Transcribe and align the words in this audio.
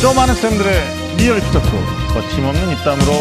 좀 0.00 0.14
안다는 0.14 0.34
쌤들의 0.34 1.16
real 1.16 1.40
입시 1.40 1.52
토크 1.52 1.66
거침없는 2.12 2.70
입담으로 2.72 3.12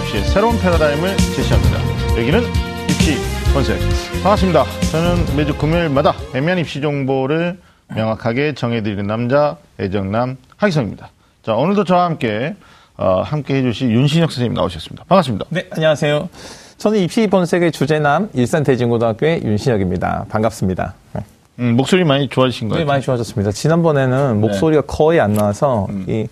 입시의 0.00 0.24
새로운 0.24 0.58
패러다임을 0.58 1.16
제시합니다. 1.16 1.78
여기는 2.18 2.42
입시 2.88 3.16
본색 3.52 3.78
반갑습니다. 4.22 4.64
저는 4.90 5.36
매주 5.36 5.54
금요일마다 5.56 6.14
애매한 6.34 6.58
입시 6.58 6.80
정보를 6.80 7.58
명확하게 7.94 8.54
정해드리는 8.54 9.06
남자 9.06 9.56
애정남 9.78 10.38
하기성입니다. 10.56 11.10
자 11.42 11.54
오늘도 11.54 11.84
저와 11.84 12.06
함께 12.06 12.54
어, 12.96 13.20
함께 13.22 13.56
해주실 13.56 13.90
윤신혁 13.90 14.32
선생님 14.32 14.54
나오셨습니다. 14.54 15.04
반갑습니다. 15.08 15.44
네, 15.50 15.68
안녕하세요. 15.70 16.28
저는 16.78 16.98
입시 17.00 17.26
본색의 17.26 17.72
주제남 17.72 18.30
일산 18.32 18.64
대진고등학교의 18.64 19.42
윤신혁입니다. 19.44 20.26
반갑습니다. 20.30 20.94
네. 21.12 21.22
음, 21.58 21.76
목소리 21.76 22.04
많이 22.04 22.28
좋아지신 22.28 22.68
거예요? 22.68 22.80
네, 22.80 22.84
많이 22.84 23.02
좋아졌습니다. 23.02 23.52
지난번에는 23.52 24.40
목소리가 24.40 24.82
거의 24.82 25.20
안 25.20 25.34
나와서 25.34 25.86
이, 26.08 26.26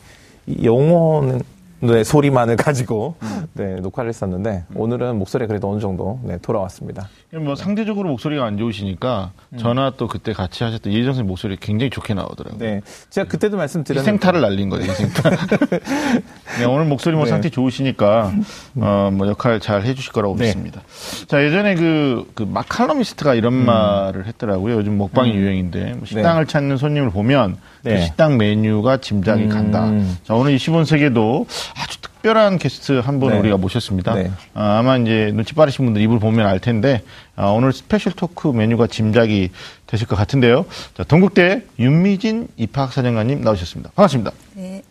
이 0.47 0.65
영어는 0.65 1.43
네, 1.81 2.05
소리만을 2.05 2.57
가지고 2.57 3.17
네, 3.55 3.77
녹화를 3.77 4.11
했었는데 4.11 4.65
오늘은 4.75 5.17
목소리가 5.19 5.49
그래도 5.49 5.71
어느 5.71 5.81
정도 5.81 6.21
네, 6.23 6.39
돌아왔습니다. 6.43 7.09
뭐 7.33 7.55
상대적으로 7.55 8.11
목소리가 8.11 8.45
안 8.45 8.59
좋으시니까 8.59 9.33
전화 9.57 9.93
또 9.97 10.07
그때 10.07 10.33
같이 10.33 10.63
하셨던 10.63 10.93
예정 10.93 11.15
선생 11.15 11.27
목소리 11.27 11.57
굉장히 11.57 11.91
좋게 11.91 12.13
나오더라고요. 12.15 12.59
네, 12.59 12.81
제가 13.09 13.29
그때도 13.29 13.57
말씀드렸는데 13.57 14.13
희생타를 14.13 14.41
날린 14.41 14.69
거죠, 14.69 14.83
희생타. 14.91 15.31
네, 16.59 16.65
오늘 16.67 16.85
목소리 16.85 17.17
뭐 17.17 17.25
네. 17.25 17.31
상태 17.31 17.49
좋으시니까 17.49 18.33
어, 18.77 19.11
뭐 19.13 19.27
역할 19.29 19.59
잘 19.61 19.83
해주실 19.83 20.13
거라고 20.13 20.37
네. 20.37 20.47
믿습니다. 20.47 20.83
자 21.29 21.43
예전에 21.43 21.77
그, 21.77 22.31
그 22.35 22.43
맛 22.43 22.57
칼럼니스트가 22.57 23.35
이런 23.35 23.55
음. 23.55 23.67
말을 23.67 24.27
했더라고요. 24.27 24.77
요즘 24.77 24.99
먹방이 24.99 25.33
유행인데 25.33 25.95
뭐 25.95 26.05
식당을 26.05 26.47
찾는 26.47 26.77
손님을 26.77 27.11
보면 27.11 27.57
그 27.83 27.89
네. 27.89 28.05
식당 28.05 28.37
메뉴가 28.37 28.99
짐작이 28.99 29.45
음. 29.45 29.49
간다. 29.49 29.91
자 30.25 30.35
오늘 30.35 30.57
20원세계도 30.57 31.47
아주 31.77 32.01
특별한 32.01 32.59
게스트 32.59 32.99
한분 32.99 33.31
네. 33.31 33.39
우리가 33.39 33.57
모셨습니다. 33.57 34.15
네. 34.15 34.31
아, 34.55 34.83
마 34.83 34.97
이제 34.99 35.33
눈치 35.35 35.55
빠르신 35.55 35.85
분들 35.87 36.03
입을 36.03 36.19
보면 36.19 36.47
알 36.47 36.59
텐데 36.59 37.03
아, 37.37 37.47
오늘 37.47 37.73
special 37.73 38.13
talk 38.13 38.49
메뉴가 38.49 38.87
짐작이 38.87 39.51
되실 39.87 40.07
것 40.07 40.17
같은데요. 40.17 40.67
자, 40.97 41.05
동국대 41.05 41.63
윤미진 41.79 42.49
입학사정관님 42.57 43.41
나오셨습니다. 43.41 43.93
반갑습니다. 43.95 44.33
네. 44.55 44.83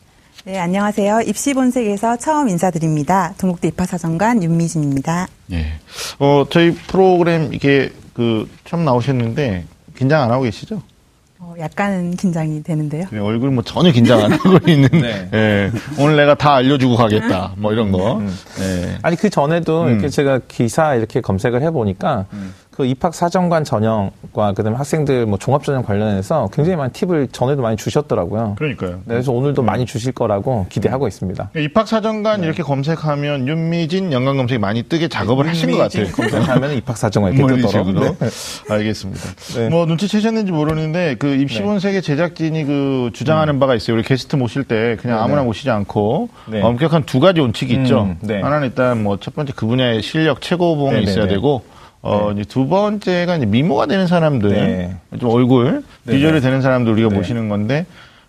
네, 0.45 0.57
안녕하세요. 0.57 1.21
입시본색에서 1.27 2.17
처음 2.17 2.47
인사드립니다. 2.49 3.33
동국대 3.37 3.67
입학사정관 3.67 4.41
윤미진입니다. 4.41 5.27
예. 5.51 5.73
어, 6.17 6.45
저희 6.49 6.73
프로그램 6.73 7.53
이게 7.53 7.91
그 8.13 8.49
처음 8.63 8.85
나오셨는데 8.85 9.65
긴장 9.97 10.23
안 10.23 10.31
하고 10.31 10.43
계시죠? 10.43 10.81
어, 11.41 11.53
약간은 11.57 12.17
긴장이 12.17 12.63
되는데요. 12.63 13.05
네, 13.11 13.19
얼굴 13.19 13.49
뭐 13.51 13.63
전혀 13.63 13.91
긴장 13.91 14.19
안 14.19 14.33
하고 14.33 14.59
있는. 14.69 14.89
네. 14.91 15.29
예. 15.33 15.71
오늘 15.97 16.17
내가 16.17 16.35
다 16.35 16.55
알려주고 16.55 16.97
가겠다. 16.97 17.53
뭐 17.55 17.71
이런 17.71 17.91
거. 17.93 18.21
예. 18.59 18.97
아니 19.01 19.15
그 19.15 19.29
전에도 19.29 19.83
음. 19.83 19.91
이렇게 19.91 20.09
제가 20.09 20.41
기사 20.49 20.95
이렇게 20.95 21.21
검색을 21.21 21.61
해보니까 21.61 22.25
그 22.79 22.85
입학 22.85 23.13
사정관 23.13 23.65
전형과 23.65 24.53
그다음에 24.53 24.77
학생들 24.77 25.25
뭐 25.25 25.37
종합 25.37 25.65
전형 25.65 25.83
관련해서 25.83 26.47
굉장히 26.53 26.77
많은 26.77 26.93
팁을 26.93 27.27
전에도 27.29 27.61
많이 27.61 27.75
주셨더라고요. 27.75 28.55
그러니까요. 28.57 28.91
네, 28.91 29.01
그래서 29.15 29.33
오늘도 29.33 29.63
많이 29.63 29.85
주실 29.85 30.13
거라고 30.13 30.65
기대하고 30.69 31.05
있습니다. 31.05 31.49
입학 31.57 31.89
사정관 31.89 32.41
이렇게 32.41 32.63
검색하면 32.63 33.49
윤미진 33.49 34.13
연관 34.13 34.37
검색이 34.37 34.59
많이 34.59 34.83
뜨게 34.83 35.09
작업을 35.09 35.45
하신 35.49 35.71
것 35.71 35.77
같아요. 35.77 36.05
검색하면 36.07 36.71
입학 36.77 36.95
사정관 36.95 37.33
이렇게 37.33 37.55
뭐. 37.57 37.69
식으로. 37.69 37.99
네. 37.99 38.15
알겠습니다. 38.69 39.21
네. 39.57 39.67
뭐 39.67 39.85
눈치채셨는지 39.85 40.53
모르는데 40.53 41.15
그 41.19 41.35
입시본색의 41.35 42.01
제작진이 42.01 42.63
그 42.63 43.09
주장하는 43.11 43.59
바가 43.59 43.75
있어요. 43.75 43.97
우리 43.97 44.03
게스트 44.03 44.37
모실 44.37 44.63
때 44.63 44.95
그냥 45.01 45.17
음. 45.17 45.23
아무나 45.25 45.43
모시지 45.43 45.69
않고 45.69 46.29
네. 46.47 46.61
엄격한 46.61 47.03
두 47.03 47.19
가지 47.19 47.41
원칙이 47.41 47.73
있죠. 47.73 48.03
음, 48.03 48.17
네. 48.21 48.41
하나는 48.41 48.69
일단 48.69 49.03
뭐 49.03 49.17
첫 49.19 49.35
번째 49.35 49.51
그 49.53 49.65
분야의 49.65 50.01
실력 50.01 50.39
최고봉이. 50.39 51.03
있어야 51.03 51.27
되고 51.27 51.61
어 52.01 52.31
이제 52.31 52.43
두 52.43 52.67
번째가 52.67 53.37
이제 53.37 53.45
미모가 53.45 53.85
되는 53.87 54.07
사람들 54.07 54.49
네. 54.49 54.95
좀 55.19 55.29
얼굴 55.29 55.83
네네. 56.03 56.17
비주얼이 56.17 56.41
되는 56.41 56.61
사람들 56.61 56.93
우리가 56.93 57.09
네. 57.09 57.15
모시는 57.15 57.49
건데 57.49 57.85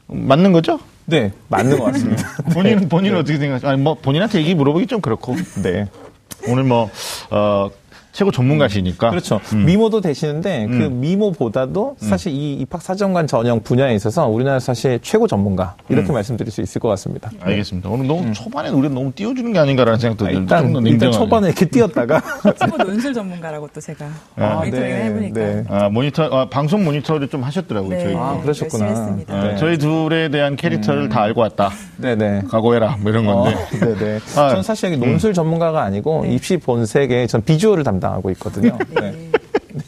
음, 0.09 0.27
맞는 0.27 0.53
거죠? 0.53 0.81
네, 1.07 1.33
맞는 1.49 1.79
것 1.79 1.85
같습니다. 1.87 2.23
본인은 2.53 2.89
본인은 2.89 3.19
어떻게 3.19 3.39
생각하세요? 3.39 3.71
아니 3.71 3.81
뭐 3.81 3.95
본인한테 3.95 4.39
얘기 4.39 4.55
물어보기 4.55 4.87
좀 4.87 5.01
그렇고 5.01 5.37
네. 5.63 5.87
오늘 6.49 6.65
뭐 6.65 6.91
어, 7.31 7.71
최고 8.13 8.31
전문가시니까 8.31 9.11
그렇죠. 9.11 9.41
음. 9.53 9.65
미모도 9.67 10.01
되시는데 10.01 10.67
그 10.67 10.75
미모보다도 10.75 11.97
사실 11.99 12.33
이 12.33 12.55
입학 12.55 12.83
사정관 12.83 13.27
전형 13.27 13.61
분야에 13.61 13.95
있어서 13.95 14.27
우리나라 14.27 14.59
사실 14.59 14.99
최고 15.03 15.27
전문가 15.27 15.77
이렇게 15.89 16.11
말씀드릴 16.13 16.51
수 16.51 16.61
있을 16.61 16.81
것 16.81 16.89
같습니다. 16.89 17.31
알겠습니다. 17.41 17.89
오늘 17.89 18.07
너무 18.07 18.33
초반에 18.33 18.69
우리가 18.71 18.93
너무 18.95 19.13
띄워주는 19.13 19.53
게 19.53 19.59
아닌가라는 19.59 19.99
생각도 20.01 20.27
아, 20.27 20.29
들고 20.29 20.41
일단 20.43 20.67
일단 20.69 20.83
냉정하게. 20.83 21.17
초반에 21.19 21.47
이렇게 21.49 21.67
뛰었다가 21.67 22.23
최고 22.59 22.77
논술 22.79 23.15
전문가라고 23.15 23.69
또 23.73 23.81
제가 23.81 24.07
아, 24.37 24.55
모니터링을 24.57 24.89
네, 24.89 25.05
해보니까. 25.05 25.41
네. 25.41 25.65
아, 25.69 25.89
모니터, 25.89 26.25
아, 26.25 26.49
방송 26.49 26.85
모니터를 26.85 27.29
좀 27.29 27.43
하셨더라고요, 27.45 27.91
네, 27.91 28.05
저희. 28.05 28.15
아, 28.17 28.31
아, 28.31 28.41
그러셨구나. 28.43 29.17
네. 29.27 29.57
저희 29.57 29.79
둘에 29.79 30.29
대한 30.31 30.57
캐릭터를 30.57 31.09
다 31.09 31.23
알고 31.23 31.41
왔다. 31.41 31.71
네네. 31.99 32.43
각오해라, 32.51 32.97
뭐 33.01 33.11
이런 33.11 33.25
건데. 33.27 33.55
어, 33.55 33.79
네네. 33.95 34.19
아, 34.37 34.49
저는 34.49 34.63
사실 34.63 34.93
여기 34.93 34.97
논술 35.05 35.33
전문가가 35.33 35.83
아니고 35.83 36.25
입시 36.27 36.57
본색에 36.57 37.27
전 37.27 37.43
비주얼을 37.43 37.85
담당 37.85 38.00
하고 38.09 38.31
있거든요. 38.31 38.77
네. 39.01 39.31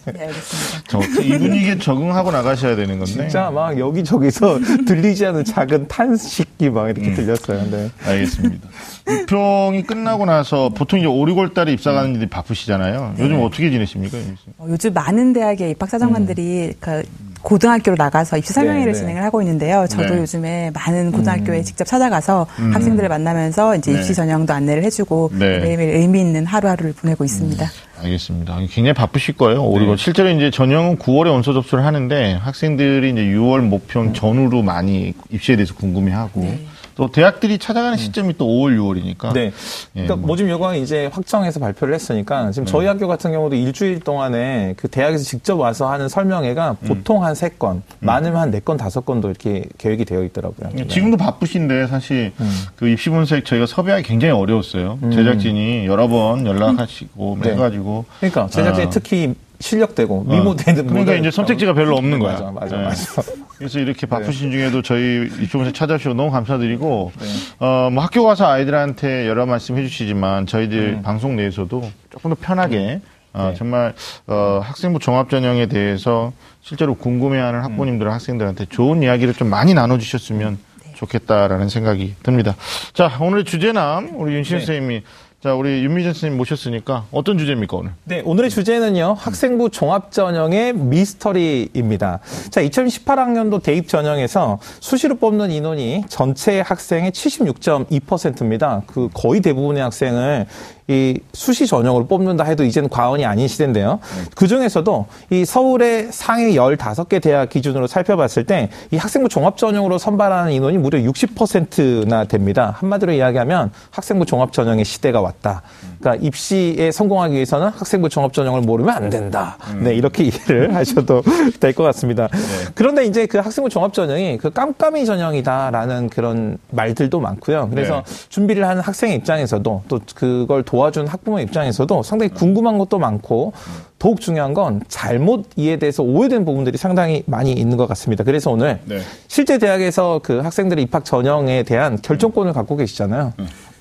네, 0.05 0.21
알겠습니다. 0.27 0.83
저, 0.89 1.01
이 1.23 1.39
분위기에 1.39 1.79
적응하고 1.79 2.31
나가셔야 2.31 2.77
되는 2.77 2.99
건데. 2.99 3.13
진짜 3.13 3.51
막 3.51 3.79
여기저기서 3.79 4.59
들리지 4.87 5.27
않는 5.27 5.45
작은 5.45 5.89
탄식이 5.89 6.71
막 6.71 6.89
이렇게 6.89 7.09
음. 7.09 7.15
들렸어요. 7.15 7.71
네. 7.71 7.91
알겠습니다. 8.05 8.69
부평이 9.05 9.83
끝나고 9.83 10.27
나서 10.27 10.69
보통 10.69 11.01
이제 11.01 11.09
5, 11.09 11.15
6월 11.15 11.55
달에 11.55 11.73
입사 11.73 11.93
가는 11.93 12.15
일이 12.15 12.29
바쁘시잖아요. 12.29 13.15
요즘 13.19 13.41
어떻게 13.43 13.71
지내십니까? 13.71 14.19
어, 14.59 14.67
요즘 14.69 14.93
많은 14.93 15.33
대학의 15.33 15.73
입학사정관들이 15.73 16.75
그 16.79 17.03
고등학교로 17.43 17.97
나가서 17.99 18.39
입시 18.39 18.53
설명회를 18.53 18.93
네, 18.93 18.93
네. 18.93 18.99
진행을 18.99 19.23
하고 19.25 19.43
있는데요. 19.43 19.87
저도 19.89 20.15
네. 20.15 20.21
요즘에 20.21 20.71
많은 20.73 21.11
고등학교에 21.11 21.63
직접 21.63 21.85
찾아가서 21.85 22.47
학생들을 22.73 23.09
만나면서 23.09 23.77
이제 23.77 23.93
네. 23.93 23.99
입시 23.99 24.15
전형도 24.15 24.53
안내를 24.53 24.85
해주고 24.85 25.33
네. 25.39 25.59
매일매일 25.59 25.97
의미 25.97 26.21
있는 26.21 26.47
하루하루를 26.47 26.93
보내고 26.93 27.25
있습니다. 27.25 27.67
알겠습니다. 28.03 28.59
굉장히 28.71 28.93
바쁘실 28.93 29.37
거예요. 29.37 29.65
오리고 29.65 29.97
실제로 29.97 30.29
이제 30.31 30.51
전형은 30.51 30.99
9월에 30.99 31.31
원서 31.31 31.53
접수를 31.53 31.85
하는데 31.85 32.35
학생들이 32.35 33.11
이제 33.11 33.23
6월 33.23 33.61
목평 33.61 34.13
전후로 34.13 34.63
많이 34.63 35.13
입시에 35.31 35.57
대해서 35.57 35.75
궁금해하고 35.75 36.72
또 36.95 37.11
대학들이 37.11 37.59
찾아가는 37.59 37.97
시점이 37.97 38.37
또 38.39 38.47
5월, 38.47 38.77
6월이니까. 38.79 39.33
네. 39.33 39.41
예, 39.47 39.53
그러니까 39.93 40.17
뭐. 40.17 40.27
모집 40.29 40.49
요강이 40.49 40.83
이제 40.83 41.07
확정해서 41.13 41.61
발표를 41.61 41.95
했으니까 41.95 42.51
지금 42.51 42.67
저희 42.67 42.87
학교 42.87 43.07
같은 43.09 43.33
경우도 43.33 43.57
일주일 43.57 44.01
동안에 44.01 44.75
그 44.77 44.89
대학에서 44.89 45.25
직접 45.25 45.57
와서 45.59 45.91
하는 45.91 46.09
설명회가 46.09 46.77
보통 46.85 47.25
한 47.25 47.35
세 47.35 47.49
건, 47.49 47.83
많으면 48.01 48.37
한 48.41 48.51
네 48.51 48.61
건, 48.61 48.77
다섯 48.77 49.05
건도 49.07 49.29
이렇게 49.31 49.65
계획이 49.79 50.05
되어 50.05 50.23
있더라고요. 50.25 50.71
네. 50.75 50.87
지금도 50.87 51.17
바쁘신데 51.17 51.87
사실 51.87 52.33
그 52.77 52.89
입시 52.89 53.09
분석 53.11 53.45
저희가 53.45 53.67
섭외하기 53.67 54.03
굉장히 54.05 54.33
어려웠어요. 54.35 54.99
제작진이 55.13 55.87
여러 55.87 56.09
번 56.09 56.47
연락하시고 56.47 57.39
네. 57.43 57.53
해가지고. 57.53 58.05
그러니까 58.21 58.49
제작진이 58.49 58.87
아. 58.87 58.91
특히 58.91 59.35
실력되고 59.63 60.25
미모되는 60.25 60.87
그러니까 60.89 61.15
이제 61.15 61.31
선택지가 61.31 61.73
별로 61.73 61.97
없는 61.97 62.19
거야. 62.19 62.33
맞아, 62.33 62.51
맞아, 62.51 62.77
네. 62.77 62.83
맞아. 62.83 63.23
그래서 63.57 63.79
이렇게 63.79 64.07
바쁘신 64.07 64.51
중에도 64.51 64.83
저희 64.83 65.29
입시분석 65.41 65.73
찾아주셔서 65.73 66.15
너무 66.15 66.33
감사드리고, 66.33 67.13
네. 67.17 67.27
어, 67.65 67.89
뭐 67.93 68.03
학교 68.03 68.25
가서 68.25 68.47
아이들한테 68.47 69.29
여러 69.29 69.47
말씀 69.47 69.79
해주시지만 69.79 70.47
저희들 70.47 70.95
음. 70.99 71.03
방송 71.03 71.37
내에서도 71.37 71.91
조금 72.11 72.31
더 72.31 72.37
편하게 72.41 73.01
어, 73.33 73.55
정말 73.57 73.95
어, 74.27 74.61
학생부 74.63 74.99
종합 74.99 75.31
전형에 75.31 75.67
대해서 75.67 76.33
실제로 76.61 76.95
궁금해하는 76.95 77.61
음. 77.61 77.65
학부모님들 77.65 78.11
학생들한테 78.11 78.67
좋은 78.67 79.03
이야기를 79.03 79.35
좀 79.35 79.49
많이 79.49 79.75
나눠주셨으면 79.75 80.59
좋겠다라는 80.95 81.69
생각이 81.69 82.17
듭니다. 82.23 82.57
자 82.93 83.11
오늘 83.21 83.45
주제남 83.45 84.11
우리 84.15 84.35
윤신 84.35 84.59
네. 84.59 84.65
선생님이 84.65 85.03
자 85.43 85.57
우리 85.57 85.83
윤미전 85.83 86.13
선생님 86.13 86.39
모셨으니까 86.39 87.07
어떤 87.11 87.37
주제입니까 87.37 87.77
오늘? 87.77 87.91
네, 88.05 88.23
오늘의 88.25 88.49
주제는요, 88.49 89.17
학생부 89.19 89.71
종합전형의 89.71 90.75
미스터리입니다. 90.75 92.21
자, 92.51 92.63
2018학년도 92.63 93.61
대입 93.61 93.89
전형에서 93.89 94.61
수시로 94.79 95.17
뽑는 95.17 95.51
인원이 95.51 96.05
전체 96.09 96.61
학생의 96.61 97.11
76.2%입니다. 97.11 98.83
그 98.87 99.09
거의 99.13 99.41
대부분의 99.41 99.83
학생을 99.83 100.47
이 100.93 101.19
수시 101.33 101.67
전형으로 101.67 102.07
뽑는다 102.07 102.45
해도 102.45 102.65
이제는 102.65 102.91
과언이 102.91 103.25
아닌 103.25 103.49
시대인데요. 103.49 103.99
그 104.35 104.47
중에서도 104.47 105.07
이 105.31 105.45
서울의 105.45 106.09
상위 106.11 106.55
15개 106.57 107.23
대학 107.23 107.49
기준으로 107.49 107.87
살펴봤을 107.87 108.45
때 108.45 108.69
이 108.91 108.97
학생부 108.97 109.29
종합 109.29 109.57
전형으로 109.57 109.97
선발하는 109.99 110.53
인원이 110.53 110.77
무려 110.79 110.99
60%나 110.99 112.25
됩니다. 112.25 112.75
한마디로 112.79 113.13
이야기하면 113.13 113.71
학생부 113.91 114.27
종합 114.27 114.53
전형의 114.53 114.85
시대가 114.85 115.21
왔다. 115.21 115.63
그러니까 115.99 116.25
입시에 116.27 116.91
성공하기 116.93 117.35
위해서는 117.35 117.69
학생부 117.69 118.09
종합 118.09 118.33
전형을 118.33 118.61
모르면 118.63 118.95
안 118.95 119.09
된다. 119.11 119.57
네, 119.81 119.95
이렇게 119.95 120.25
이해를 120.29 120.75
하셔도 120.75 121.23
될 121.61 121.73
것 121.73 121.85
같습니다. 121.85 122.29
그런데 122.75 123.07
이제 123.07 123.25
그 123.27 123.39
학생부 123.39 123.71
종합 123.71 123.95
전형이 123.95 124.37
그 124.39 124.51
깜깜이 124.51 125.07
전형이다라는 125.07 126.11
그런 126.11 126.59
말들도 126.71 127.19
많고요. 127.19 127.69
그래서 127.71 128.03
네. 128.07 128.27
준비를 128.29 128.67
하는 128.69 128.83
학생 128.83 129.13
입장에서도 129.13 129.83
또 129.89 130.01
그걸 130.15 130.63
도와 130.63 130.82
준 130.91 131.07
학부모 131.07 131.39
입장에서도 131.41 132.03
상당히 132.03 132.31
궁금한 132.33 132.79
것도 132.79 132.99
많고 132.99 133.53
더욱 133.99 134.21
중요한 134.21 134.53
건 134.53 134.83
잘못 134.89 135.47
이해돼서 135.57 136.03
오해된 136.03 136.45
부분들이 136.45 136.77
상당히 136.77 137.23
많이 137.27 137.53
있는 137.53 137.77
것 137.77 137.87
같습니다. 137.89 138.25
그래서 138.25 138.51
오늘 138.51 138.81
네. 138.85 138.99
실제 139.29 139.59
대학에서 139.59 140.21
그 140.23 140.39
학생들의 140.39 140.83
입학 140.85 141.05
전형에 141.05 141.63
대한 141.63 141.99
결정권을 142.03 142.53
갖고 142.53 142.77
계시잖아요. 142.77 143.33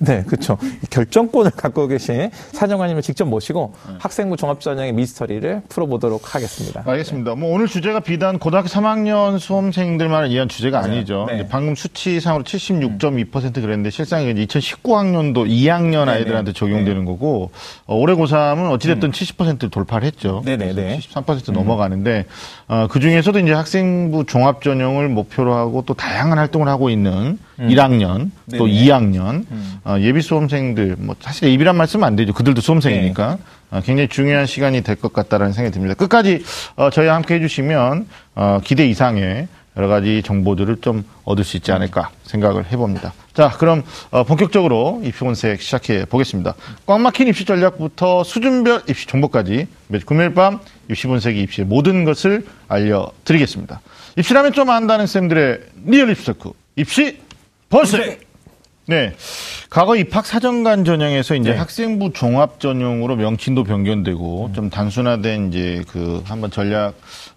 네, 0.04 0.24
그렇죠. 0.26 0.58
결정권을 0.90 1.52
갖고 1.52 1.86
계신 1.86 2.30
사정관님을 2.52 3.02
직접 3.02 3.24
모시고 3.26 3.72
학생부 4.00 4.36
종합전형의 4.36 4.92
미스터리를 4.94 5.62
풀어보도록 5.68 6.34
하겠습니다. 6.34 6.82
알겠습니다. 6.84 7.36
뭐 7.36 7.54
오늘 7.54 7.68
주제가 7.68 8.00
비단 8.00 8.40
고등학교 8.40 8.66
3학년 8.68 9.38
수험생들만을 9.38 10.30
위한 10.30 10.48
주제가 10.48 10.80
아니죠. 10.80 11.26
네. 11.28 11.36
이제 11.36 11.48
방금 11.48 11.76
수치상으로 11.76 12.42
76.2% 12.42 13.54
그랬는데 13.54 13.90
실상 13.90 14.22
이제 14.22 14.44
2019학년도 14.44 15.48
2학년 15.48 16.08
아이들한테 16.08 16.52
적용되는 16.52 17.04
거고 17.04 17.52
어, 17.86 17.94
올해 17.96 18.14
고3은 18.14 18.72
어찌됐든 18.72 19.12
70%를 19.12 19.70
돌파를 19.70 20.04
했죠. 20.06 20.42
네네네. 20.44 20.98
73% 20.98 21.52
넘어가는데 21.52 22.26
어, 22.66 22.88
그 22.90 22.98
중에서도 22.98 23.38
이제 23.38 23.52
학생부 23.52 24.26
종합 24.26 24.62
전형을 24.62 25.08
목표로 25.08 25.54
하고 25.54 25.84
또 25.86 25.94
다양한 25.94 26.38
활동을 26.38 26.66
하고 26.66 26.90
있는 26.90 27.38
1학년 27.58 28.30
또 28.56 28.66
네네. 28.66 28.84
2학년 28.84 29.44
어, 29.84 29.96
예비 30.00 30.20
수험생들 30.22 30.96
뭐 30.98 31.14
사실 31.20 31.48
예비란 31.50 31.76
말씀은 31.76 32.06
안 32.06 32.16
되죠. 32.16 32.32
그들도 32.32 32.60
수험생이니까 32.60 33.38
어, 33.70 33.80
굉장히 33.84 34.08
중요한 34.08 34.46
시간이 34.46 34.82
될 34.82 34.96
것 34.96 35.12
같다라는 35.12 35.52
생각이 35.52 35.72
듭니다. 35.74 35.94
끝까지 35.94 36.44
어, 36.76 36.90
저희와 36.90 37.14
함께 37.14 37.34
해주시면 37.34 38.06
어, 38.34 38.60
기대 38.64 38.86
이상의 38.86 39.48
여러 39.76 39.88
가지 39.88 40.22
정보들을 40.22 40.82
좀 40.82 41.02
얻을 41.24 41.44
수 41.44 41.56
있지 41.56 41.72
않을까 41.72 42.10
생각을 42.24 42.70
해봅니다. 42.70 43.14
자, 43.32 43.48
그럼 43.48 43.82
어, 44.10 44.22
본격적으로 44.24 45.00
입시 45.02 45.20
본색 45.20 45.62
시작해 45.62 46.04
보겠습니다. 46.04 46.54
꽉 46.84 47.00
막힌 47.00 47.26
입시 47.28 47.46
전략부터 47.46 48.22
수준별 48.24 48.82
입시 48.90 49.06
정보까지 49.06 49.66
매주 49.88 50.04
금요일 50.04 50.34
밤 50.34 50.58
입시 50.90 51.06
본색이 51.06 51.40
입시의 51.40 51.66
모든 51.66 52.04
것을 52.04 52.44
알려드리겠습니다. 52.68 53.80
입시라면 54.18 54.52
좀 54.52 54.68
안다는 54.68 55.06
쌤들의 55.06 55.60
real 55.86 56.10
입시 56.10 56.26
talk 56.26 56.52
입시 56.76 57.18
본색. 57.72 58.20
네. 58.86 59.14
과거 59.70 59.96
입학 59.96 60.26
사정관 60.26 60.84
전형에서 60.84 61.34
이제 61.36 61.52
네. 61.52 61.56
학생부 61.56 62.12
종합 62.12 62.60
전형으로 62.60 63.16
명칭도 63.16 63.64
변경되고 63.64 64.50
좀 64.54 64.68
단순화된 64.68 65.48
이제 65.48 65.82
그 65.88 66.22
한번 66.26 66.50
전략 66.50 66.92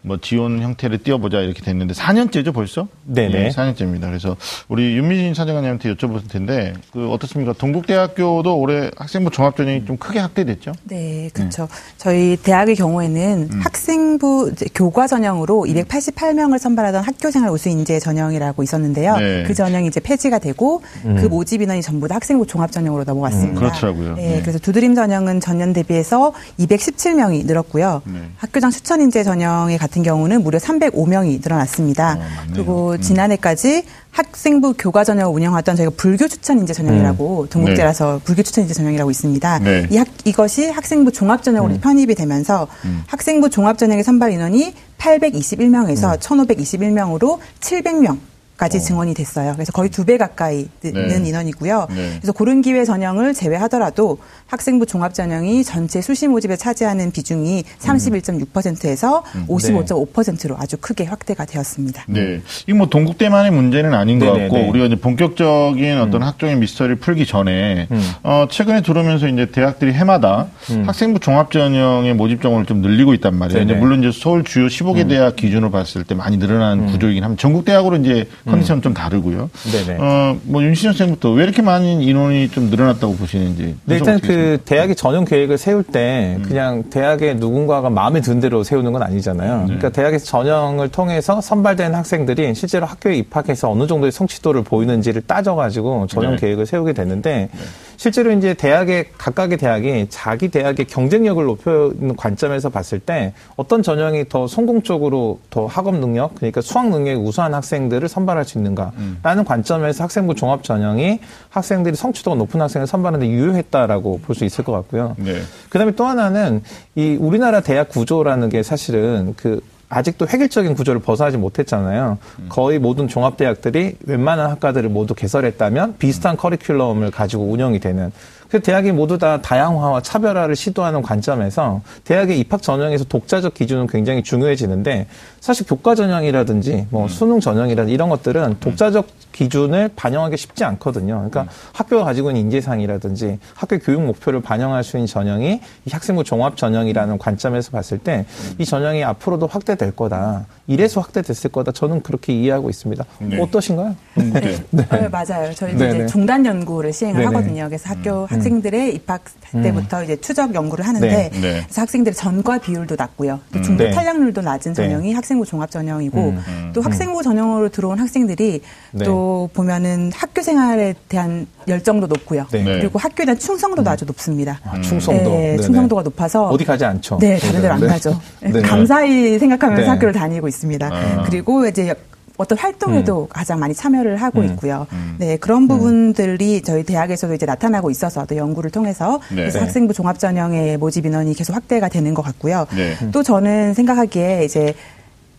뭐 0.06 0.18
지원 0.22 0.62
형태를 0.62 1.00
띄워보자 1.00 1.40
이렇게 1.40 1.62
됐는데 1.62 1.96
4년째죠 1.96 2.54
벌써? 2.54 2.88
네네. 3.06 3.50
4년째입니다. 3.50 4.02
그래서 4.02 4.38
우리 4.68 4.96
윤미진 4.96 5.34
사정관님한테 5.34 5.94
여쭤볼 5.96 6.30
텐데 6.30 6.74
그 6.94 7.10
어떻습니까? 7.10 7.54
동국대학교도 7.54 8.58
올해 8.58 8.92
학생부 8.98 9.32
종합 9.32 9.56
전형이 9.56 9.86
좀 9.86 9.98
크게 9.98 10.20
확대됐죠? 10.20 10.74
네, 10.84 11.30
그렇죠. 11.34 11.68
저희 11.98 12.38
대학의 12.38 12.76
경우에는 12.76 13.50
음. 13.52 13.60
학생부 13.64 14.54
교과 14.76 15.08
전형으로 15.08 15.66
288명을 15.68 16.60
선발하던 16.60 17.04
학교생활 17.04 17.50
우수 17.50 17.70
인재 17.70 18.00
전형이라고 18.00 18.62
있었는데요. 18.62 19.18
네. 19.18 19.44
그 19.48 19.56
전형이 19.56 19.88
이제 19.88 20.00
폐지가 20.00 20.38
되고 20.40 20.84
그 21.02 21.26
모집 21.26 21.62
인원이 21.62 21.82
전부 21.82 22.08
다 22.08 22.16
학생부 22.16 22.46
종합 22.46 22.72
전형으로 22.72 23.06
넘어갔습니다. 23.06 23.54
음, 23.54 23.56
그렇더라고요. 23.56 24.16
네, 24.16 24.36
네. 24.36 24.42
그래서 24.42 24.60
두드림 24.60 24.94
전형은 24.94 25.40
전년 25.40 25.74
대비해서 25.74 26.34
217명이 26.60 27.46
늘었고요. 27.46 28.04
네. 28.06 28.22
학교장 28.38 28.70
추천 28.70 29.02
인재 29.02 29.24
전형의 29.24 29.78
같은 29.80 29.95
경우는 30.04 30.44
무려 30.44 30.60
305명이 30.60 31.42
늘어났습니다. 31.42 32.18
어. 32.20 32.24
그리고 32.54 32.98
지난해까지 32.98 33.84
학생부 34.12 34.76
교과 34.78 35.04
전형을 35.04 35.34
운영하던 35.34 35.76
저희가 35.76 35.92
불교 35.98 36.28
추천 36.28 36.60
인재 36.60 36.74
전형이라고 36.74 37.48
동국대라서 37.50 38.22
불교 38.24 38.44
추천 38.44 38.64
인재 38.64 38.74
전형이라고 38.74 39.12
있습니다. 39.12 39.60
네. 39.60 39.88
이 39.90 39.98
학, 39.98 40.08
이것이 40.24 40.70
학생부 40.70 41.12
종합 41.12 41.44
전형으로 41.44 41.80
편입이 41.80 42.16
되면서 42.16 42.68
학생부 43.08 43.50
종합 43.50 43.78
전형의 43.78 44.04
선발 44.04 44.32
인원이 44.32 44.74
821명에서 44.98 46.18
1521명으로 46.20 47.40
700명. 47.60 48.18
까지 48.58 48.82
증원이 48.82 49.14
됐어요. 49.14 49.54
그래서 49.54 49.72
거의 49.72 49.90
두 49.90 50.06
배 50.06 50.18
가까이 50.18 50.68
는 50.84 51.08
네. 51.24 51.30
인원이고요. 51.30 51.88
네. 51.90 52.10
그래서 52.22 52.32
고른 52.32 52.62
기회 52.62 52.86
전형을 52.86 53.34
제외하더라도 53.34 54.20
학생부 54.48 54.86
종합 54.86 55.14
전형이 55.16 55.64
전체 55.64 56.00
수시 56.00 56.28
모집에 56.28 56.56
차지하는 56.56 57.12
비중이 57.12 57.64
31.6%에서 57.80 59.24
55.5%로 59.48 60.56
아주 60.60 60.78
크게 60.80 61.06
확대가 61.06 61.46
되었습니다. 61.46 62.04
네. 62.08 62.42
이거 62.68 62.78
뭐 62.78 62.88
동국대만의 62.88 63.52
문제는 63.52 63.94
아닌 63.94 64.20
것 64.20 64.26
네네네. 64.28 64.50
같고 64.50 64.70
우리가 64.70 64.86
이제 64.86 64.96
본격적인 64.96 66.00
어떤 66.00 66.24
학종의 66.24 66.58
미스터리를 66.58 66.98
풀기 66.98 67.26
전에 67.26 67.88
어, 68.24 68.48
최근에 68.50 68.82
들어오면서 68.82 69.28
이제 69.28 69.48
대학들이 69.48 69.94
해마다 69.94 70.48
학생부 70.86 71.20
종합 71.20 71.52
전형의 71.52 72.14
모집 72.14 72.42
정원을 72.42 72.66
좀 72.66 72.82
늘리고 72.82 73.14
있단 73.16 73.36
말이에요. 73.36 73.60
네네. 73.60 73.72
이제 73.72 73.80
물론 73.80 74.04
이제 74.04 74.12
서울 74.18 74.44
주요 74.44 74.68
15개 74.68 75.08
대학 75.10 75.36
기준으로 75.36 75.72
봤을 75.72 76.04
때 76.04 76.16
많이 76.16 76.38
늘어난 76.38 76.86
구조이긴 76.86 77.24
하면 77.24 77.38
전국 77.38 77.66
대학으로 77.66 77.98
이제 77.98 78.28
컨디션은 78.46 78.82
좀 78.82 78.94
다르고요. 78.94 79.50
네네. 79.72 80.00
어, 80.00 80.38
뭐 80.44 80.64
윤시정 80.64 80.94
쌤부터 80.94 81.32
왜 81.32 81.44
이렇게 81.44 81.62
많은 81.62 82.02
인원이 82.02 82.50
좀 82.50 82.70
늘어났다고 82.70 83.16
보시는지. 83.16 83.76
네, 83.86 83.96
일단 83.96 84.20
그? 84.20 84.60
대학이 84.66 84.96
전형 84.96 85.26
계획을 85.26 85.58
세울 85.58 85.84
때 85.84 86.38
그냥 86.44 86.84
대학의 86.90 87.36
누군가가 87.36 87.90
마음에 87.90 88.22
든 88.22 88.40
대로 88.40 88.64
세우는 88.64 88.92
건 88.92 89.02
아니잖아요. 89.04 89.64
그러니까 89.66 89.90
대학에서 89.90 90.26
전형을 90.26 90.90
통해서 90.90 91.42
선발된 91.42 91.94
학생들이 91.96 92.54
실제로 92.56 92.86
학교에 92.86 93.16
입학해서 93.16 93.72
어느 93.72 93.88
정도의 93.88 94.12
성취도를 94.12 94.64
보이는지를 94.64 95.24
따져가지고 95.24 96.08
전형 96.08 96.32
네. 96.32 96.38
계획을 96.38 96.66
세우게 96.66 96.94
되는데 96.94 97.50
실제로 97.98 98.32
이제 98.32 98.54
대학의 98.54 99.06
각각의 99.18 99.58
대학이 99.58 100.08
자기 100.10 100.50
대학의 100.50 100.86
경쟁력을 100.86 101.44
높이는 101.44 102.16
관점에서 102.16 102.70
봤을 102.70 103.00
때 103.00 103.34
어떤 103.56 103.82
전형이 103.82 104.30
더 104.30 104.48
성공적으로 104.48 105.40
더 105.50 105.66
학업 105.66 105.96
능력, 105.96 106.36
그러니까 106.36 106.62
수학 106.62 106.90
능력이 106.90 107.20
우수한 107.20 107.54
학생들을 107.54 108.08
선발할 108.08 108.46
수 108.46 108.58
있는가라는 108.58 109.44
관점에서 109.46 110.04
학생부 110.04 110.36
종합 110.36 110.64
전형이 110.64 111.20
학생들이 111.50 111.96
성취도가 111.96 112.38
높은 112.38 112.62
학생을 112.62 112.88
선발하는데 112.88 113.32
유효했다라고 113.32 114.20
볼 114.20 114.36
수 114.36 114.44
있을 114.46 114.64
것 114.66 114.74
같고요. 114.74 115.16
네. 115.18 115.42
그다음에 115.70 115.94
또 115.94 116.06
하나는 116.06 116.62
이 116.96 117.18
우리나라 117.20 117.62
대학 117.62 117.90
구조라는 117.90 118.50
게 118.50 118.64
사실은 118.64 119.34
그 119.38 119.62
아직도 119.96 120.28
획일적인 120.28 120.74
구조를 120.76 121.00
벗어나지 121.00 121.38
못했잖아요. 121.38 122.18
거의 122.50 122.80
모든 122.80 123.08
종합대학들이 123.08 123.96
웬만한 124.06 124.50
학과들을 124.52 124.90
모두 124.90 125.16
개설했다면 125.16 125.96
비슷한 125.98 126.36
커리큘럼을 126.36 127.12
가지고 127.12 127.46
운영이 127.46 127.80
되는. 127.80 128.12
그 128.50 128.62
대학이 128.62 128.92
모두 128.92 129.18
다 129.18 129.42
다양화와 129.42 130.02
차별화를 130.02 130.56
시도하는 130.56 131.02
관점에서 131.02 131.82
대학의 132.04 132.40
입학 132.40 132.62
전형에서 132.62 133.06
독자적 133.06 133.54
기준은 133.54 133.88
굉장히 133.88 134.24
중요해지는데 134.24 135.08
사실 135.40 135.66
교과 135.68 135.96
전형이라든지 135.96 136.88
뭐 136.90 137.08
수능 137.08 137.40
전형이라든지 137.40 137.94
이런 137.94 138.10
것들은 138.10 138.58
독자적 138.60 139.08
기준을 139.32 139.90
반영하기 139.96 140.38
쉽지 140.38 140.64
않거든요. 140.64 141.16
그러니까 141.30 141.48
학교가 141.74 142.06
가지고 142.06 142.30
있는 142.32 142.44
인재상이라든지 142.44 143.40
학교 143.54 143.78
교육 143.80 144.02
목표를 144.04 144.42
반영할 144.42 144.84
수 144.84 144.98
있는 144.98 145.08
전형이 145.08 145.60
이 145.86 145.90
학생부 145.92 146.24
종합 146.24 146.56
전형이라는 146.58 147.18
관점에서 147.18 147.72
봤을 147.72 147.98
때 147.98 148.26
이 148.58 148.66
전형이 148.66 149.04
앞으로도 149.04 149.48
확대될 149.48 149.92
거다. 149.92 150.46
이래서 150.68 151.02
확대됐을 151.02 151.52
거다. 151.52 151.72
저는 151.72 152.02
그렇게 152.02 152.34
이해하고 152.34 152.70
있습니다. 152.70 153.04
네. 153.20 153.40
어떠신가요? 153.42 153.96
동국대. 154.16 154.64
네, 154.72 154.86
맞아요. 155.12 155.54
저희도 155.54 155.78
네네. 155.78 155.96
이제 155.96 156.06
중단 156.08 156.46
연구를 156.46 156.94
시행을 156.94 157.22
네네. 157.22 157.36
하거든요. 157.36 157.66
그래서 157.68 157.90
학교 157.90 158.26
학생들의 158.36 158.96
입학할 158.96 159.64
때부터 159.64 160.04
이제 160.04 160.16
추적 160.18 160.54
연구를 160.54 160.88
하는데 160.88 161.08
네. 161.08 161.30
네. 161.30 161.62
그래서 161.64 161.82
학생들의 161.82 162.16
전과 162.16 162.60
비율도 162.60 162.96
낮고요. 162.98 163.40
또 163.54 163.62
중도 163.62 163.84
네. 163.84 163.92
탈락률도 163.92 164.42
낮은 164.42 164.74
네. 164.74 164.84
전형이 164.84 165.14
학생부 165.14 165.46
종합 165.46 165.72
전형이고 165.72 166.20
음. 166.20 166.72
또 166.74 166.82
학생부 166.82 167.24
전형으로 167.24 167.70
들어온 167.70 168.00
학생들이 168.00 168.62
네. 168.92 169.06
또 169.06 169.50
보면은 169.54 170.12
학교 170.14 170.42
생활에 170.42 170.94
대한 171.08 171.48
열정도 171.68 172.08
높고요. 172.08 172.46
네. 172.52 172.64
그리고 172.64 173.00
학교에 173.00 173.26
대한 173.26 173.40
충성도도 173.40 173.90
아주 173.90 174.06
높습니다. 174.06 174.60
아, 174.64 174.80
충성도. 174.82 175.30
네. 175.32 175.58
충성도가 175.58 176.04
높아서 176.04 176.48
어디 176.48 176.66
가지 176.66 176.86
않죠. 176.86 177.18
네, 177.20 177.38
다른 177.40 177.62
데로 177.62 177.74
안 177.74 177.82
네. 177.82 177.88
가죠. 177.88 178.20
네. 178.42 178.62
감사히 178.62 179.40
생각하면서 179.40 179.84
네. 179.84 179.90
학교를 179.90 180.14
다니고 180.14 180.48
있습니다. 180.48 180.90
아. 180.92 181.24
그리고 181.26 181.66
이제 181.68 181.94
어떤 182.38 182.58
활동에도 182.58 183.24
음. 183.24 183.28
가장 183.30 183.60
많이 183.60 183.74
참여를 183.74 184.18
하고 184.18 184.44
있고요. 184.44 184.88
네, 185.18 185.38
그런 185.38 185.68
부분들이 185.68 186.62
저희 186.62 186.84
대학에서도 186.84 187.34
이제 187.34 187.46
나타나고 187.46 187.90
있어서 187.92 188.26
또 188.26 188.36
연구를 188.36 188.72
통해서 188.72 189.20
네. 189.30 189.38
그래서 189.38 189.60
네. 189.60 189.66
학생부 189.66 189.94
종합전형의 189.94 190.78
모집 190.78 191.06
인원이 191.06 191.34
계속 191.34 191.56
확대가 191.56 191.88
되는 191.88 192.14
것 192.14 192.22
같고요. 192.22 192.68
네. 192.76 192.96
또 193.12 193.24
저는 193.24 193.74
생각하기에 193.74 194.46
이제 194.46 194.74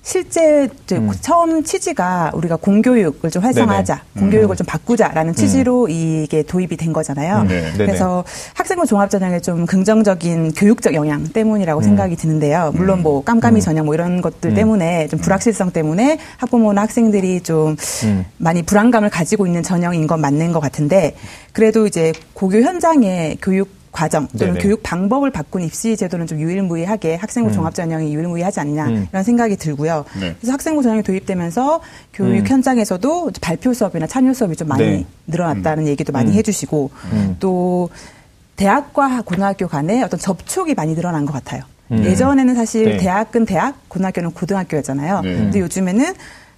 실제 0.06 0.68
이제 0.84 1.00
처음 1.20 1.64
취지가 1.64 2.30
우리가 2.34 2.54
공교육을 2.54 3.28
좀 3.28 3.42
활성화하자, 3.42 3.94
음. 3.94 3.98
네네. 3.98 4.06
음. 4.14 4.20
공교육을 4.20 4.54
좀 4.54 4.64
바꾸자라는 4.64 5.34
취지로 5.34 5.88
이게 5.88 6.44
도입이 6.44 6.76
된 6.76 6.92
거잖아요. 6.92 7.42
네. 7.42 7.72
그래서 7.76 8.22
학생부 8.54 8.86
종합전형의 8.86 9.42
좀 9.42 9.66
긍정적인 9.66 10.52
교육적 10.52 10.94
영향 10.94 11.22
음. 11.22 11.28
때문이라고 11.32 11.82
생각이 11.82 12.14
드는데요. 12.14 12.70
물론 12.76 13.02
뭐 13.02 13.24
깜깜이 13.24 13.60
전형 13.60 13.86
뭐 13.86 13.94
이런 13.94 14.20
것들 14.20 14.54
때문에 14.54 15.08
좀 15.08 15.18
불확실성 15.18 15.72
때문에 15.72 16.20
학부모나 16.36 16.82
학생들이 16.82 17.40
좀 17.40 17.74
음. 18.04 18.24
많이 18.38 18.62
불안감을 18.62 19.10
가지고 19.10 19.48
있는 19.48 19.64
전형인 19.64 20.06
건 20.06 20.20
맞는 20.20 20.52
것 20.52 20.60
같은데 20.60 21.16
그래도 21.52 21.84
이제 21.84 22.12
고교 22.32 22.62
현장의 22.62 23.38
교육 23.42 23.70
과정 23.96 24.28
또는 24.38 24.52
네네. 24.52 24.62
교육 24.62 24.82
방법을 24.82 25.30
바꾼 25.30 25.62
입시 25.62 25.96
제도는 25.96 26.26
좀 26.26 26.38
유일무이하게 26.38 27.14
학생부 27.14 27.50
종합전형이 27.50 28.14
유일무이하지 28.14 28.60
않냐 28.60 28.86
음. 28.88 29.06
이런 29.10 29.22
생각이 29.22 29.56
들고요. 29.56 30.04
네. 30.20 30.34
그래서 30.38 30.52
학생부 30.52 30.82
전형이 30.82 31.02
도입되면서 31.02 31.80
교육 32.12 32.48
현장에서도 32.48 33.30
이제 33.30 33.40
발표 33.40 33.72
수업이나 33.72 34.06
참여 34.06 34.34
수업이 34.34 34.54
좀 34.54 34.68
많이 34.68 34.82
음. 34.82 34.88
네. 34.88 35.06
늘어났다는 35.28 35.86
얘기도 35.86 36.12
많이 36.12 36.32
해주시고 36.32 36.90
또 37.40 37.88
대학과 38.56 39.22
고등학교 39.22 39.66
간에 39.66 40.02
어떤 40.02 40.20
접촉이 40.20 40.74
많이 40.74 40.94
늘어난 40.94 41.24
것 41.24 41.32
같아요. 41.32 41.62
예전에는 41.90 42.54
사실 42.54 42.84
네. 42.84 42.96
대학은 42.98 43.46
대학, 43.46 43.88
고등학교는 43.88 44.32
고등학교였잖아요. 44.32 45.20
네. 45.22 45.36
근데 45.36 45.60
요즘에는 45.60 46.14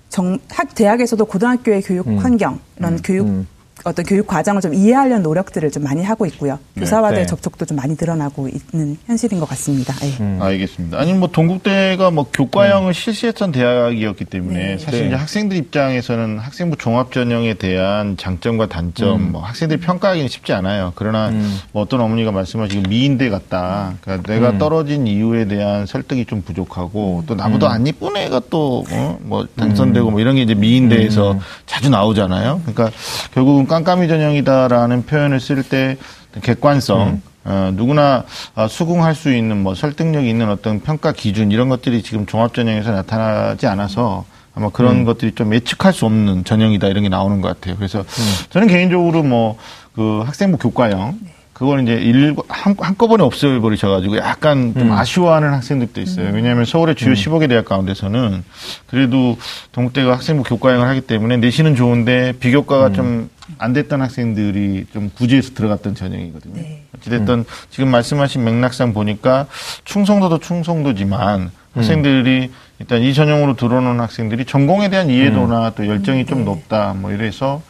정, 0.09 0.39
학 0.51 0.75
대학에서도 0.75 1.25
고등학교의 1.25 1.83
교육 1.83 2.07
환경, 2.09 2.59
이런 2.79 3.01
교육 3.03 3.47
어떤 3.85 4.05
교육 4.05 4.27
과정을 4.27 4.61
좀 4.61 4.75
이해하려는 4.75 5.23
노력들을 5.23 5.71
좀 5.71 5.85
많이 5.85 6.03
하고 6.03 6.27
있고요. 6.27 6.59
교사와의 6.77 7.21
네. 7.21 7.27
접촉도 7.27 7.65
좀 7.65 7.77
많이 7.77 7.97
늘어나고 7.99 8.49
있는 8.49 8.97
현실인 9.07 9.41
것 9.41 9.49
같습니다. 9.51 9.95
예. 10.03 10.39
알겠습니다. 10.41 10.99
아니 10.99 11.13
뭐 11.13 11.29
동국대가 11.29 12.11
뭐 12.11 12.27
교과형을 12.33 12.93
실시했던 12.95 13.53
대학이었기 13.53 14.25
때문에 14.25 14.79
사실 14.79 15.03
네. 15.03 15.07
이제 15.07 15.15
학생들 15.15 15.57
입장에서는 15.57 16.39
학생부 16.39 16.77
종합 16.77 17.13
전형에 17.13 17.55
대한 17.55 18.17
장점과 18.17 18.67
단점, 18.67 19.33
뭐 19.33 19.43
학생들이 19.43 19.81
평가하기는 19.81 20.29
쉽지 20.29 20.53
않아요. 20.53 20.93
그러나 20.97 21.31
뭐 21.73 21.83
어떤 21.83 22.01
어머니가 22.01 22.33
말씀하신 22.33 22.85
미인대 22.89 23.31
같다. 23.31 23.95
그러니까 24.01 24.33
내가 24.33 24.59
떨어진 24.59 25.07
이유에 25.07 25.47
대한 25.47 25.87
설득이 25.87 26.25
좀 26.25 26.43
부족하고 26.43 27.23
또 27.27 27.35
나보다 27.35 27.71
안 27.71 27.87
이쁜 27.87 28.17
애가 28.17 28.43
또뭐 28.51 29.47
당선되고 29.57 30.11
뭐 30.11 30.21
이런 30.21 30.35
게 30.35 30.43
이제 30.43 30.55
미인대에서 30.55 31.39
자주 31.67 31.91
나오잖아요. 31.91 32.63
그러니까 32.65 32.91
결국은 33.33 33.68
깜깜이 33.69 34.09
전형이다라는 34.09 35.07
표현을 35.07 35.41
쓸 35.41 35.63
때 35.63 35.97
객관성 36.43 37.23
어, 37.45 37.71
누구나 37.75 38.25
어, 38.55 38.67
수긍할 38.69 39.15
수 39.15 39.33
있는 39.33 39.63
뭐 39.63 39.75
설득력이 39.75 40.29
있는 40.29 40.51
어떤 40.51 40.81
평가 40.81 41.13
기준 41.13 41.53
이런 41.53 41.69
것들이 41.69 42.03
지금 42.03 42.27
종합 42.27 42.53
전형에서 42.55 42.91
나타나지 42.91 43.67
않아서 43.67 44.25
아마 44.55 44.71
그런 44.71 45.05
것들이 45.05 45.33
좀 45.33 45.55
예측할 45.55 45.93
수 45.93 46.05
없는 46.05 46.45
전형이다 46.45 46.89
이런 46.89 47.05
게 47.05 47.09
나오는 47.09 47.41
것 47.41 47.49
같아요. 47.49 47.77
그래서 47.77 48.05
저는 48.51 48.67
개인적으로 48.67 49.23
뭐 49.23 49.57
그 49.99 50.23
학생부 50.25 50.59
교과형 50.59 51.19
그걸 51.59 51.83
이제 51.83 51.95
일, 51.95 52.37
한, 52.49 52.77
한꺼번에 52.79 53.25
없애버리셔가지고 53.25 54.19
약간 54.19 54.75
좀 54.75 54.93
아쉬워하는 54.93 55.53
학생들도 55.55 56.01
있어요. 56.01 56.31
왜냐하면 56.33 56.65
서울의 56.65 56.95
주요 56.95 57.15
15개 57.15 57.49
대학 57.49 57.65
가운데서는 57.65 58.45
그래도 58.87 59.37
동국대가 59.73 60.13
학생부 60.13 60.45
교과형을 60.45 60.87
하기 60.87 61.01
때문에 61.01 61.37
내신은 61.39 61.75
좋은데 61.75 62.35
비교과가 62.39 62.93
좀안 62.93 63.73
됐던 63.75 64.01
학생들이 64.01 64.87
좀 64.93 65.11
구제해서 65.17 65.55
들어갔던 65.55 65.97
전형이거든요. 65.97 66.55
네. 66.55 66.85
어찌됐든 66.97 67.45
지금 67.71 67.91
말씀하신 67.91 68.45
맥락상 68.45 68.95
보니까 68.95 69.47
충성도도 69.85 70.39
충성도지만 70.39 71.51
학생들이 71.75 72.53
일단 72.79 73.03
이 73.03 73.13
전형으로 73.13 73.57
들어오는 73.57 73.99
학생들이 73.99 74.45
전공에 74.45 74.91
대한 74.91 75.11
이해도나 75.11 75.71
또 75.71 75.89
열정이 75.89 76.25
좀 76.27 76.45
높다 76.45 76.95
뭐 76.97 77.11
이래서 77.11 77.63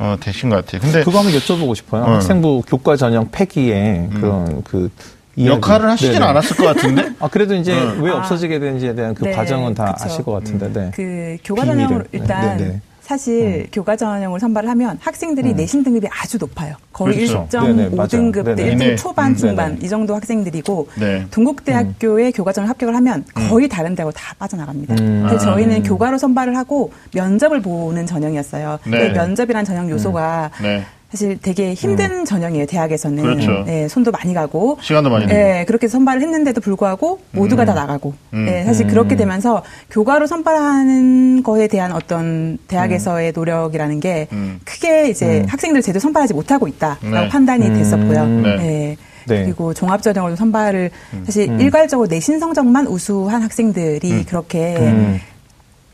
어, 0.00 0.16
되신 0.18 0.48
것 0.48 0.56
같아요. 0.56 0.80
근데 0.80 1.04
그거 1.04 1.18
한번 1.18 1.34
여쭤보고 1.38 1.74
싶어요. 1.76 2.02
어. 2.04 2.14
학생부 2.14 2.62
교과 2.66 2.96
전형 2.96 3.30
폐기에 3.30 4.08
그런 4.14 4.62
그 4.64 4.90
이야기. 5.36 5.54
역할을 5.56 5.90
하시진 5.90 6.12
네네. 6.14 6.24
않았을 6.24 6.56
것 6.56 6.64
같은데? 6.64 7.10
아 7.20 7.28
그래도 7.28 7.54
이제 7.54 7.78
어. 7.78 7.96
왜 8.00 8.10
아. 8.10 8.16
없어지게 8.16 8.58
되는지에 8.58 8.94
대한 8.94 9.14
그 9.14 9.24
네, 9.24 9.32
과정은 9.32 9.74
다 9.74 9.92
그쵸. 9.92 10.04
아실 10.06 10.24
것 10.24 10.32
같은데. 10.32 10.72
네. 10.72 10.90
그 10.94 11.36
교과 11.44 11.66
전형으로 11.66 12.04
비밀을. 12.04 12.06
일단 12.12 12.56
네, 12.56 12.64
네. 12.64 12.80
사실 13.10 13.66
교과 13.72 13.96
전형을 13.96 14.38
선발을 14.38 14.68
하면 14.70 14.96
학생들이 15.00 15.54
내신 15.54 15.82
등급이 15.82 16.06
아주 16.12 16.38
높아요. 16.38 16.76
거의 16.92 17.26
그렇죠. 17.26 17.48
네네, 17.50 17.88
맞아요. 17.88 18.06
1.5등급, 18.06 18.44
네네. 18.44 18.76
1등급 18.76 18.78
네. 18.78 18.96
초반, 18.96 19.32
음, 19.32 19.36
중반 19.36 19.72
네네. 19.72 19.84
이 19.84 19.88
정도 19.88 20.14
학생들이고 20.14 20.88
네. 20.94 21.26
동국대학교의 21.32 22.30
교과 22.30 22.52
전형 22.52 22.70
합격을 22.70 22.94
하면 22.94 23.24
거의 23.34 23.68
다른 23.68 23.96
데하고 23.96 24.12
다 24.12 24.32
빠져나갑니다. 24.38 24.94
음. 25.00 25.24
그래서 25.26 25.50
아. 25.50 25.54
저희는 25.54 25.82
교과로 25.82 26.18
선발을 26.18 26.56
하고 26.56 26.92
면접을 27.12 27.60
보는 27.60 28.06
전형이었어요. 28.06 28.78
네. 28.84 28.90
근데 28.90 29.08
면접이란 29.12 29.64
전형 29.64 29.90
요소가 29.90 30.52
네. 30.62 30.84
사실 31.10 31.38
되게 31.42 31.74
힘든 31.74 32.24
전형이에요, 32.24 32.66
대학에서는. 32.66 33.22
그렇죠. 33.22 33.64
네, 33.66 33.88
손도 33.88 34.12
많이 34.12 34.32
가고. 34.32 34.78
시간도 34.80 35.10
많이 35.10 35.26
네, 35.26 35.64
그렇게 35.66 35.88
선발을 35.88 36.22
했는데도 36.22 36.60
불구하고 36.60 37.20
모두가 37.32 37.64
다 37.64 37.74
나가고. 37.74 38.14
음. 38.32 38.46
네, 38.46 38.64
사실 38.64 38.86
그렇게 38.86 39.16
되면서 39.16 39.64
교과로 39.90 40.28
선발하는 40.28 41.42
거에 41.42 41.66
대한 41.66 41.92
어떤 41.92 42.58
대학에서의 42.68 43.32
노력이라는 43.34 43.98
게 43.98 44.28
음. 44.32 44.60
크게 44.64 45.08
이제 45.08 45.44
학생들 45.48 45.82
제대로 45.82 46.00
선발하지 46.00 46.32
못하고 46.34 46.68
있다라고 46.68 47.10
네. 47.10 47.28
판단이 47.28 47.66
음. 47.66 47.74
됐었고요. 47.74 48.26
네. 48.26 48.56
네. 48.56 48.96
네. 49.26 49.44
그리고 49.44 49.74
종합전형으로 49.74 50.36
선발을 50.36 50.90
사실 51.24 51.60
일괄적으로 51.60 52.08
내신 52.08 52.38
성적만 52.38 52.86
우수한 52.86 53.42
학생들이 53.42 54.24
그렇게 54.24 54.76
음. 54.78 55.20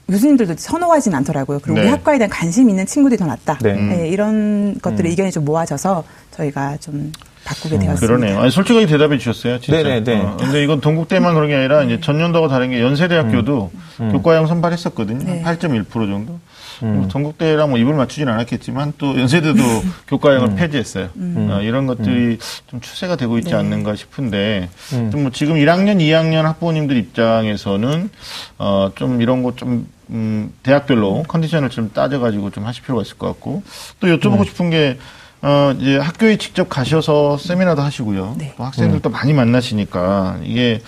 교수님들도 0.08 0.54
선호하진 0.56 1.14
않더라고요. 1.14 1.58
그리고 1.60 1.78
우리 1.78 1.86
네. 1.86 1.90
학과에 1.90 2.18
대한 2.18 2.30
관심 2.30 2.70
있는 2.70 2.86
친구들이 2.86 3.18
더 3.18 3.26
낫다. 3.26 3.58
네. 3.62 3.74
네, 3.74 4.08
이런 4.08 4.78
것들의 4.80 5.10
의견이 5.10 5.32
좀 5.32 5.44
모아져서 5.44 6.04
저희가 6.30 6.76
좀 6.78 7.12
바꾸게 7.46 7.78
되었습니다. 7.78 8.06
그러네요. 8.06 8.40
아니, 8.40 8.50
솔직하게 8.50 8.86
대답해 8.86 9.16
주셨어요. 9.18 9.60
진짜. 9.60 9.82
네네네. 9.82 10.20
어, 10.20 10.36
근데 10.38 10.62
이건 10.62 10.80
동국대만 10.80 11.32
그런 11.34 11.48
게 11.48 11.54
아니라 11.54 11.82
이제 11.84 12.00
전년도하고 12.00 12.48
다른 12.48 12.70
게 12.70 12.80
연세대학교도 12.80 13.70
교과형 13.98 14.46
선발했었거든요. 14.48 15.24
네. 15.24 15.42
8.1% 15.42 15.88
정도. 15.90 16.38
뭐 16.80 17.08
동국대랑 17.08 17.70
뭐 17.70 17.78
입을 17.78 17.94
맞추진 17.94 18.28
않았겠지만 18.28 18.92
또 18.98 19.18
연세대도 19.18 19.58
교과형을 20.08 20.56
폐지했어요. 20.56 21.08
어, 21.16 21.60
이런 21.62 21.86
것들이 21.86 22.36
좀 22.66 22.80
추세가 22.82 23.16
되고 23.16 23.38
있지 23.38 23.52
네. 23.52 23.56
않는가 23.56 23.94
싶은데 23.96 24.68
좀 24.90 25.22
뭐 25.22 25.30
지금 25.30 25.54
1학년, 25.54 25.98
2학년 26.00 26.42
학부모님들 26.42 26.96
입장에서는 26.98 28.10
어, 28.58 28.90
좀 28.94 29.22
이런 29.22 29.42
거좀 29.42 29.86
음, 30.10 30.52
대학별로 30.62 31.24
컨디션을 31.26 31.70
좀 31.70 31.90
따져가지고 31.94 32.50
좀 32.50 32.66
하실 32.66 32.82
필요가 32.82 33.00
있을 33.02 33.16
것 33.16 33.26
같고 33.28 33.62
또 34.00 34.08
여쭤보고 34.08 34.44
싶은 34.44 34.68
게 34.70 34.98
어, 35.42 35.74
이제 35.78 35.98
학교에 35.98 36.36
직접 36.38 36.68
가셔서 36.68 37.36
세미나도 37.38 37.82
하시고요. 37.82 38.36
네. 38.38 38.54
또 38.56 38.64
학생들도 38.64 39.10
많이 39.10 39.32
만나시니까 39.32 40.38
이게 40.42 40.80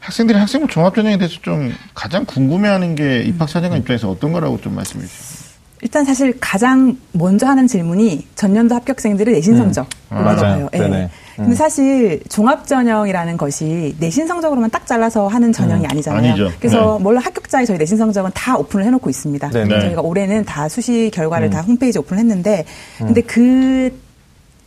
학생들이 0.00 0.38
학생부 0.38 0.68
종합전형에 0.68 1.16
대해서 1.16 1.38
좀 1.42 1.74
가장 1.94 2.24
궁금해하는 2.24 2.94
게 2.96 3.22
입학사정관 3.22 3.78
입장에서 3.80 4.10
어떤 4.10 4.32
거라고 4.32 4.60
좀 4.60 4.74
말씀해 4.74 5.06
주시죠. 5.06 5.43
일단 5.84 6.02
사실 6.06 6.34
가장 6.40 6.96
먼저 7.12 7.46
하는 7.46 7.66
질문이 7.66 8.26
전년도 8.36 8.74
합격생들의 8.74 9.34
내신 9.34 9.58
성적 9.58 9.86
아, 10.08 10.22
맞아요. 10.22 10.70
예. 10.72 10.78
네네. 10.78 11.10
근데 11.36 11.54
사실 11.54 12.22
종합 12.30 12.66
전형이라는 12.66 13.36
것이 13.36 13.94
내신 14.00 14.26
성적으로만 14.26 14.70
딱 14.70 14.86
잘라서 14.86 15.28
하는 15.28 15.52
전형이 15.52 15.86
아니잖아요. 15.86 16.30
아니죠. 16.30 16.50
그래서 16.58 16.96
네. 16.96 17.02
물론 17.02 17.22
합격자의 17.22 17.66
저희 17.66 17.76
내신 17.76 17.98
성적은 17.98 18.30
다 18.32 18.56
오픈을 18.56 18.86
해놓고 18.86 19.10
있습니다. 19.10 19.50
네네. 19.50 19.80
저희가 19.80 20.00
올해는 20.00 20.46
다 20.46 20.70
수시 20.70 21.10
결과를 21.12 21.50
다 21.50 21.60
홈페이지에 21.60 21.98
오픈을 22.00 22.18
했는데, 22.20 22.64
근데 22.96 23.20
그 23.20 23.92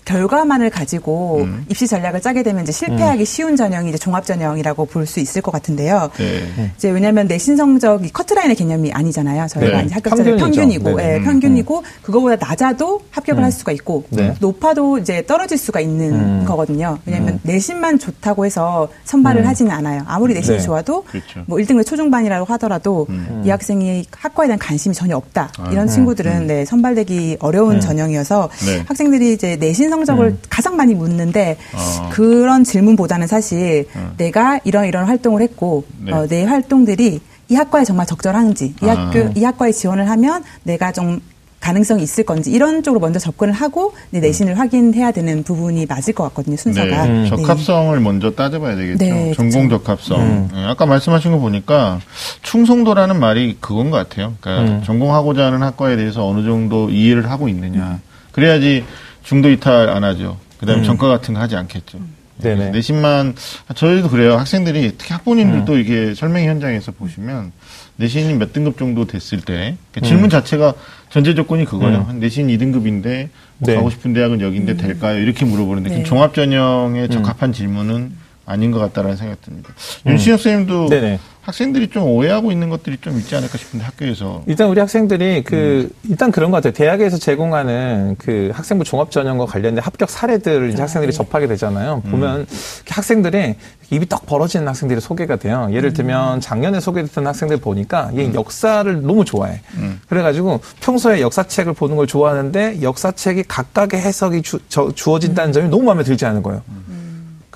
결과만을 0.07 0.69
가지고 0.69 1.39
음. 1.41 1.65
입시 1.69 1.85
전략을 1.85 2.21
짜게 2.21 2.41
되면 2.43 2.63
이제 2.63 2.71
실패하기 2.71 3.25
쉬운 3.25 3.55
전형이 3.57 3.89
이제 3.89 3.97
종합 3.97 4.25
전형이라고 4.25 4.85
볼 4.85 5.05
수 5.07 5.19
있을 5.21 5.41
것 5.41 5.51
같은데요. 5.51 6.09
네. 6.17 6.71
이제 6.75 6.89
왜냐하면 6.89 7.27
내신 7.27 7.55
성적이 7.55 8.09
커트라인의 8.11 8.55
개념이 8.57 8.91
아니잖아요. 8.91 9.47
저희가 9.47 9.83
네. 9.83 9.87
합격자들 9.93 10.35
평균이죠. 10.37 10.61
평균이고, 10.83 10.97
네네. 10.97 11.13
예, 11.15 11.21
평균이고 11.23 11.83
그거보다 12.01 12.35
낮아도 12.45 12.99
합격을 13.11 13.41
할 13.43 13.51
수가 13.53 13.71
있고 13.71 14.03
네. 14.09 14.33
높아도 14.41 14.97
이제 14.97 15.25
떨어질 15.25 15.57
수가 15.57 15.79
있는 15.79 16.13
음. 16.13 16.45
거거든요. 16.45 16.97
왜냐하면 17.05 17.39
내신만 17.43 17.99
좋다고 17.99 18.45
해서 18.45 18.89
선발을 19.05 19.47
하지는 19.47 19.71
않아요. 19.71 20.03
아무리 20.07 20.33
내신이 20.33 20.57
네. 20.57 20.63
좋아도 20.63 21.03
그렇죠. 21.03 21.43
뭐 21.45 21.57
1등급 21.59 21.85
초중반이라고 21.85 22.45
하더라도 22.53 23.07
이 23.45 23.49
학생이 23.49 24.05
학과에 24.11 24.47
대한 24.47 24.59
관심이 24.59 24.93
전혀 24.93 25.15
없다. 25.15 25.51
이런 25.71 25.87
친구들은 25.87 26.47
네, 26.47 26.65
선발되기 26.65 27.37
어려운 27.39 27.79
전형이어서 27.79 28.49
네. 28.65 28.83
학생들이 28.87 29.31
이제 29.33 29.55
내신 29.55 29.89
성 29.89 29.96
적을 30.05 30.37
가장 30.49 30.75
많이 30.75 30.93
묻는데 30.93 31.57
어. 31.73 32.09
그런 32.11 32.63
질문보다는 32.63 33.27
사실 33.27 33.85
내가 34.17 34.59
이런 34.63 34.85
이런 34.85 35.05
활동을 35.05 35.41
했고 35.41 35.85
네. 35.99 36.11
어, 36.11 36.27
내 36.27 36.43
활동들이 36.43 37.19
이 37.49 37.55
학과에 37.55 37.85
정말 37.85 38.05
적절한지 38.05 38.75
이 38.81 38.89
아. 38.89 39.07
학교 39.07 39.29
이 39.35 39.43
학과에 39.43 39.71
지원을 39.71 40.09
하면 40.09 40.43
내가 40.63 40.91
좀 40.91 41.21
가능성이 41.59 42.03
있을 42.03 42.23
건지 42.23 42.51
이런 42.51 42.83
쪽으로 42.83 42.99
먼저 42.99 43.19
접근을 43.19 43.53
하고 43.53 43.93
이제 44.11 44.19
내신을 44.19 44.59
확인해야 44.59 45.11
되는 45.11 45.43
부분이 45.43 45.85
맞을 45.87 46.13
것 46.13 46.23
같거든요 46.25 46.55
순서가. 46.55 47.05
네, 47.05 47.23
네. 47.23 47.29
적합성을 47.29 47.99
먼저 47.99 48.31
따져봐야 48.31 48.75
되겠죠. 48.75 49.03
네, 49.03 49.33
전공 49.33 49.67
그렇죠. 49.67 49.83
적합성. 49.83 50.49
네, 50.53 50.65
아까 50.65 50.85
말씀하신 50.85 51.31
거 51.31 51.39
보니까 51.39 51.99
충성도라는 52.43 53.19
말이 53.19 53.57
그건 53.59 53.89
것 53.89 53.97
같아요. 53.97 54.35
그러니까 54.39 54.85
전공하고자 54.85 55.47
하는 55.47 55.63
학과에 55.63 55.95
대해서 55.95 56.25
어느 56.25 56.45
정도 56.45 56.89
이해를 56.89 57.29
하고 57.29 57.49
있느냐. 57.49 57.99
그래야지 58.31 58.85
중도 59.27 59.50
이탈 59.50 59.89
안 59.89 60.05
하죠. 60.05 60.38
그다음에 60.57 60.84
전과 60.84 61.10
같은 61.10 61.34
거 61.34 61.41
하지 61.41 61.57
않겠죠. 61.57 62.00
네네. 62.38 62.55
그래서 62.55 62.72
내신만 62.72 63.36
저희도 63.75 64.10
그래요. 64.10 64.38
학생들이 64.38 64.93
특히 64.98 65.12
학부모님들도 65.13 65.77
이게 65.79 66.13
설명 66.15 66.46
현장에서 66.46 66.93
보시면 66.93 67.51
내신이 67.98 68.36
몇 68.36 68.53
등급 68.53 68.77
정도 68.77 69.05
됐을 69.05 69.41
때 69.41 69.75
그러니까 69.91 70.07
질문 70.07 70.29
자체가 70.29 70.75
전제 71.10 71.36
조건이 71.36 71.65
그거예요. 71.65 72.05
한 72.07 72.19
내신 72.22 72.48
2등급인데 72.48 73.27
뭐 73.57 73.67
네. 73.67 73.75
가고 73.75 73.89
싶은 73.89 74.13
대학은 74.13 74.39
여기인데 74.39 74.77
될까요? 74.77 75.19
이렇게 75.19 75.43
물어보는데 75.43 75.89
네. 75.89 76.03
종합 76.03 76.34
전형에 76.34 77.10
적합한 77.10 77.51
질문은 77.51 78.13
아닌 78.46 78.72
것 78.72 78.79
같다라는 78.79 79.17
생각이 79.17 79.41
듭니다. 79.41 79.74
윤신혁 80.05 80.39
선생님도 80.39 80.88
네네. 80.88 81.19
학생들이 81.51 81.87
좀 81.91 82.03
오해하고 82.03 82.51
있는 82.51 82.67
것들이 82.69 82.97
좀 82.99 83.17
있지 83.17 83.33
않을까 83.33 83.57
싶은데 83.57 83.85
학교에서 83.85 84.43
일단 84.47 84.67
우리 84.67 84.81
학생들이 84.81 85.43
그 85.45 85.89
일단 86.09 86.29
그런 86.29 86.51
것 86.51 86.57
같아요. 86.57 86.73
대학에서 86.73 87.17
제공하는 87.17 88.15
그 88.19 88.51
학생부 88.53 88.83
종합 88.83 89.11
전형과 89.11 89.45
관련된 89.45 89.81
합격 89.81 90.09
사례들을 90.09 90.71
이제 90.71 90.81
학생들이 90.81 91.13
네. 91.13 91.17
접하게 91.17 91.47
되잖아요. 91.47 92.01
보면 92.11 92.45
학생들이 92.89 93.55
입이 93.91 94.09
떡 94.09 94.25
벌어지는 94.25 94.67
학생들이 94.67 94.99
소개가 94.99 95.37
돼요. 95.37 95.69
예를 95.71 95.93
들면 95.93 96.41
작년에 96.41 96.81
소개됐던 96.81 97.25
학생들 97.25 97.57
보니까 97.61 98.11
얘 98.17 98.33
역사를 98.33 99.01
너무 99.01 99.23
좋아해. 99.23 99.61
그래가지고 100.09 100.59
평소에 100.81 101.21
역사책을 101.21 101.71
보는 101.71 101.95
걸 101.95 102.07
좋아하는데 102.07 102.81
역사책이 102.81 103.43
각각의 103.43 104.01
해석이 104.01 104.41
주, 104.41 104.59
저- 104.67 104.91
주어진다는 104.93 105.53
점이 105.53 105.69
너무 105.69 105.83
마음에 105.83 106.03
들지 106.03 106.25
않은 106.25 106.43
거예요. 106.43 106.61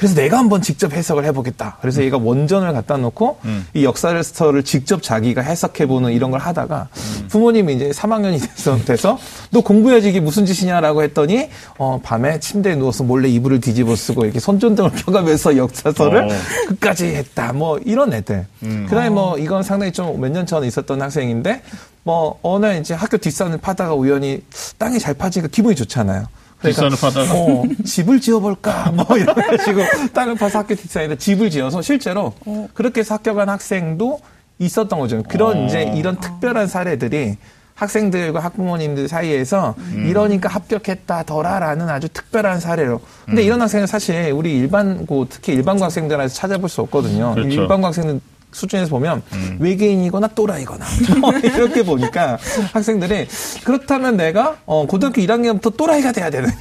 그래서 0.02 0.16
내가 0.16 0.40
한번 0.40 0.64
직접 0.64 0.94
해석을 0.94 1.26
해보겠다. 1.26 1.78
그래서 1.80 2.02
얘가 2.02 2.18
원전을 2.18 2.74
갖다 2.74 2.98
놓고 2.98 3.38
음. 3.46 3.68
이 3.76 3.84
역사를 3.86 4.20
직접 4.64 5.04
자기가 5.04 5.42
해석해보는 5.42 6.12
이런 6.12 6.32
걸 6.32 6.40
하다가 6.40 6.88
부모님이 7.30 7.76
이제 7.76 7.90
3학년이 7.92 8.42
돼서, 8.42 8.78
돼서 8.84 9.20
너 9.52 9.62
공부해야지 9.62 10.10
이게 10.10 10.20
무슨 10.20 10.48
짓이냐라고 10.48 11.04
했더니 11.04 11.50
어, 11.78 12.00
밤에 12.02 12.40
침대에 12.40 12.78
누워서 12.78 13.04
몰래 13.04 13.30
이불을 13.30 13.62
뒤집어 13.62 13.96
쓰고 13.96 14.26
이렇게 14.26 14.40
손전등을 14.40 14.90
펴가면서 15.06 15.56
역사서를 15.56 16.24
어. 16.24 16.30
끝까지 16.70 17.06
했다. 17.06 17.54
뭐 17.54 17.78
이런 17.86 18.12
애들. 18.12 18.48
음. 18.64 18.88
그다음에 18.90 19.12
뭐 19.12 19.38
이건 19.38 19.62
상당히 19.62 19.92
좀 19.92 20.20
몇 20.20 20.32
년 20.32 20.48
전에 20.48 20.66
있었던 20.66 21.00
학생인데 21.00 21.62
뭐 22.02 22.40
어느 22.42 22.76
이제 22.80 22.96
학교 22.96 23.18
뒷산을 23.18 23.60
파다가 23.60 23.94
우연히 23.94 24.42
땅이 24.80 24.98
잘 24.98 25.14
파지니까 25.14 25.50
기분이 25.52 25.76
좋잖아요. 25.76 26.26
뒷산을 26.62 26.98
파다가? 27.00 27.34
어, 27.34 27.64
집을 27.86 28.22
지어볼까? 28.22 28.92
뭐 28.96 29.18
이래가지고 29.18 29.82
땅을 30.14 30.36
파서 30.36 30.60
학교 30.60 30.76
뒷산에다 30.76 31.16
집을 31.16 31.50
지어서 31.50 31.82
실제로 31.82 32.34
그렇게 32.74 33.02
해서 33.02 33.16
합격한 33.16 33.50
학생도 33.50 34.20
있었던 34.60 35.00
거죠. 35.00 35.24
그런 35.24 35.58
어. 35.58 35.66
이제 35.66 35.92
이런 35.96 36.20
특별한 36.20 36.68
사례들이 36.68 37.38
학생들과 37.74 38.40
학부모님들 38.40 39.08
사이에서 39.08 39.74
음. 39.78 40.06
이러니까 40.08 40.50
합격했다더라라는 40.50 41.90
아주 41.90 42.10
특별한 42.10 42.60
사례로. 42.60 42.96
음. 42.96 43.26
근데 43.26 43.44
이런 43.44 43.60
학생은 43.62 43.88
사실 43.88 44.32
우리 44.32 44.56
일반고 44.58 45.28
특히 45.30 45.54
일반고 45.54 45.84
학생들한테 45.84 46.32
찾아볼 46.32 46.70
수 46.70 46.82
없거든요. 46.82 47.34
그렇죠. 47.34 47.48
음. 47.48 47.52
일반고 47.52 47.88
학생들 47.88 48.22
수준에서 48.52 48.90
보면 48.90 49.22
외계인이거나 49.60 50.28
또라이거나 50.30 50.86
뭐 51.20 51.34
이렇게 51.40 51.84
보니까 51.84 52.38
학생들이 52.74 53.28
그렇다면 53.64 54.18
내가 54.18 54.58
어, 54.66 54.86
고등학교 54.86 55.22
1학년부터 55.22 55.76
또라이가 55.78 56.12
돼야 56.12 56.30
되느냐 56.30 56.52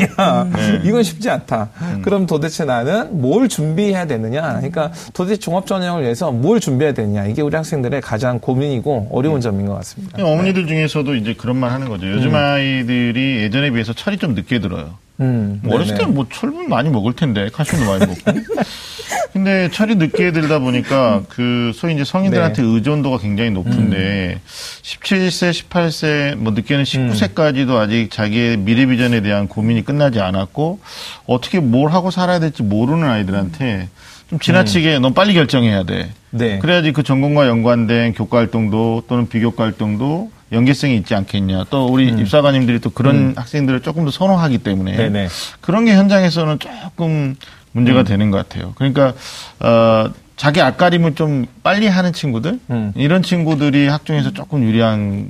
네. 0.54 0.80
이건 0.84 1.02
쉽지 1.02 1.28
않다. 1.30 1.68
음. 1.80 2.02
그럼 2.02 2.26
도대체 2.26 2.64
나는 2.64 3.20
뭘 3.20 3.48
준비해야 3.48 4.06
되느냐? 4.06 4.56
그러니까 4.56 4.92
도대체 5.12 5.38
종합 5.38 5.66
전형을 5.66 6.02
위해서 6.02 6.30
뭘 6.30 6.60
준비해야 6.60 6.94
되느냐 6.94 7.26
이게 7.26 7.42
우리 7.42 7.56
학생들의 7.56 8.00
가장 8.00 8.38
고민이고 8.38 9.08
어려운 9.12 9.40
점인 9.40 9.66
것 9.66 9.74
같습니다. 9.74 10.24
어머니들 10.24 10.66
중에서도 10.66 11.14
이제 11.14 11.34
그런 11.34 11.56
말 11.56 11.70
하는 11.72 11.88
거죠. 11.88 12.06
요즘 12.10 12.34
아이들이 12.34 13.42
예전에 13.42 13.70
비해서 13.70 13.92
철이 13.92 14.18
좀 14.18 14.34
늦게 14.34 14.60
들어요. 14.60 14.94
음, 15.20 15.60
뭐 15.62 15.74
어렸을 15.74 15.94
네네. 15.94 15.98
때는 16.00 16.14
뭐 16.14 16.26
철분 16.32 16.68
많이 16.68 16.88
먹을 16.88 17.14
텐데 17.14 17.48
칼슘도 17.52 17.84
많이 17.84 18.06
먹고. 18.06 18.40
근데 19.32 19.68
철이 19.70 19.96
늦게 19.96 20.32
들다 20.32 20.58
보니까 20.58 21.22
그 21.28 21.72
소위 21.74 21.94
이제 21.94 22.04
성인들한테 22.04 22.62
네. 22.62 22.68
의존도가 22.68 23.18
굉장히 23.18 23.50
높은데 23.50 24.40
17세, 24.82 25.68
18세, 25.68 26.36
뭐 26.36 26.52
늦게는 26.52 26.84
19세까지도 26.84 27.76
아직 27.76 28.10
자기의 28.10 28.58
미래 28.58 28.86
비전에 28.86 29.20
대한 29.20 29.48
고민이 29.48 29.84
끝나지 29.84 30.20
않았고 30.20 30.80
어떻게 31.26 31.60
뭘 31.60 31.92
하고 31.92 32.10
살아야 32.10 32.40
될지 32.40 32.62
모르는 32.62 33.08
아이들한테 33.08 33.88
좀 34.28 34.38
지나치게 34.38 35.00
너무 35.00 35.12
빨리 35.14 35.34
결정해야 35.34 35.82
돼. 35.82 36.10
네. 36.30 36.58
그래야지 36.58 36.92
그 36.92 37.02
전공과 37.02 37.48
연관된 37.48 38.14
교과 38.14 38.38
활동도 38.38 39.04
또는 39.08 39.28
비교과 39.28 39.64
활동도 39.64 40.30
연계성이 40.52 40.96
있지 40.96 41.14
않겠냐. 41.14 41.64
또 41.70 41.86
우리 41.86 42.08
입사관님들이 42.08 42.80
또 42.80 42.90
그런 42.90 43.34
학생들을 43.36 43.80
조금 43.82 44.04
더 44.04 44.10
선호하기 44.10 44.58
때문에 44.58 44.96
네네. 44.96 45.28
그런 45.60 45.84
게 45.84 45.94
현장에서는 45.94 46.58
조금 46.58 47.36
문제가 47.72 48.02
되는 48.02 48.30
것 48.30 48.36
같아요. 48.48 48.72
그러니까 48.76 49.14
어, 49.60 50.10
자기 50.40 50.62
앞가림을 50.62 51.16
좀 51.16 51.44
빨리 51.62 51.86
하는 51.86 52.14
친구들 52.14 52.58
음. 52.70 52.92
이런 52.96 53.22
친구들이 53.22 53.88
학종에서 53.88 54.32
조금 54.32 54.64
유리한 54.64 55.26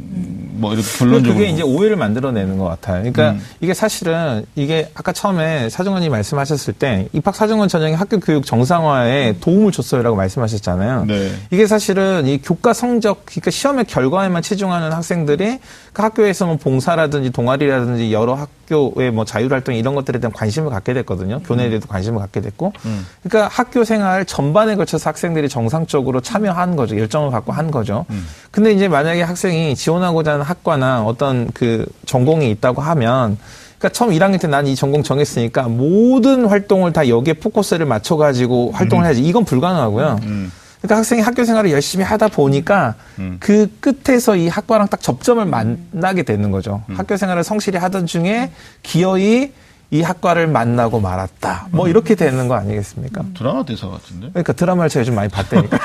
뭐 0.53 0.73
이렇게 0.73 0.87
결론적으로 0.99 1.37
그게 1.37 1.51
이제 1.51 1.65
오해를 1.65 1.97
만들어내는 1.97 2.59
것 2.59 2.67
같아요. 2.67 2.99
그러니까 2.99 3.31
음. 3.31 3.45
이게 3.61 3.75
사실은 3.75 4.47
이게 4.55 4.89
아까 4.95 5.11
처음에 5.11 5.69
사정관님 5.69 6.13
말씀하셨을 6.13 6.75
때 6.75 7.09
입학 7.13 7.35
사정관 7.35 7.69
전형이 7.69 7.95
학교 7.95 8.21
교육 8.21 8.47
정상화에 8.47 9.39
도움을 9.41 9.73
줬어요라고 9.73 10.15
말씀하셨잖아요. 10.15 11.07
네. 11.07 11.33
이게 11.51 11.67
사실은 11.67 12.29
이 12.29 12.39
교과 12.39 12.73
성적, 12.73 13.27
그러니까 13.27 13.51
시험의 13.51 13.87
결과에만 13.87 14.43
치중하는 14.43 14.93
학생들이 14.93 15.59
그 15.93 16.03
학교에서 16.03 16.47
뭐 16.47 16.57
봉사라든지 16.57 17.31
동아리라든지 17.31 18.13
여러 18.13 18.35
학교의 18.35 19.11
뭐 19.11 19.25
자율활동 19.25 19.75
이런 19.75 19.97
것들에 19.97 20.21
대한 20.21 20.33
관심을 20.33 20.71
갖게 20.71 20.95
됐거든요. 20.95 21.41
교내에 21.41 21.69
대해서 21.69 21.89
관심을 21.89 22.21
갖게 22.21 22.41
됐고. 22.41 22.73
음. 22.85 23.07
그러니까 23.25 23.49
학교 23.53 23.83
생활 23.83 24.25
전반에 24.25 24.77
걸쳐 24.77 25.00
서 25.01 25.11
학생들이 25.11 25.49
정상적으로 25.49 26.21
참여한 26.21 26.77
거죠. 26.77 26.97
열정을 26.99 27.31
갖고 27.33 27.53
한 27.53 27.71
거죠. 27.73 28.07
음. 28.11 28.25
근데 28.53 28.73
이제 28.73 28.87
만약에 28.87 29.23
학생이 29.23 29.75
지원하고자 29.75 30.35
하는 30.35 30.45
학과나 30.45 31.03
어떤 31.05 31.51
그 31.53 31.87
전공이 32.07 32.49
있다고 32.53 32.81
하면 32.83 33.37
그러니까 33.79 33.89
처음 33.97 34.11
1학년 34.11 34.41
때 34.41 34.47
난 34.47 34.67
이 34.67 34.77
전공 34.77 35.03
정했으니까 35.03 35.65
모든 35.65 36.45
활동을 36.47 36.93
다 36.93 37.09
여기에 37.09 37.35
포커스를 37.35 37.87
맞춰가지고 37.87 38.73
활동을 38.73 39.05
해야지. 39.07 39.23
이건 39.23 39.45
불가능하고요. 39.45 40.21
음. 40.23 40.53
그러니까 40.83 40.97
학생이 40.99 41.21
학교 41.23 41.45
생활을 41.45 41.71
열심히 41.73 42.05
하다 42.05 42.29
보니까 42.29 42.95
음. 43.19 43.37
그 43.41 43.69
끝에서 43.81 44.37
이 44.37 44.49
학과랑 44.49 44.89
딱 44.89 45.01
접점을 45.03 45.45
만나게 45.45 46.23
되는 46.23 46.51
거죠. 46.51 46.83
음. 46.91 46.95
학교 46.97 47.17
생활을 47.17 47.43
성실히 47.45 47.79
하던 47.79 48.07
중에 48.07 48.51
기어이 48.83 49.53
이 49.91 50.03
학과를 50.03 50.47
만나고 50.47 51.01
말았다. 51.01 51.69
뭐 51.73 51.87
음. 51.87 51.91
이렇게 51.91 52.15
되는 52.15 52.47
거 52.47 52.55
아니겠습니까? 52.55 53.25
드라마 53.37 53.65
대사 53.65 53.89
같은데. 53.89 54.29
그러니까 54.31 54.53
드라마를 54.53 54.89
제가 54.89 55.05
좀 55.05 55.17
많이 55.17 55.29
봤다니까. 55.29 55.79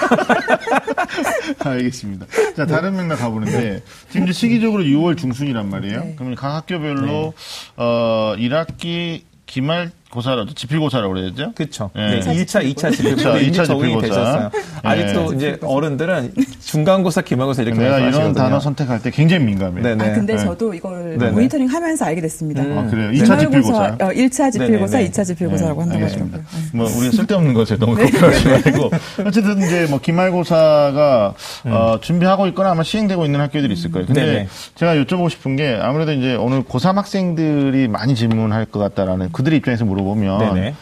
알겠습니다. 1.65 2.27
자, 2.55 2.65
다른 2.67 2.95
맥락 2.95 3.19
가보는데, 3.19 3.81
지금 4.09 4.25
이제 4.25 4.33
시기적으로 4.33 4.83
6월 4.83 5.17
중순이란 5.17 5.69
말이에요. 5.69 5.99
네. 5.99 6.13
그러면 6.15 6.35
각 6.35 6.53
학교별로, 6.55 7.33
어, 7.77 8.35
1학기 8.37 9.23
기말 9.47 9.91
고사라도, 10.15 10.53
지필고사라고 10.53 11.13
그래야죠? 11.13 11.51
그렇죠. 11.55 11.91
네. 11.93 12.19
네. 12.19 12.43
1차, 12.45 12.63
2차 12.73 12.91
지필고사 12.95 13.37
이미 13.37 13.51
2차 13.51 13.65
적응이 13.67 13.93
지필고사. 13.93 14.07
되셨어요. 14.07 14.49
네. 14.53 14.59
아직도 14.89 15.33
이제 15.33 15.59
어른들은 15.61 16.33
중간고사, 16.63 17.21
기말고사 17.21 17.61
이렇게 17.63 17.77
내가 17.77 17.97
이런 17.97 18.03
말씀하시거든요. 18.05 18.43
단어 18.43 18.59
선택할 18.59 19.01
때 19.03 19.11
굉장히 19.11 19.45
민감해. 19.45 19.81
네네. 19.81 20.03
아, 20.03 20.13
근데 20.13 20.35
네. 20.35 20.43
저도 20.43 20.73
이걸 20.73 21.17
네네. 21.17 21.31
모니터링 21.31 21.67
하면서 21.67 22.05
알게 22.05 22.21
됐습니다. 22.21 22.63
아, 22.63 22.87
그래요? 22.89 23.11
2차 23.11 23.39
지필고사. 23.39 23.83
어, 23.99 24.07
1차 24.09 24.51
지필고사, 24.51 24.97
네네네. 24.97 25.11
2차 25.11 25.25
지필고사라고 25.25 25.81
한다고. 25.81 26.03
하더라고요. 26.05 26.29
네. 26.31 26.41
뭐 26.73 26.85
우리 26.97 27.11
쓸데없는 27.11 27.53
것에 27.53 27.77
너무 27.77 27.95
걱정하지 27.95 28.47
말고 28.47 28.91
어쨌든 29.27 29.57
이제 29.59 29.85
뭐 29.89 29.99
기말고사가 29.99 31.33
어, 31.65 31.97
준비하고 32.01 32.47
있거나 32.47 32.71
아마 32.71 32.83
시행되고 32.83 33.25
있는 33.25 33.41
학교들이 33.41 33.73
있을 33.73 33.91
거예요. 33.91 34.05
근데 34.07 34.21
음. 34.21 34.25
네네. 34.25 34.47
제가 34.75 34.95
여쭤보고 34.95 35.29
싶은 35.29 35.55
게 35.55 35.77
아무래도 35.81 36.13
이제 36.13 36.35
오늘 36.35 36.63
고3 36.63 36.95
학생들이 36.95 37.87
많이 37.87 38.15
질문할 38.15 38.65
것 38.65 38.79
같다라는 38.79 39.31
그들의 39.31 39.57
입장에서 39.59 39.85
물어보 39.85 40.04
면 40.13 40.37
네네. 40.53 40.75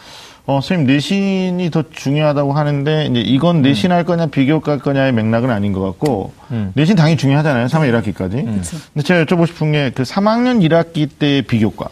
어, 0.46 0.60
선생님 0.60 0.86
내신이 0.86 1.70
더 1.70 1.84
중요하다고 1.90 2.52
하는데 2.52 3.06
이제 3.06 3.20
이건 3.20 3.62
내신 3.62 3.90
할 3.92 4.04
거냐 4.04 4.26
비교과 4.26 4.72
할 4.72 4.78
거냐의 4.78 5.10
맥락은 5.12 5.48
아닌 5.50 5.72
것 5.72 5.80
같고 5.80 6.32
음. 6.50 6.70
내신 6.74 6.96
당연히 6.96 7.16
중요하잖아요. 7.16 7.66
3학 7.68 7.90
1학기까지. 7.90 8.44
근데 8.92 9.02
제가 9.02 9.24
여쭤보고 9.24 9.46
싶은 9.46 9.72
게 9.72 9.90
그 9.94 10.02
3학년 10.02 10.60
1학기 10.68 11.08
때 11.18 11.40
비교과 11.40 11.88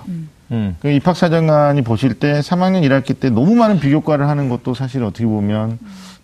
음. 0.51 0.77
그 0.81 0.91
입학사정관이 0.91 1.81
보실 1.81 2.13
때 2.13 2.41
3학년 2.41 2.83
1학기 2.83 3.19
때 3.19 3.31
너무 3.31 3.55
많은 3.55 3.81
비교과를 3.81 4.29
하는 4.29 4.51
것도 4.51 4.75
사실 4.75 5.03
어떻게 5.03 5.25
보면 5.25 5.79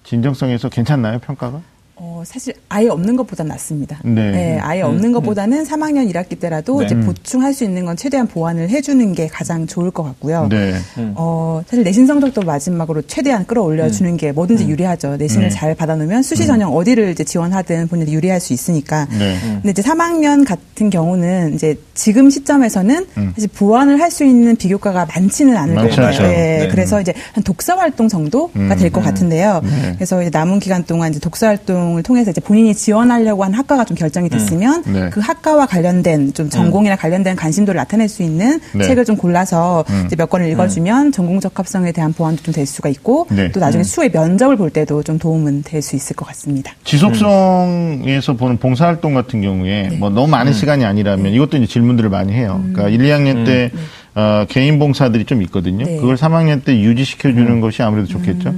진정성에서 0.05 0.69
괜찮나요, 0.69 1.19
평가가? 1.21 1.61
어, 2.01 2.23
사실 2.25 2.55
아예 2.69 2.89
없는 2.89 3.17
것보다 3.17 3.43
낫습니다. 3.43 3.99
네. 4.05 4.57
아예 4.63 4.83
없는 4.83 5.11
것보다는 5.13 5.65
3학년 5.65 6.09
1학기 6.13 6.39
때라도 6.39 6.79
네. 6.79 6.87
이제 6.87 6.95
보충할 7.01 7.53
수 7.53 7.65
있는 7.65 7.85
건 7.85 7.97
최대한 7.97 8.29
보완을 8.29 8.71
해주는 8.71 9.13
게 9.15 9.27
가장 9.27 9.67
좋을 9.67 9.91
것 9.91 10.05
같고요. 10.05 10.47
네. 10.49 10.75
어, 11.17 11.61
사실 11.67 11.83
내신 11.83 12.07
성적도 12.07 12.43
마지막으로 12.43 13.03
최대한 13.03 13.45
끌어올려 13.47 13.91
주는 13.91 14.17
게 14.17 14.31
뭐든지 14.31 14.69
유리하죠. 14.69 15.17
내신을 15.17 15.49
네. 15.49 15.51
잘 15.51 15.75
받아놓으면 15.75 16.23
수시 16.23 16.47
전형 16.47 16.73
어디를 16.77 17.11
이제 17.11 17.25
지원하든 17.25 17.89
본인이 17.89 18.13
유리할 18.15 18.39
수 18.41 18.53
있으니까. 18.53 19.09
네. 19.19 19.37
근데 19.43 19.71
이제 19.71 19.83
3학년 19.83 20.47
같은 20.47 20.91
경우는 20.91 21.55
이제 21.55 21.77
지금 21.95 22.31
시점에서는 22.31 23.07
사실 23.35 23.49
보완을 23.55 24.01
할 24.01 24.09
수 24.09 24.25
있는 24.25 24.57
비교과가 24.57 25.07
많지는 25.15 25.55
않을 25.57 25.77
음. 25.77 25.89
거예요. 25.89 26.07
않죠. 26.07 26.23
예, 26.23 26.27
네. 26.29 26.69
그래서 26.71 26.99
이제 27.01 27.13
한 27.35 27.45
독서 27.45 27.77
활동 27.77 28.09
정도가 28.09 28.75
될 28.77 28.91
것 28.91 29.03
같은데요. 29.03 29.61
네. 29.65 29.93
그래서 29.97 30.23
이제 30.23 30.31
남은 30.33 30.61
기간 30.61 30.83
동안 30.85 31.11
이제 31.11 31.21
독서 31.21 31.47
활동 31.47 31.88
을 31.97 32.03
통해서 32.03 32.31
이제 32.31 32.41
본인이 32.41 32.75
지원하려고 32.75 33.45
한 33.45 33.55
학과가 33.55 33.85
좀 33.85 33.97
결정이 33.97 34.29
됐으면 34.29 34.83
네. 34.87 35.11
그 35.11 35.21
학과와 35.21 35.67
관련된 35.67 36.35
좀 36.35 36.51
전공이나 36.51 36.97
관련된 36.97 37.35
관심도를 37.35 37.79
나타낼 37.79 38.09
수 38.09 38.23
있는 38.23 38.61
네. 38.75 38.85
책을 38.85 39.05
좀 39.05 39.17
골라서 39.17 39.85
이제 40.07 40.17
몇 40.17 40.29
권을 40.29 40.49
읽어주면 40.51 41.13
전공 41.13 41.41
적합성에 41.41 41.93
대한 41.93 42.13
보완도 42.13 42.43
좀 42.43 42.53
될 42.59 42.67
수가 42.67 42.89
있고 42.89 43.27
네. 43.31 43.53
또 43.53 43.61
나중에 43.61 43.85
수의 43.85 44.11
면접을 44.11 44.57
볼 44.57 44.71
때도 44.71 45.03
좀 45.03 45.19
도움은 45.19 45.63
될 45.63 45.83
수 45.83 45.95
있을 45.97 46.17
것 46.17 46.27
같습니다. 46.27 46.73
지속성에서 46.85 48.35
보는 48.35 48.57
봉사활동 48.59 49.15
같은 49.15 49.41
경우에 49.43 49.91
뭐 49.99 50.11
너무 50.11 50.27
많은 50.29 50.53
시간이 50.53 50.85
아니라면 50.85 51.33
이것도 51.33 51.57
이제 51.57 51.67
질문들을 51.67 52.11
많이 52.11 52.33
해요. 52.33 52.61
그러니까 52.73 52.89
1, 52.89 52.99
2학년 53.01 53.47
때 53.47 53.71
어, 54.15 54.45
개인 54.49 54.79
봉사들이 54.79 55.25
좀 55.25 55.43
있거든요. 55.43 55.85
네. 55.87 55.97
그걸 55.97 56.17
3학년 56.17 56.65
때 56.65 56.79
유지시켜주는 56.81 57.61
것이 57.61 57.83
아무래도 57.83 58.09
좋겠죠. 58.09 58.53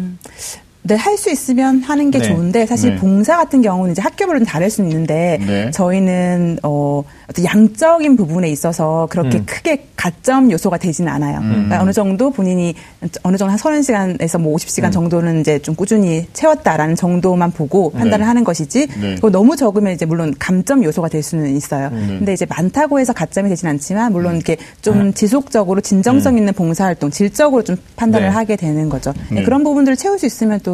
네, 0.83 0.95
할 0.95 1.16
수 1.21 1.31
있으면 1.31 1.83
하는 1.83 2.11
게 2.11 2.19
네. 2.19 2.29
좋은데 2.29 2.64
사실 2.64 2.95
네. 2.95 2.97
봉사 2.97 3.37
같은 3.37 3.61
경우는 3.61 3.93
이제 3.93 4.01
학교별로 4.01 4.38
좀 4.38 4.47
다를 4.47 4.71
수는 4.71 4.90
있는데 4.90 5.38
네. 5.47 5.71
저희는 5.71 6.59
어 6.62 7.03
어떤 7.29 7.45
양적인 7.45 8.16
부분에 8.16 8.49
있어서 8.49 9.07
그렇게 9.11 9.43
크게 9.43 9.88
가점 9.97 10.51
요소가 10.51 10.79
되지는 10.79 11.12
않아요. 11.12 11.40
그러니까 11.40 11.83
어느 11.83 11.93
정도 11.93 12.31
본인이 12.31 12.75
어느 13.23 13.37
정도 13.37 13.53
한 13.53 13.59
30시간에서 13.59 14.40
뭐 14.40 14.57
50시간 14.57 14.90
정도는 14.90 15.40
이제 15.40 15.59
좀 15.59 15.75
꾸준히 15.75 16.27
채웠다라는 16.33 16.97
정도만 16.97 17.53
보고 17.53 17.90
판단을 17.90 18.21
네. 18.21 18.25
하는 18.25 18.43
것이지 18.43 18.87
네. 19.01 19.14
그거 19.16 19.29
너무 19.31 19.57
적으면 19.57 19.93
이제 19.93 20.07
물론 20.07 20.35
감점 20.38 20.83
요소가 20.83 21.09
될 21.09 21.23
수는 21.23 21.55
있어요. 21.57 21.90
근데 21.90 22.33
이제 22.33 22.47
많다고 22.49 22.99
해서 22.99 23.12
가점이 23.12 23.51
되진 23.51 23.69
않지만 23.69 24.12
물론 24.12 24.37
이렇게 24.37 24.57
좀 24.81 25.12
지속적으로 25.12 25.83
진정성 25.83 26.38
있는 26.38 26.55
봉사 26.55 26.87
활동, 26.87 27.11
질적으로 27.11 27.62
좀 27.62 27.77
판단을 27.97 28.29
네. 28.29 28.35
하게 28.35 28.57
되는 28.57 28.88
거죠. 28.88 29.12
네. 29.31 29.43
그런 29.43 29.62
부분들을 29.62 29.97
채울 29.97 30.19
수 30.19 30.25
있으면 30.25 30.59
또 30.62 30.70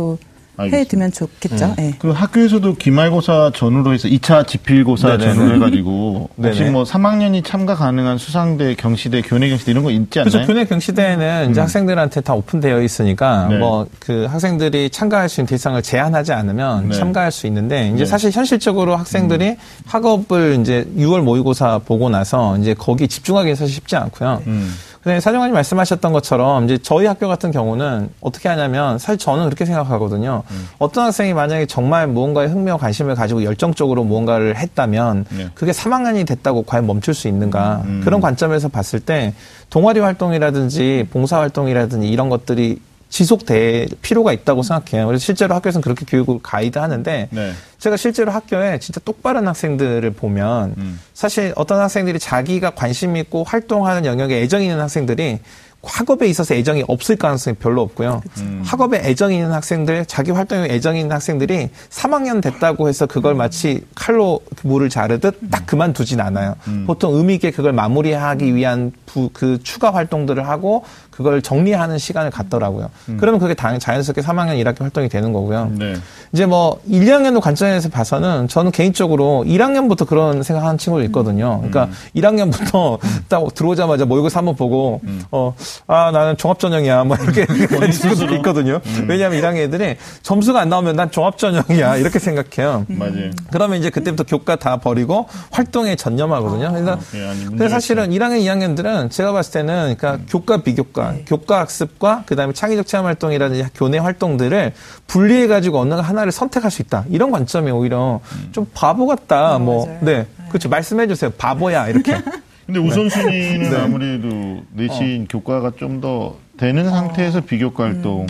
알겠습니다. 0.58 0.76
해두면 0.78 1.12
좋겠죠. 1.12 1.74
예. 1.78 1.94
그 1.98 2.10
학교에서도 2.10 2.76
기말고사 2.76 3.52
전후로 3.54 3.92
해서 3.92 4.08
2차 4.08 4.46
지필고사 4.46 5.08
네네네. 5.08 5.34
전후로 5.34 5.56
해가지고 5.56 6.30
혹시 6.42 6.60
네네. 6.60 6.70
뭐 6.70 6.84
3학년이 6.84 7.44
참가 7.44 7.74
가능한 7.74 8.18
수상대, 8.18 8.74
경시대, 8.74 9.20
교내 9.22 9.50
경시대 9.50 9.72
이런 9.72 9.84
거 9.84 9.90
있지 9.90 10.18
않나요? 10.18 10.30
그렇죠. 10.30 10.46
교내 10.46 10.64
경시대에는 10.64 11.50
이제 11.50 11.60
학생들한테 11.60 12.22
다 12.22 12.32
오픈되어 12.34 12.80
있으니까 12.82 13.46
음. 13.46 13.50
네. 13.50 13.58
뭐그 13.58 14.26
학생들이 14.30 14.90
참가할 14.90 15.28
수 15.28 15.40
있는 15.40 15.48
대상을 15.48 15.80
제한하지 15.82 16.32
않으면 16.32 16.88
네. 16.88 16.96
참가할 16.96 17.30
수 17.32 17.46
있는데 17.46 17.88
이제 17.88 18.04
네. 18.04 18.06
사실 18.06 18.30
현실적으로 18.30 18.96
학생들이 18.96 19.56
학업을 19.84 20.58
이제 20.60 20.88
6월 20.96 21.20
모의고사 21.20 21.80
보고 21.84 22.08
나서 22.08 22.56
이제 22.58 22.72
거기 22.72 23.08
집중하기는 23.08 23.54
사실 23.56 23.74
쉽지 23.74 23.96
않고요. 23.96 24.42
음. 24.46 24.72
근데 25.06 25.20
사정관님 25.20 25.54
말씀하셨던 25.54 26.12
것처럼 26.12 26.64
이제 26.64 26.78
저희 26.78 27.06
학교 27.06 27.28
같은 27.28 27.52
경우는 27.52 28.08
어떻게 28.20 28.48
하냐면 28.48 28.98
사실 28.98 29.18
저는 29.18 29.44
그렇게 29.44 29.64
생각하거든요. 29.64 30.42
음. 30.50 30.68
어떤 30.80 31.04
학생이 31.04 31.32
만약에 31.32 31.66
정말 31.66 32.08
무언가에 32.08 32.48
흥미와 32.48 32.76
관심을 32.76 33.14
가지고 33.14 33.44
열정적으로 33.44 34.02
무언가를 34.02 34.56
했다면 34.56 35.26
네. 35.30 35.48
그게 35.54 35.70
3학년이 35.70 36.26
됐다고 36.26 36.64
과연 36.64 36.88
멈출 36.88 37.14
수 37.14 37.28
있는가 37.28 37.82
음. 37.84 38.00
그런 38.02 38.20
관점에서 38.20 38.66
봤을 38.66 38.98
때 38.98 39.32
동아리 39.70 40.00
활동이라든지 40.00 41.06
봉사 41.12 41.38
활동이라든지 41.38 42.08
이런 42.08 42.28
것들이 42.28 42.80
지속될 43.08 43.88
필요가 44.02 44.32
있다고 44.32 44.62
생각해요. 44.62 45.06
그래서 45.06 45.24
실제로 45.24 45.54
학교에서는 45.54 45.82
그렇게 45.82 46.04
교육을 46.06 46.40
가이드 46.42 46.78
하는데 46.78 47.28
네. 47.30 47.52
제가 47.78 47.96
실제로 47.96 48.32
학교에 48.32 48.78
진짜 48.78 49.00
똑바른 49.04 49.46
학생들을 49.46 50.10
보면 50.12 50.74
음. 50.76 51.00
사실 51.14 51.52
어떤 51.56 51.80
학생들이 51.80 52.18
자기가 52.18 52.70
관심 52.70 53.16
있고 53.16 53.44
활동하는 53.44 54.04
영역에 54.04 54.42
애정이 54.42 54.64
있는 54.64 54.80
학생들이 54.80 55.40
학업에 55.86 56.26
있어서 56.26 56.54
애정이 56.54 56.84
없을 56.88 57.16
가능성이 57.16 57.54
별로 57.56 57.82
없고요. 57.82 58.20
학업에 58.64 58.98
애정이 59.04 59.36
있는 59.36 59.52
학생들, 59.52 60.06
자기 60.06 60.32
활동에 60.32 60.68
애정이 60.68 61.00
있는 61.00 61.14
학생들이 61.14 61.70
3학년 61.90 62.42
됐다고 62.42 62.88
해서 62.88 63.06
그걸 63.06 63.34
마치 63.34 63.82
칼로 63.94 64.40
물을 64.62 64.88
자르듯 64.88 65.38
딱 65.50 65.64
그만두진 65.66 66.20
않아요. 66.20 66.56
보통 66.86 67.14
의미 67.14 67.34
있게 67.34 67.52
그걸 67.52 67.72
마무리하기 67.72 68.54
위한 68.54 68.92
부, 69.06 69.30
그 69.32 69.62
추가 69.62 69.94
활동들을 69.94 70.48
하고 70.48 70.84
그걸 71.16 71.40
정리하는 71.40 71.96
시간을 71.98 72.30
갖더라고요. 72.30 72.90
그러면 73.18 73.40
그게 73.40 73.54
당, 73.54 73.78
자연스럽게 73.78 74.20
3학년 74.20 74.62
1학기 74.62 74.80
활동이 74.80 75.08
되는 75.08 75.32
거고요. 75.32 75.72
네. 75.72 75.94
이제 76.32 76.44
뭐 76.44 76.78
1, 76.86 77.04
2학년도 77.06 77.40
관점에서 77.40 77.88
봐서는 77.88 78.48
저는 78.48 78.70
개인적으로 78.70 79.44
1학년부터 79.46 80.06
그런 80.06 80.42
생각하는 80.42 80.76
친구도 80.76 81.04
있거든요. 81.06 81.62
그러니까 81.62 81.88
1학년부터 82.14 82.98
딱 83.28 83.54
들어오자마자 83.54 84.04
모의고사 84.04 84.40
한번 84.40 84.56
보고 84.56 85.00
어아 85.30 86.10
나는 86.10 86.36
종합 86.36 86.58
전형이야 86.58 87.04
뭐 87.04 87.16
이렇게 87.16 87.46
하는 87.74 87.90
친구들도 87.90 88.34
있거든요. 88.36 88.80
왜냐하면 89.08 89.40
1학년 89.40 89.58
애들이 89.58 89.96
점수가 90.22 90.60
안 90.60 90.68
나오면 90.68 90.96
난 90.96 91.10
종합 91.10 91.38
전형이야 91.38 91.96
이렇게 91.96 92.18
생각해요. 92.18 92.84
맞아요. 92.88 93.30
그러면 93.50 93.78
이제 93.78 93.88
그때부터 93.88 94.24
교과 94.24 94.56
다 94.56 94.76
버리고 94.76 95.26
활동에 95.50 95.96
전념하거든요. 95.96 96.72
그래서 96.72 96.98
예, 97.14 97.26
아니, 97.26 97.38
문제가 97.44 97.48
근데 97.50 97.68
사실은 97.68 98.10
1학년, 98.10 98.40
2학년들은 98.44 99.10
제가 99.10 99.32
봤을 99.32 99.52
때는 99.52 99.96
그러니까 99.96 100.18
교과 100.28 100.58
비교과, 100.58 101.05
교과 101.26 101.60
학습과 101.60 102.22
그다음에 102.26 102.52
창의적 102.52 102.86
체험 102.86 103.06
활동이라든지 103.06 103.64
교내 103.74 103.98
활동들을 103.98 104.72
분리해 105.06 105.46
가지고 105.46 105.80
어느 105.80 105.94
하나를 105.94 106.32
선택할 106.32 106.70
수 106.70 106.82
있다. 106.82 107.04
이런 107.10 107.30
관점이 107.30 107.70
오히려 107.70 108.20
좀 108.52 108.66
바보 108.74 109.06
같다. 109.06 109.56
어, 109.56 109.58
뭐 109.58 109.86
맞아요. 109.86 109.98
네. 110.02 110.26
그렇죠. 110.48 110.68
말씀해 110.68 111.06
주세요. 111.08 111.30
바보야. 111.36 111.88
이렇게. 111.88 112.16
근데 112.66 112.80
우선순위는 112.80 113.70
네. 113.70 113.76
아무래도 113.76 114.62
내신 114.72 115.26
교과가 115.28 115.72
좀 115.78 116.00
더 116.00 116.36
되는 116.58 116.88
상태에서 116.90 117.42
비교과 117.42 117.84
활동 117.84 118.26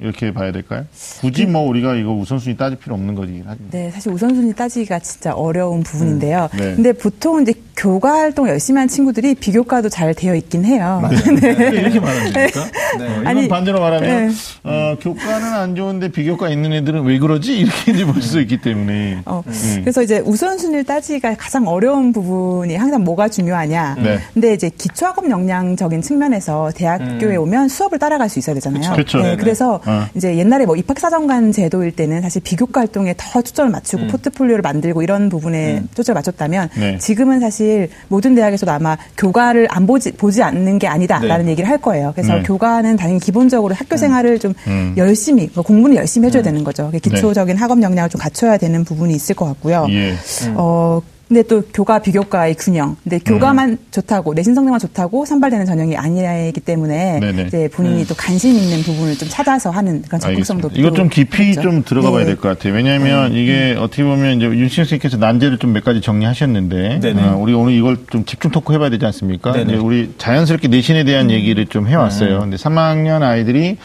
이렇게 0.00 0.32
봐야 0.32 0.50
될까요? 0.52 0.84
굳이 1.20 1.46
뭐 1.46 1.62
우리가 1.68 1.94
이거 1.94 2.12
우선순위 2.12 2.56
따질 2.56 2.78
필요 2.78 2.94
없는 2.94 3.14
거지. 3.14 3.42
네, 3.70 3.90
사실 3.90 4.10
우선순위 4.12 4.54
따지기가 4.54 4.98
진짜 5.00 5.32
어려운 5.34 5.82
부분인데요. 5.82 6.48
음, 6.54 6.58
네. 6.58 6.74
근데 6.74 6.92
보통 6.92 7.42
이제 7.42 7.52
교과 7.76 8.12
활동 8.12 8.48
열심히 8.48 8.78
한 8.78 8.88
친구들이 8.88 9.34
비교과도 9.34 9.88
잘 9.88 10.14
되어 10.14 10.34
있긴 10.34 10.64
해요. 10.64 11.02
이렇게 11.12 12.00
말하면 12.00 12.32
됩니까? 12.32 12.64
네. 12.98 13.04
어, 13.06 13.08
이건 13.20 13.26
아니, 13.26 13.48
반대로 13.48 13.80
말하면 13.80 14.28
네. 14.28 14.34
어, 14.64 14.96
교과는 15.00 15.46
안 15.54 15.74
좋은데 15.76 16.08
비교과 16.08 16.48
있는 16.50 16.72
애들은 16.72 17.02
왜 17.04 17.18
그러지? 17.18 17.58
이렇게 17.58 17.92
이제 17.92 18.04
볼 18.04 18.20
수 18.22 18.40
있기 18.40 18.58
때문에. 18.58 19.22
어, 19.24 19.42
음. 19.46 19.78
그래서 19.82 20.02
이제 20.02 20.18
우선순위를 20.20 20.84
따지기가 20.84 21.34
가장 21.36 21.66
어려운 21.66 22.12
부분이 22.12 22.76
항상 22.76 23.02
뭐가 23.02 23.28
중요하냐. 23.28 23.96
네. 24.02 24.18
근데 24.34 24.52
이제 24.54 24.70
기초학업 24.76 25.28
역량적인 25.30 26.02
측면에서 26.02 26.70
대학교에 26.74 27.36
오면 27.36 27.68
수업을 27.68 27.98
따라갈 27.98 28.28
수 28.28 28.38
있어야 28.38 28.54
되잖아요. 28.54 28.94
그쵸. 28.96 29.18
네, 29.18 29.24
네네. 29.24 29.36
그래서 29.36 29.80
어. 29.90 30.06
이제 30.14 30.36
옛날에 30.36 30.66
뭐 30.66 30.76
입학사정관 30.76 31.52
제도일 31.52 31.92
때는 31.92 32.22
사실 32.22 32.42
비교과 32.42 32.80
활동에 32.80 33.14
더 33.16 33.42
초점을 33.42 33.70
맞추고 33.70 34.06
포트폴리오를 34.08 34.62
만들고 34.62 35.02
이런 35.02 35.28
부분에 35.28 35.82
초점을 35.94 36.14
맞췄다면 36.14 36.70
네. 36.76 36.98
지금은 36.98 37.40
사실 37.40 37.90
모든 38.08 38.34
대학에서도 38.34 38.70
아마 38.70 38.96
교과를 39.16 39.68
안 39.70 39.86
보지, 39.86 40.12
보지 40.12 40.42
않는 40.42 40.78
게 40.78 40.86
아니다라는 40.86 41.46
네. 41.46 41.52
얘기를 41.52 41.68
할 41.68 41.78
거예요. 41.78 42.12
그래서 42.14 42.34
네. 42.34 42.42
교과는 42.42 42.96
당연히 42.96 43.20
기본적으로 43.20 43.74
학교 43.74 43.96
생활을 43.96 44.38
좀 44.38 44.54
음. 44.66 44.94
열심히, 44.96 45.48
뭐 45.54 45.64
공부는 45.64 45.96
열심히 45.96 46.26
해줘야 46.26 46.42
되는 46.42 46.64
거죠. 46.64 46.90
기초적인 46.90 47.56
학업 47.56 47.82
역량을 47.82 48.08
좀 48.10 48.20
갖춰야 48.20 48.56
되는 48.56 48.84
부분이 48.84 49.14
있을 49.14 49.34
것 49.34 49.46
같고요. 49.46 49.86
예. 49.90 50.14
어, 50.54 51.00
근데 51.30 51.44
또 51.44 51.62
교과 51.72 52.00
비교과의 52.00 52.56
균형. 52.56 52.96
근데 53.04 53.20
교과만 53.20 53.70
음. 53.70 53.78
좋다고 53.92 54.34
내신 54.34 54.52
성적만 54.52 54.80
좋다고 54.80 55.24
선발되는 55.24 55.64
전형이 55.64 55.96
아니기 55.96 56.58
때문에 56.58 57.20
네네. 57.20 57.42
음. 57.42 57.46
이제 57.46 57.68
본인이 57.72 58.04
또 58.04 58.16
관심 58.16 58.50
있는 58.56 58.82
부분을 58.82 59.16
좀 59.16 59.28
찾아서 59.30 59.70
하는 59.70 60.02
그런 60.02 60.18
적극성도. 60.20 60.70
이거 60.74 60.90
좀 60.92 61.08
깊이 61.08 61.50
있죠. 61.50 61.62
좀 61.62 61.84
들어가 61.84 62.10
봐야 62.10 62.24
네. 62.24 62.32
될것 62.32 62.58
같아요. 62.58 62.74
왜냐하면 62.74 63.32
이게 63.32 63.76
어떻게 63.78 64.02
보면 64.02 64.38
이제 64.38 64.46
윤신 64.46 64.82
선생님께서 64.84 65.18
난제를 65.18 65.58
좀 65.58 65.70
몇 65.70 65.84
가지 65.84 66.00
정리하셨는데 66.00 66.98
네네. 66.98 67.22
어, 67.22 67.36
우리 67.36 67.54
오늘 67.54 67.74
이걸 67.74 67.96
좀 68.10 68.24
집중 68.24 68.50
토크 68.50 68.72
해봐야 68.72 68.90
되지 68.90 69.06
않습니까? 69.06 69.52
네네. 69.52 69.72
이제 69.74 69.80
우리 69.80 70.12
자연스럽게 70.18 70.66
내신에 70.66 71.04
대한 71.04 71.30
얘기를 71.30 71.64
좀 71.66 71.86
해왔어요. 71.86 72.40
근데 72.40 72.56
3학년 72.56 73.22
아이들이 73.22 73.76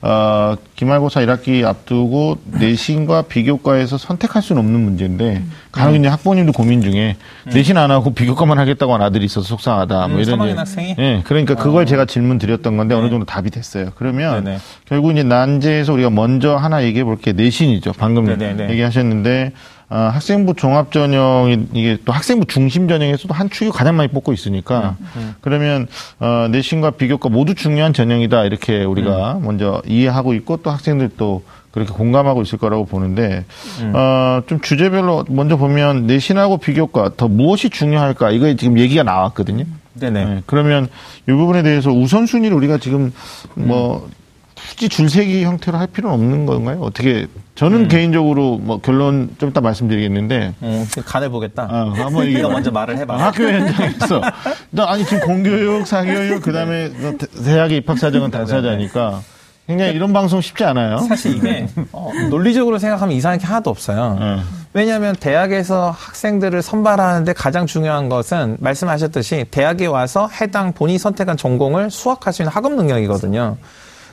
어, 0.00 0.56
기말고사 0.74 1.20
1학기 1.20 1.64
앞두고 1.66 2.38
내신과 2.46 3.22
비교과에서 3.28 3.98
선택할 3.98 4.40
수는 4.42 4.60
없는 4.62 4.80
문제인데 4.80 5.42
간혹 5.74 5.96
이제 5.96 6.08
학부모님도 6.08 6.52
고민 6.52 6.80
중에 6.80 6.94
중에 6.94 7.16
내신 7.52 7.76
안 7.76 7.90
하고 7.90 8.14
비교과만 8.14 8.58
하겠다고 8.58 8.94
한 8.94 9.02
아들이 9.02 9.24
있어서 9.24 9.46
속상하다. 9.48 10.08
뭐 10.08 10.16
음, 10.16 10.20
이런. 10.22 10.38
3학년 10.38 10.48
얘기. 10.48 10.56
학생이? 10.58 10.94
예, 10.98 11.22
그러니까 11.24 11.54
그걸 11.54 11.86
제가 11.86 12.04
질문 12.04 12.38
드렸던 12.38 12.76
건데 12.76 12.94
어느 12.94 13.10
정도 13.10 13.24
답이 13.26 13.50
됐어요. 13.50 13.90
그러면 13.96 14.44
네네. 14.44 14.58
결국 14.86 15.12
이제 15.12 15.22
난제에서 15.24 15.92
우리가 15.92 16.10
먼저 16.10 16.56
하나 16.56 16.82
얘기해 16.84 17.04
볼 17.04 17.16
게 17.16 17.32
내신이죠. 17.32 17.92
방금 17.98 18.24
네네네. 18.26 18.70
얘기하셨는데 18.70 19.52
아, 19.88 20.10
학생부 20.14 20.54
종합 20.54 20.90
전형이 20.92 21.66
이게 21.74 21.98
또 22.04 22.12
학생부 22.12 22.46
중심 22.46 22.88
전형에서도 22.88 23.32
한 23.34 23.50
축이 23.50 23.70
가장 23.70 23.96
많이 23.96 24.08
뽑고 24.08 24.32
있으니까 24.32 24.96
그러면 25.40 25.86
어, 26.20 26.48
내신과 26.50 26.92
비교과 26.92 27.28
모두 27.28 27.54
중요한 27.54 27.92
전형이다 27.92 28.44
이렇게 28.44 28.82
우리가 28.84 29.38
먼저 29.42 29.82
이해하고 29.86 30.34
있고 30.34 30.56
또 30.58 30.70
학생들도 30.70 31.42
그렇게 31.74 31.92
공감하고 31.92 32.42
있을 32.42 32.56
거라고 32.56 32.84
보는데 32.84 33.44
어, 33.94 34.40
좀 34.46 34.60
주제별로 34.60 35.24
먼저 35.28 35.56
보면 35.56 36.06
내신하고 36.06 36.58
비교과 36.58 37.10
더 37.16 37.26
무엇이 37.26 37.68
중요할까 37.68 38.30
이거 38.30 38.54
지금 38.54 38.78
얘기가 38.78 39.02
나왔거든요. 39.02 39.64
네네. 39.94 40.24
네, 40.24 40.42
그러면 40.46 40.86
이 41.28 41.32
부분에 41.32 41.64
대해서 41.64 41.90
우선순위를 41.90 42.56
우리가 42.56 42.78
지금 42.78 43.12
뭐 43.54 44.08
굳이 44.54 44.88
줄세기 44.88 45.42
형태로 45.44 45.76
할 45.76 45.88
필요는 45.88 46.14
없는 46.14 46.46
건가요? 46.46 46.78
어떻게 46.80 47.26
저는 47.56 47.88
개인적으로 47.88 48.58
뭐 48.58 48.80
결론 48.80 49.30
좀 49.38 49.50
이따 49.50 49.60
말씀드리겠는데 49.60 50.54
음, 50.62 50.86
간을 51.04 51.28
보겠다. 51.30 51.66
아, 51.68 51.92
한번 51.96 52.26
이게 52.30 52.40
먼저 52.42 52.70
말을 52.70 52.96
해봐. 52.98 53.16
학교 53.16 53.42
현장에서 53.48 54.20
나 54.70 54.90
아니 54.90 55.04
지금 55.04 55.26
공교육, 55.26 55.86
사교육 55.88 56.40
그다음에 56.42 56.88
뭐 56.88 57.12
대- 57.18 57.26
대학의 57.26 57.78
입학 57.78 57.98
사정은 57.98 58.30
당사자니까 58.30 59.22
굉장히 59.66 59.92
이런 59.92 60.12
방송 60.12 60.40
쉽지 60.40 60.64
않아요. 60.64 60.98
사실 60.98 61.36
이게 61.36 61.66
어, 61.92 62.10
논리적으로 62.28 62.78
생각하면 62.78 63.16
이상한 63.16 63.38
게 63.38 63.46
하나도 63.46 63.70
없어요. 63.70 64.16
네. 64.20 64.40
왜냐하면 64.74 65.14
대학에서 65.16 65.90
학생들을 65.96 66.60
선발하는데 66.60 67.32
가장 67.32 67.66
중요한 67.66 68.08
것은 68.08 68.58
말씀하셨듯이 68.60 69.46
대학에 69.50 69.86
와서 69.86 70.28
해당 70.40 70.72
본인이 70.72 70.98
선택한 70.98 71.36
전공을 71.36 71.90
수학할 71.90 72.32
수 72.32 72.42
있는 72.42 72.52
학업 72.52 72.74
능력이거든요. 72.74 73.56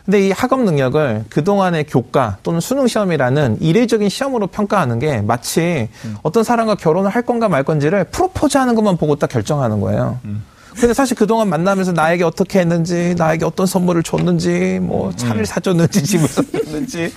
근데 0.05 0.27
이 0.27 0.31
학업 0.31 0.61
능력을 0.61 1.25
그동안의 1.29 1.85
교과 1.85 2.37
또는 2.43 2.59
수능 2.59 2.87
시험이라는 2.87 3.57
이례적인 3.61 4.09
시험으로 4.09 4.47
평가하는 4.47 4.99
게 4.99 5.21
마치 5.21 5.89
어떤 6.23 6.43
사람과 6.43 6.75
결혼을 6.75 7.11
할 7.11 7.21
건가 7.21 7.49
말 7.49 7.63
건지를 7.63 8.05
프로포즈 8.05 8.57
하는 8.57 8.73
것만 8.75 8.97
보고 8.97 9.15
딱 9.15 9.29
결정하는 9.29 9.79
거예요. 9.79 10.19
근데 10.79 10.93
사실 10.93 11.17
그동안 11.17 11.49
만나면서 11.49 11.91
나에게 11.91 12.23
어떻게 12.23 12.59
했는지, 12.59 13.13
나에게 13.17 13.45
어떤 13.45 13.65
선물을 13.65 14.03
줬는지, 14.03 14.79
뭐 14.81 15.11
차를 15.15 15.45
사줬는지, 15.45 16.03
집을 16.03 16.27
사줬는지, 16.27 17.13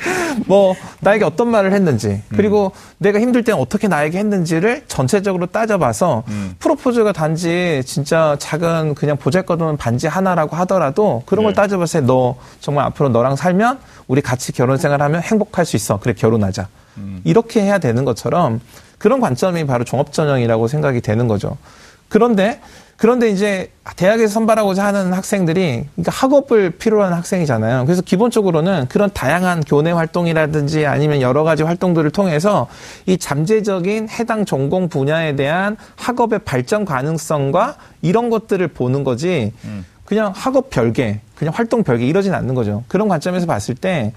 뭐 0.47 0.75
나에게 1.01 1.25
어떤 1.25 1.49
말을 1.49 1.73
했는지, 1.73 2.23
그리고 2.31 2.73
내가 2.99 3.21
힘들 3.21 3.45
때는 3.45 3.61
어떻게 3.61 3.89
나에게 3.89 4.19
했는지를 4.19 4.85
전체적으로 4.89 5.47
따져봐서 5.47 6.25
프로포즈가 6.59 7.13
단지 7.13 7.83
진짜 7.87 8.37
작은 8.39 8.95
그냥 8.95 9.17
보잘것없는 9.17 9.77
반지 9.77 10.07
하나라고 10.09 10.57
하더라도 10.57 11.23
그런 11.27 11.45
걸 11.45 11.53
네. 11.53 11.61
따져봤을 11.61 12.01
때 12.01 12.07
너 12.07 12.37
정말 12.61 12.85
앞으로 12.87 13.09
너랑 13.09 13.37
살면 13.37 13.79
우리 14.09 14.21
같이 14.21 14.53
결혼 14.53 14.77
생활하면 14.77 15.23
행복할 15.23 15.65
수 15.65 15.77
있어. 15.77 15.99
그래 16.01 16.13
결혼하자. 16.13 16.69
이렇게 17.25 17.63
해야 17.63 17.79
되는 17.79 18.05
것처럼 18.05 18.61
그런 18.99 19.21
관점이 19.21 19.67
바로 19.67 19.85
종합전형이라고 19.85 20.69
생각이 20.69 21.01
되는 21.01 21.27
거죠. 21.29 21.57
그런데 22.09 22.61
그런데 22.97 23.29
이제 23.29 23.71
대학에서 23.97 24.33
선발하고자 24.33 24.85
하는 24.85 25.13
학생들이 25.13 25.85
그러니까 25.95 26.13
학업을 26.13 26.71
필요로 26.71 27.03
하는 27.03 27.17
학생이잖아요. 27.17 27.85
그래서 27.87 28.03
기본적으로는 28.03 28.87
그런 28.89 29.11
다양한 29.13 29.63
교내 29.65 29.91
활동이라든지 29.91 30.87
아니면 30.87 31.21
여러 31.21 31.43
가지 31.43 31.65
활동들을 31.65 32.11
통해서 32.11 32.69
이 33.07 33.19
잠재적인 33.19 34.09
해당 34.11 34.45
전공 34.45 34.89
분야에 34.89 35.35
대한 35.35 35.77
학업의 35.97 36.41
발전 36.45 36.85
가능성과 36.85 37.77
이런 38.01 38.31
것들을 38.31 38.67
보는 38.69 39.03
거지 39.03 39.53
그냥 40.05 40.33
학업 40.35 40.71
별개, 40.71 41.21
그냥 41.35 41.53
활동 41.55 41.83
별개 41.83 42.07
이러진 42.07 42.33
않는 42.33 42.55
거죠. 42.55 42.85
그런 42.89 43.09
관점에서 43.09 43.47
봤을 43.47 43.75
때 43.75 44.13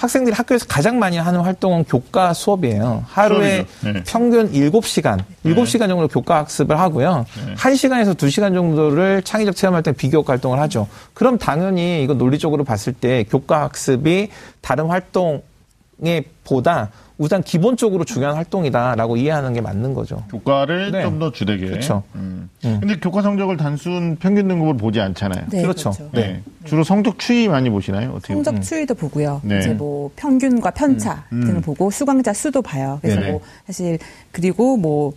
학생들이 0.00 0.34
학교에서 0.34 0.64
가장 0.66 0.98
많이 0.98 1.18
하는 1.18 1.40
활동은 1.40 1.84
교과 1.84 2.32
수업이에요. 2.32 3.04
하루에. 3.06 3.66
네. 3.84 4.02
평균 4.06 4.50
7시간, 4.50 5.22
7시간 5.44 5.88
정도 5.88 6.08
교과 6.08 6.38
학습을 6.38 6.78
하고요. 6.78 7.26
네. 7.46 7.54
1시간에서 7.54 8.16
2시간 8.16 8.54
정도를 8.54 9.20
창의적 9.22 9.54
체험 9.54 9.74
활동, 9.74 9.92
비교과 9.92 10.32
활동을 10.32 10.58
하죠. 10.60 10.88
그럼 11.12 11.36
당연히 11.36 12.02
이거 12.02 12.14
논리적으로 12.14 12.64
봤을 12.64 12.94
때 12.94 13.24
교과 13.24 13.60
학습이 13.64 14.30
다른 14.62 14.86
활동에 14.86 16.24
보다 16.44 16.88
우선 17.20 17.42
기본적으로 17.42 18.04
중요한 18.04 18.34
활동이다라고 18.36 19.18
이해하는 19.18 19.52
게 19.52 19.60
맞는 19.60 19.92
거죠. 19.92 20.24
교과를 20.30 20.90
네. 20.90 21.02
좀더 21.02 21.30
주되게. 21.32 21.66
그렇죠. 21.66 22.02
음. 22.14 22.48
근데 22.62 22.96
교과 22.98 23.20
성적을 23.20 23.58
단순 23.58 24.16
평균 24.16 24.48
등급으로 24.48 24.78
보지 24.78 25.02
않잖아요. 25.02 25.44
네, 25.50 25.60
그렇죠. 25.60 25.90
그렇죠. 25.90 26.10
네. 26.14 26.40
주로 26.64 26.82
성적 26.82 27.18
추이 27.18 27.46
많이 27.46 27.68
보시나요? 27.68 28.12
어떻게? 28.12 28.32
성적 28.32 28.62
추이도 28.62 28.94
보고요. 28.94 29.42
네. 29.44 29.58
이제 29.58 29.74
뭐 29.74 30.10
평균과 30.16 30.70
편차 30.70 31.26
등을 31.28 31.60
보고 31.60 31.90
수강자 31.90 32.32
수도 32.32 32.62
봐요. 32.62 32.98
그래서 33.02 33.20
네네. 33.20 33.32
뭐 33.32 33.42
사실 33.66 33.98
그리고 34.32 34.78
뭐 34.78 35.12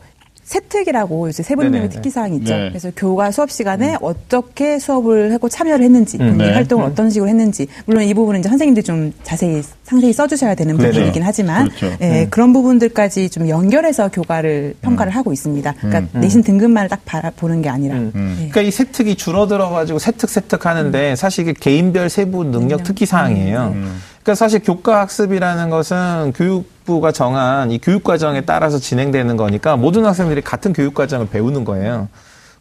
세특이라고 0.57 1.31
세부능력 1.31 1.73
네네. 1.81 1.89
특기사항이 1.89 2.37
있죠. 2.37 2.55
네. 2.55 2.69
그래서 2.69 2.91
교과 2.95 3.31
수업 3.31 3.49
시간에 3.51 3.97
어떻게 4.01 4.77
수업을 4.79 5.33
하고 5.33 5.49
참여를 5.49 5.83
했는지, 5.83 6.17
본인의 6.17 6.47
네. 6.47 6.53
활동을 6.53 6.85
어떤 6.85 7.09
식으로 7.09 7.27
했는지, 7.29 7.67
물론 7.85 8.03
이 8.03 8.13
부분은 8.13 8.39
이제 8.41 8.49
선생님들이 8.49 8.83
좀 8.83 9.11
자세히 9.23 9.61
상세히 9.83 10.13
써주셔야 10.13 10.55
되는 10.55 10.77
네네. 10.77 10.91
부분이긴 10.91 11.23
하지만, 11.23 11.69
그렇죠. 11.69 11.97
예, 12.01 12.27
그런 12.29 12.53
부분들까지 12.53 13.29
좀 13.29 13.49
연결해서 13.49 14.09
교과를 14.09 14.75
평가를 14.81 15.11
하고 15.11 15.33
있습니다. 15.33 15.73
그러니까 15.79 16.19
내신 16.19 16.43
등급만을 16.43 16.89
딱 16.89 17.01
바- 17.05 17.23
보는 17.35 17.61
게 17.61 17.69
아니라. 17.69 17.95
예. 17.97 18.11
그러니까 18.13 18.61
이 18.61 18.69
세특이 18.71 19.15
줄어들어가지고 19.15 19.97
세특 19.99 20.29
세특 20.29 20.65
하는데 20.65 21.15
사실 21.15 21.43
이게 21.47 21.53
개인별 21.59 22.09
세부 22.09 22.43
능력 22.43 22.59
능력. 22.63 22.83
특기 22.83 23.05
사항이에요. 23.05 23.75
그러니까 24.23 24.35
사실 24.35 24.61
교과 24.61 25.01
학습이라는 25.01 25.69
것은 25.69 26.33
교육부가 26.33 27.11
정한 27.11 27.71
이 27.71 27.77
교육 27.77 28.03
과정에 28.03 28.41
따라서 28.41 28.79
진행되는 28.79 29.35
거니까 29.35 29.75
모든 29.75 30.05
학생들이 30.05 30.41
같은 30.41 30.71
교육 30.71 30.93
과정을 30.93 31.27
배우는 31.27 31.65
거예요. 31.65 32.07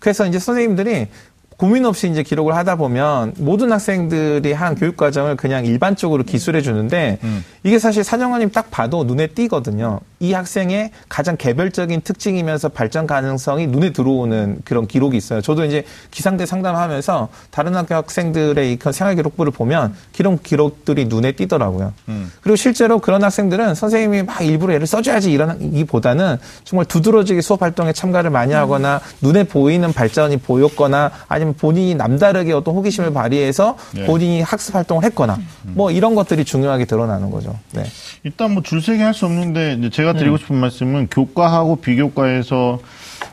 그래서 0.01 0.27
이제 0.27 0.41
선생님들이 0.41 1.07
고민 1.57 1.85
없이 1.85 2.11
이제 2.11 2.25
기록을 2.25 2.57
하다 2.57 2.75
보면 2.75 3.35
모든 3.39 3.71
학생들이 3.71 4.53
한 4.53 4.75
교육 4.75 4.97
과정을 4.97 5.37
그냥 5.37 5.65
일반적으로 5.65 6.25
기술해 6.25 6.61
주는데 6.61 7.21
이게 7.63 7.79
사실 7.79 8.03
사정원님 8.03 8.51
딱 8.51 8.73
봐도 8.73 9.05
눈에 9.05 9.29
띄거든요. 9.29 10.01
이 10.23 10.35
학생의 10.35 10.93
가장 11.09 11.37
개별적인 11.37 12.03
특징이면서 12.03 12.69
발전 12.69 13.09
가능성이 13.09 13.67
눈에 13.67 13.93
들어오는 13.93 14.61
그런 14.65 14.87
기록이 14.87 15.17
있어요. 15.17 15.41
저도 15.41 15.65
이제 15.65 15.85
기상대 16.13 16.47
상담하면서 16.47 17.29
다른 17.51 17.75
학교 17.75 17.97
학생들의 17.97 18.73
이 18.73 18.79
생활 18.93 19.17
기록부를 19.17 19.51
보면 19.51 19.95
기록 20.13 20.45
기록들이 20.45 21.07
눈에 21.07 21.33
띄더라고요. 21.33 21.93
그리고 22.41 22.55
실제로 22.55 23.01
그런 23.01 23.25
학생들은 23.25 23.75
선생님이 23.75 24.23
막 24.23 24.41
일부러 24.43 24.75
얘를 24.75 24.87
써줘야지 24.87 25.33
이러기보다는 25.33 26.37
정말 26.63 26.87
두드러지게 26.87 27.41
수업 27.41 27.63
활동에 27.63 27.93
참가를 27.93 28.31
많이 28.31 28.53
하거나 28.53 29.01
눈에 29.23 29.43
보이는 29.43 29.93
발전이 29.93 30.37
보였거나 30.37 31.11
아니면 31.27 31.55
본인이 31.55 31.97
남다르게 31.97 32.53
어떤 32.53 32.77
호기심을 32.77 33.13
발휘해서 33.13 33.77
네. 33.93 34.05
본인이 34.07 34.41
학습 34.41 34.77
활동을 34.77 35.03
했거나 35.03 35.37
뭐 35.63 35.91
이런 35.91 36.15
것들이 36.15 36.45
중요하게 36.45 36.85
드러나는 36.85 37.33
거죠. 37.33 37.59
네. 37.73 37.83
일단 38.23 38.53
뭐 38.53 38.63
줄세기 38.63 39.03
할수 39.03 39.27
없는데 39.27 39.79
이제 39.81 39.91
제가 40.13 40.19
드리고 40.19 40.37
싶은 40.37 40.57
말씀은 40.57 41.09
교과하고 41.11 41.77
비교과에서 41.77 42.79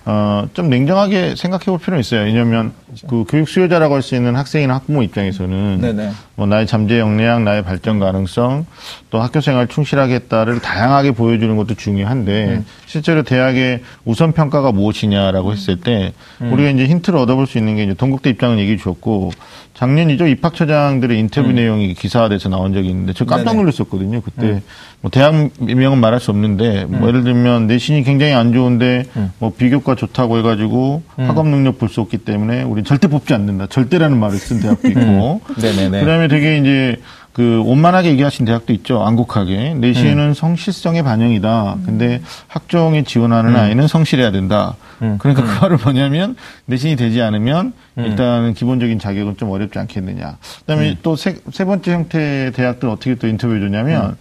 어, 0.05 0.47
좀 0.53 0.69
냉정하게 0.69 1.35
생각해 1.35 1.65
볼 1.65 1.79
필요는 1.79 1.99
있어요. 1.99 2.21
왜냐하면 2.21 2.73
그 3.07 3.23
교육 3.27 3.47
수요자라고 3.47 3.95
할 3.95 4.01
수 4.01 4.15
있는 4.15 4.35
학생이나 4.35 4.75
학부모 4.75 5.03
입장에서는 5.03 5.81
네네. 5.81 6.11
뭐 6.35 6.47
나의 6.47 6.65
잠재 6.65 6.99
역량, 6.99 7.43
나의 7.43 7.63
발전 7.63 7.99
가능성, 7.99 8.65
또 9.09 9.21
학교 9.21 9.41
생활 9.41 9.67
충실하겠다를 9.67 10.59
다양하게 10.61 11.11
보여주는 11.11 11.55
것도 11.57 11.75
중요한데 11.75 12.63
실제로 12.85 13.23
대학의 13.23 13.81
우선 14.05 14.31
평가가 14.31 14.71
무엇이냐라고 14.71 15.51
했을 15.51 15.79
때 15.81 16.13
우리가 16.39 16.69
이제 16.69 16.85
힌트를 16.87 17.19
얻어볼 17.19 17.45
수 17.47 17.57
있는 17.57 17.75
게 17.75 17.83
이제 17.83 17.93
동국대 17.93 18.29
입장은 18.29 18.57
얘기해 18.59 18.77
주셨고 18.77 19.31
작년이죠 19.73 20.27
입학처장들의 20.27 21.17
인터뷰 21.17 21.51
내용이 21.51 21.93
기사화돼서 21.93 22.49
나온 22.49 22.73
적이 22.73 22.89
있는데 22.89 23.13
저 23.13 23.25
깜짝. 23.25 23.55
놀랐었거든요 23.55 24.21
그때. 24.21 24.61
뭐 25.01 25.09
대학 25.09 25.33
명은 25.59 25.99
말할 25.99 26.19
수 26.19 26.31
없는데 26.31 26.85
뭐 26.85 27.07
예를 27.07 27.23
들면 27.23 27.67
내신이 27.67 28.03
굉장히 28.03 28.33
안 28.33 28.51
좋은데 28.51 29.05
뭐 29.39 29.53
비교과 29.57 29.95
좋다고 29.95 30.37
해가지고 30.39 31.03
학업 31.15 31.47
능력 31.47 31.79
볼수 31.79 32.01
없기 32.01 32.19
때문에 32.19 32.63
우리 32.63 32.78
절대 32.83 33.07
뽑지 33.07 33.33
않는다 33.33 33.67
절대라는 33.67 34.17
말을 34.19 34.37
쓴 34.37 34.59
대학도 34.61 34.87
있고 34.89 35.41
네네네. 35.61 35.99
그다음에 36.01 36.27
되게 36.27 36.57
이제 36.57 36.97
그 37.33 37.63
원만하게 37.65 38.09
얘기하신 38.09 38.45
대학도 38.45 38.73
있죠. 38.73 39.01
안국하게 39.03 39.75
내신은 39.75 40.33
성실성의 40.33 41.03
반영이다. 41.03 41.77
근데 41.85 42.21
학종에 42.47 43.03
지원하는 43.03 43.55
아이는 43.55 43.87
성실해야 43.87 44.31
된다. 44.31 44.75
그러니까 45.19 45.43
그 45.43 45.61
말은 45.61 45.77
뭐냐면 45.83 46.35
내신이 46.65 46.95
되지 46.97 47.21
않으면 47.21 47.71
일단은 47.97 48.55
기본적인 48.55 48.99
자격은 48.99 49.37
좀 49.37 49.51
어렵지 49.51 49.79
않겠느냐. 49.79 50.37
그다음에 50.61 50.97
또 51.01 51.13
세 51.15 51.35
세 51.53 51.63
번째 51.65 51.93
형태의 51.93 52.51
대학들 52.51 52.89
어떻게 52.89 53.15
또 53.15 53.27
인터뷰해 53.27 53.59
줬냐면 53.61 54.17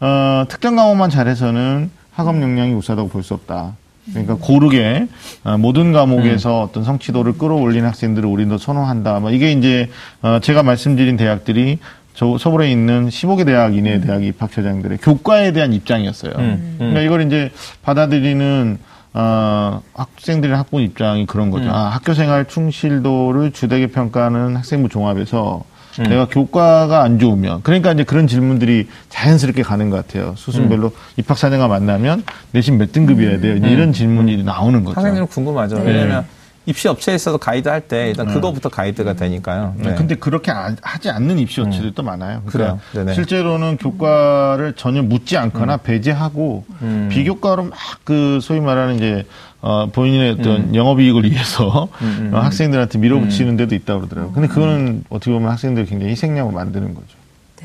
어, 0.00 0.44
특정 0.48 0.76
과목만 0.76 1.08
잘해서는 1.10 1.90
학업 2.12 2.42
역량이 2.42 2.74
우수하다고 2.74 3.08
볼 3.08 3.22
수 3.22 3.32
없다. 3.34 3.76
그러니까 4.10 4.36
고르게 4.36 5.06
어, 5.44 5.58
모든 5.58 5.92
과목에서 5.92 6.62
어떤 6.62 6.84
성취도를 6.84 7.38
끌어올린 7.38 7.84
학생들을 7.84 8.28
우리는 8.28 8.50
더 8.50 8.58
선호한다. 8.58 9.20
뭐 9.20 9.30
이게 9.30 9.52
이제 9.52 9.88
어, 10.22 10.38
제가 10.40 10.62
말씀드린 10.62 11.16
대학들이 11.16 11.78
저 12.14 12.36
서울에 12.36 12.70
있는 12.70 13.08
15개 13.08 13.44
대학 13.46 13.76
이내 13.76 14.00
대학 14.00 14.24
입학 14.24 14.50
처장들의 14.50 14.98
교과에 14.98 15.52
대한 15.52 15.72
입장이었어요. 15.72 16.32
그러니까 16.78 17.00
이걸 17.02 17.22
이제 17.26 17.50
받아들이는 17.82 18.78
어, 19.14 19.80
학생들의 19.94 20.56
학부 20.56 20.80
입장이 20.80 21.26
그런 21.26 21.50
거죠. 21.50 21.70
아, 21.70 21.88
학교 21.88 22.14
생활 22.14 22.44
충실도를 22.46 23.52
주되게 23.52 23.86
평가하는 23.88 24.56
학생부 24.56 24.88
종합에서 24.88 25.62
내가 26.04 26.26
교과가 26.26 27.02
안 27.02 27.18
좋으면 27.18 27.62
그러니까 27.62 27.92
이제 27.92 28.04
그런 28.04 28.26
질문들이 28.26 28.88
자연스럽게 29.08 29.62
가는 29.62 29.90
것 29.90 29.96
같아요. 30.06 30.34
수순별로 30.36 30.92
입학 31.16 31.36
사정과 31.38 31.68
만나면 31.68 32.22
내신 32.52 32.78
몇 32.78 32.92
등급이어야 32.92 33.40
돼요. 33.40 33.56
이제 33.56 33.68
이런 33.68 33.92
질문이 33.92 34.44
나오는 34.44 34.84
거죠. 34.84 34.96
학생들은 34.96 35.26
궁금하죠. 35.26 35.76
왜냐면 35.84 36.24
입시 36.66 36.86
업체에서도 36.86 37.38
가이드 37.38 37.66
할 37.66 37.80
때 37.80 38.08
일단 38.08 38.26
그거부터 38.26 38.68
가이드가 38.68 39.14
되니까요. 39.14 39.74
네. 39.78 39.88
네, 39.90 39.94
근데 39.94 40.14
그렇게 40.16 40.50
안- 40.50 40.76
하지 40.82 41.08
않는 41.08 41.38
입시 41.38 41.62
업체들도 41.62 41.94
또 41.94 42.02
많아요. 42.02 42.42
그러니까 42.44 42.78
그래요. 42.92 43.14
실제로는 43.14 43.78
교과를 43.78 44.74
전혀 44.74 45.02
묻지 45.02 45.38
않거나 45.38 45.78
배제하고 45.78 46.64
비교과로 47.08 47.64
막 47.64 47.78
그 48.04 48.38
소위 48.42 48.60
말하는 48.60 48.96
이제 48.96 49.26
어, 49.60 49.86
본인의 49.92 50.32
어떤 50.32 50.74
영업이익을 50.74 51.24
위해서 51.24 51.66
어, 51.68 51.88
학생들한테 52.32 52.98
밀어붙이는 52.98 53.56
데도 53.56 53.74
있다고 53.74 54.00
그러더라고요. 54.00 54.32
근데 54.32 54.48
그거는 54.48 55.04
어떻게 55.08 55.32
보면 55.32 55.50
학생들 55.50 55.86
굉장히 55.86 56.12
희생양을 56.12 56.52
만드는 56.52 56.94
거죠. 56.94 57.08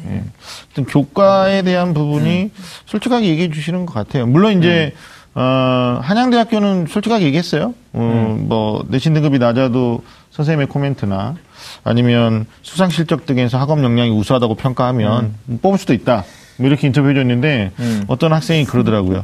예. 0.09 0.23
어떤 0.71 0.85
교과에 0.85 1.61
대한 1.61 1.93
부분이 1.93 2.51
솔직하게 2.85 3.27
얘기해 3.27 3.51
주시는 3.51 3.85
것 3.85 3.93
같아요. 3.93 4.25
물론 4.25 4.57
이제 4.57 4.93
어, 5.35 5.99
한양대학교는 6.01 6.87
솔직하게 6.87 7.25
얘기했어요. 7.25 7.73
어, 7.93 8.37
뭐 8.39 8.83
내신 8.89 9.13
등급이 9.13 9.39
낮아도 9.39 10.03
선생님의 10.31 10.67
코멘트나 10.67 11.35
아니면 11.83 12.45
수상 12.63 12.89
실적 12.89 13.25
등에서 13.25 13.59
학업 13.59 13.83
역량이 13.83 14.09
우수하다고 14.11 14.55
평가하면 14.55 15.33
뽑을 15.61 15.77
수도 15.77 15.93
있다. 15.93 16.23
뭐 16.57 16.67
이렇게 16.67 16.87
인터뷰해 16.87 17.13
줬는데 17.13 17.71
어떤 18.07 18.33
학생이 18.33 18.65
그러더라고요. 18.65 19.21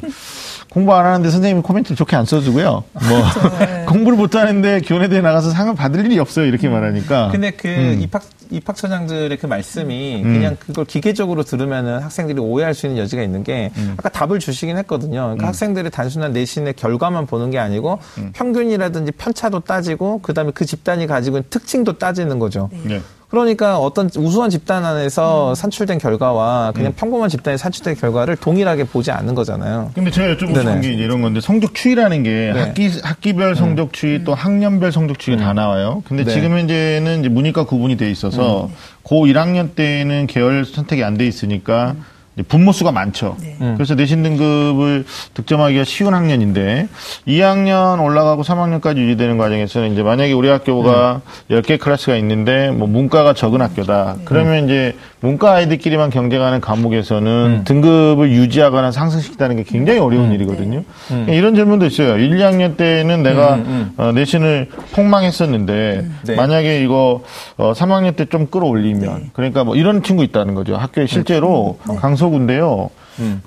공부 0.69 0.93
안 0.93 1.05
하는데 1.05 1.29
선생님이 1.29 1.61
코멘트를 1.63 1.95
좋게 1.97 2.15
안 2.15 2.25
써주고요. 2.25 2.83
뭐 2.93 3.23
공부를 3.87 4.17
못 4.17 4.35
하는데 4.35 4.81
교내대회 4.81 5.21
나가서 5.21 5.49
상을 5.49 5.73
받을 5.75 6.05
일이 6.05 6.19
없어요. 6.19 6.45
이렇게 6.45 6.69
말하니까. 6.69 7.29
근데 7.31 7.51
그 7.51 7.67
입학 7.99 8.23
입학처장들의 8.51 9.37
그 9.37 9.45
말씀이 9.45 10.21
그냥 10.23 10.57
그걸 10.59 10.85
기계적으로 10.85 11.43
들으면은 11.43 11.99
학생들이 11.99 12.39
오해할 12.39 12.73
수 12.73 12.87
있는 12.87 13.01
여지가 13.01 13.21
있는 13.21 13.43
게 13.43 13.71
아까 13.97 14.09
답을 14.09 14.39
주시긴 14.39 14.77
했거든요. 14.79 15.21
그러니까 15.21 15.47
학생들의 15.47 15.91
단순한 15.91 16.33
내신의 16.33 16.73
결과만 16.73 17.25
보는 17.27 17.51
게 17.51 17.59
아니고 17.59 17.99
평균이라든지 18.33 19.11
편차도 19.13 19.61
따지고 19.61 20.19
그다음에 20.21 20.51
그 20.53 20.65
집단이 20.65 21.05
가지고 21.07 21.37
있는 21.37 21.49
특징도 21.49 21.97
따지는 21.99 22.39
거죠. 22.39 22.69
네. 22.83 23.01
그러니까 23.29 23.77
어떤 23.77 24.09
우수한 24.17 24.49
집단 24.49 24.83
안에서 24.83 25.53
산출된 25.53 25.99
결과와 25.99 26.71
그냥 26.73 26.93
평범한 26.95 27.29
집단에 27.29 27.57
산출된 27.57 27.95
결과를 27.95 28.35
동일하게 28.35 28.85
보지 28.85 29.11
않는 29.11 29.35
거잖아요. 29.35 29.91
근데 29.93 30.09
제가 30.09 30.33
여쭤보고. 30.33 30.57
싶은 30.57 30.81
게 30.81 30.93
이런 30.93 31.21
건데 31.21 31.39
성적 31.39 31.75
추이라는 31.75 32.23
게 32.23 32.51
네. 32.53 32.59
학기 32.59 32.89
학기별 33.03 33.55
성적 33.55 33.93
추이 33.93 34.23
또 34.23 34.33
학년별 34.33 34.91
성적 34.91 35.19
추이 35.19 35.37
다 35.37 35.53
나와요. 35.53 36.01
근데 36.07 36.23
네. 36.23 36.33
지금 36.33 36.57
현재는 36.57 37.19
이제 37.19 37.29
문이과 37.29 37.65
구분이 37.65 37.97
돼 37.97 38.09
있어서 38.09 38.69
고 39.03 39.25
1학년 39.27 39.75
때는 39.75 40.25
계열 40.27 40.65
선택이 40.65 41.03
안 41.03 41.19
돼 41.19 41.27
있으니까 41.27 41.91
이제 41.91 42.01
분모 42.47 42.71
수가 42.71 42.91
많죠. 42.91 43.37
그래서 43.75 43.95
내신 43.95 44.23
등급을 44.23 45.05
득점하기가 45.33 45.83
쉬운 45.83 46.13
학년인데 46.13 46.87
2학년 47.27 48.03
올라가고 48.03 48.43
3학년까지 48.43 48.97
유지되는 48.97 49.37
과정에서는 49.37 49.93
이제 49.93 50.03
만약에 50.03 50.33
우리 50.33 50.47
학교가 50.47 51.21
10개 51.51 51.79
클래스가 51.79 52.15
있는데 52.17 52.71
뭐 52.71 52.87
문과가 52.87 53.33
적은 53.33 53.61
학교다. 53.61 54.17
그러면 54.25 54.65
이제 54.65 54.95
문과 55.21 55.53
아이들끼리만 55.55 56.11
경쟁하는 56.11 56.61
과목에서는 56.61 57.63
등급을 57.65 58.31
유지하거나 58.31 58.91
상승시키다는 58.91 59.57
게 59.57 59.63
굉장히 59.63 59.99
어려운 59.99 60.31
일이거든요. 60.31 60.83
이런 61.27 61.55
질문도 61.55 61.85
있어요. 61.87 62.17
1, 62.17 62.37
2학년 62.37 62.77
때는 62.77 63.21
내가 63.23 63.59
어, 63.97 64.11
내신을 64.13 64.69
폭망했었는데 64.93 66.05
네. 66.25 66.35
만약에 66.35 66.81
이거 66.83 67.23
어, 67.57 67.73
3학년 67.73 68.15
때 68.15 68.29
좀 68.29 68.45
끌어올리면 68.47 69.31
그러니까 69.33 69.63
뭐 69.63 69.75
이런 69.75 70.03
친구 70.03 70.23
있다는 70.23 70.53
거죠. 70.53 70.75
학교에 70.75 71.07
실제로 71.07 71.79
강서구인데요. 71.97 72.89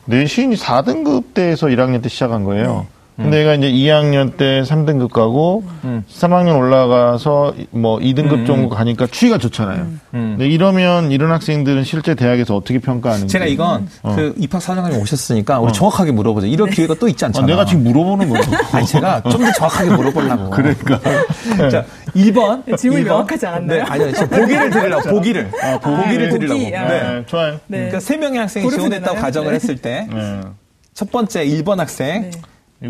내신이 0.06 0.56
4등급 0.56 1.32
때에서 1.34 1.68
1학년 1.68 2.02
때 2.02 2.08
시작한 2.08 2.42
거예요. 2.44 2.86
근데 3.16 3.40
얘가 3.40 3.54
이제 3.54 3.70
2학년 3.70 4.36
때 4.36 4.62
3등급 4.62 5.10
가고 5.12 5.64
3학년 6.10 6.56
올라가서 6.58 7.54
뭐 7.70 7.98
2등급 7.98 8.46
정도 8.46 8.70
가니까 8.70 9.06
추이가 9.06 9.36
좋잖아요. 9.38 9.86
근데 10.10 10.48
이러면 10.48 11.12
이런 11.12 11.30
학생들은 11.30 11.84
실제 11.84 12.14
대학에서 12.14 12.56
어떻게 12.56 12.78
평가하는지 12.78 13.30
제가 13.30 13.44
이건 13.44 13.88
그 14.02 14.34
입학 14.38 14.62
사정관님 14.62 14.98
오셨으니까 15.00 15.60
우리 15.60 15.72
정확하게 15.72 16.12
물어보자. 16.12 16.46
이럴 16.46 16.70
기회가 16.70 16.94
또 16.94 17.06
있지 17.08 17.24
아, 17.24 17.28
않잖아. 17.28 17.46
내가 17.46 17.64
지금 17.66 17.84
물어보는 17.84 18.28
거죠. 18.30 18.50
아니 18.72 18.86
제가 18.86 19.22
좀 19.22 19.42
더 19.44 19.52
정확하게 19.52 19.90
물어보려고. 19.90 20.50
그러니까. 20.50 21.00
자, 21.70 21.84
1번. 22.14 22.76
질문이 22.78 23.04
명확하지 23.04 23.46
않았나요? 23.46 23.82
네, 23.84 23.90
아니요. 23.90 24.12
저 24.12 24.26
보기를 24.26 24.70
드리려고, 24.70 25.08
보기를. 25.10 25.50
아, 25.62 25.78
보기. 25.78 25.96
보기, 26.02 26.18
드리려고. 26.30 26.60
아. 26.76 26.88
네. 26.88 27.02
네, 27.02 27.22
좋아요. 27.26 27.52
네. 27.66 27.78
그러니까 27.78 28.00
세 28.00 28.16
명의 28.16 28.38
학생이 28.38 28.68
지원했다고? 28.70 29.16
가정을 29.20 29.50
네. 29.50 29.54
했을 29.56 29.76
때, 29.76 30.06
네. 30.12 30.40
첫 30.94 31.10
번째 31.10 31.44
1번 31.46 31.76
학생, 31.78 32.30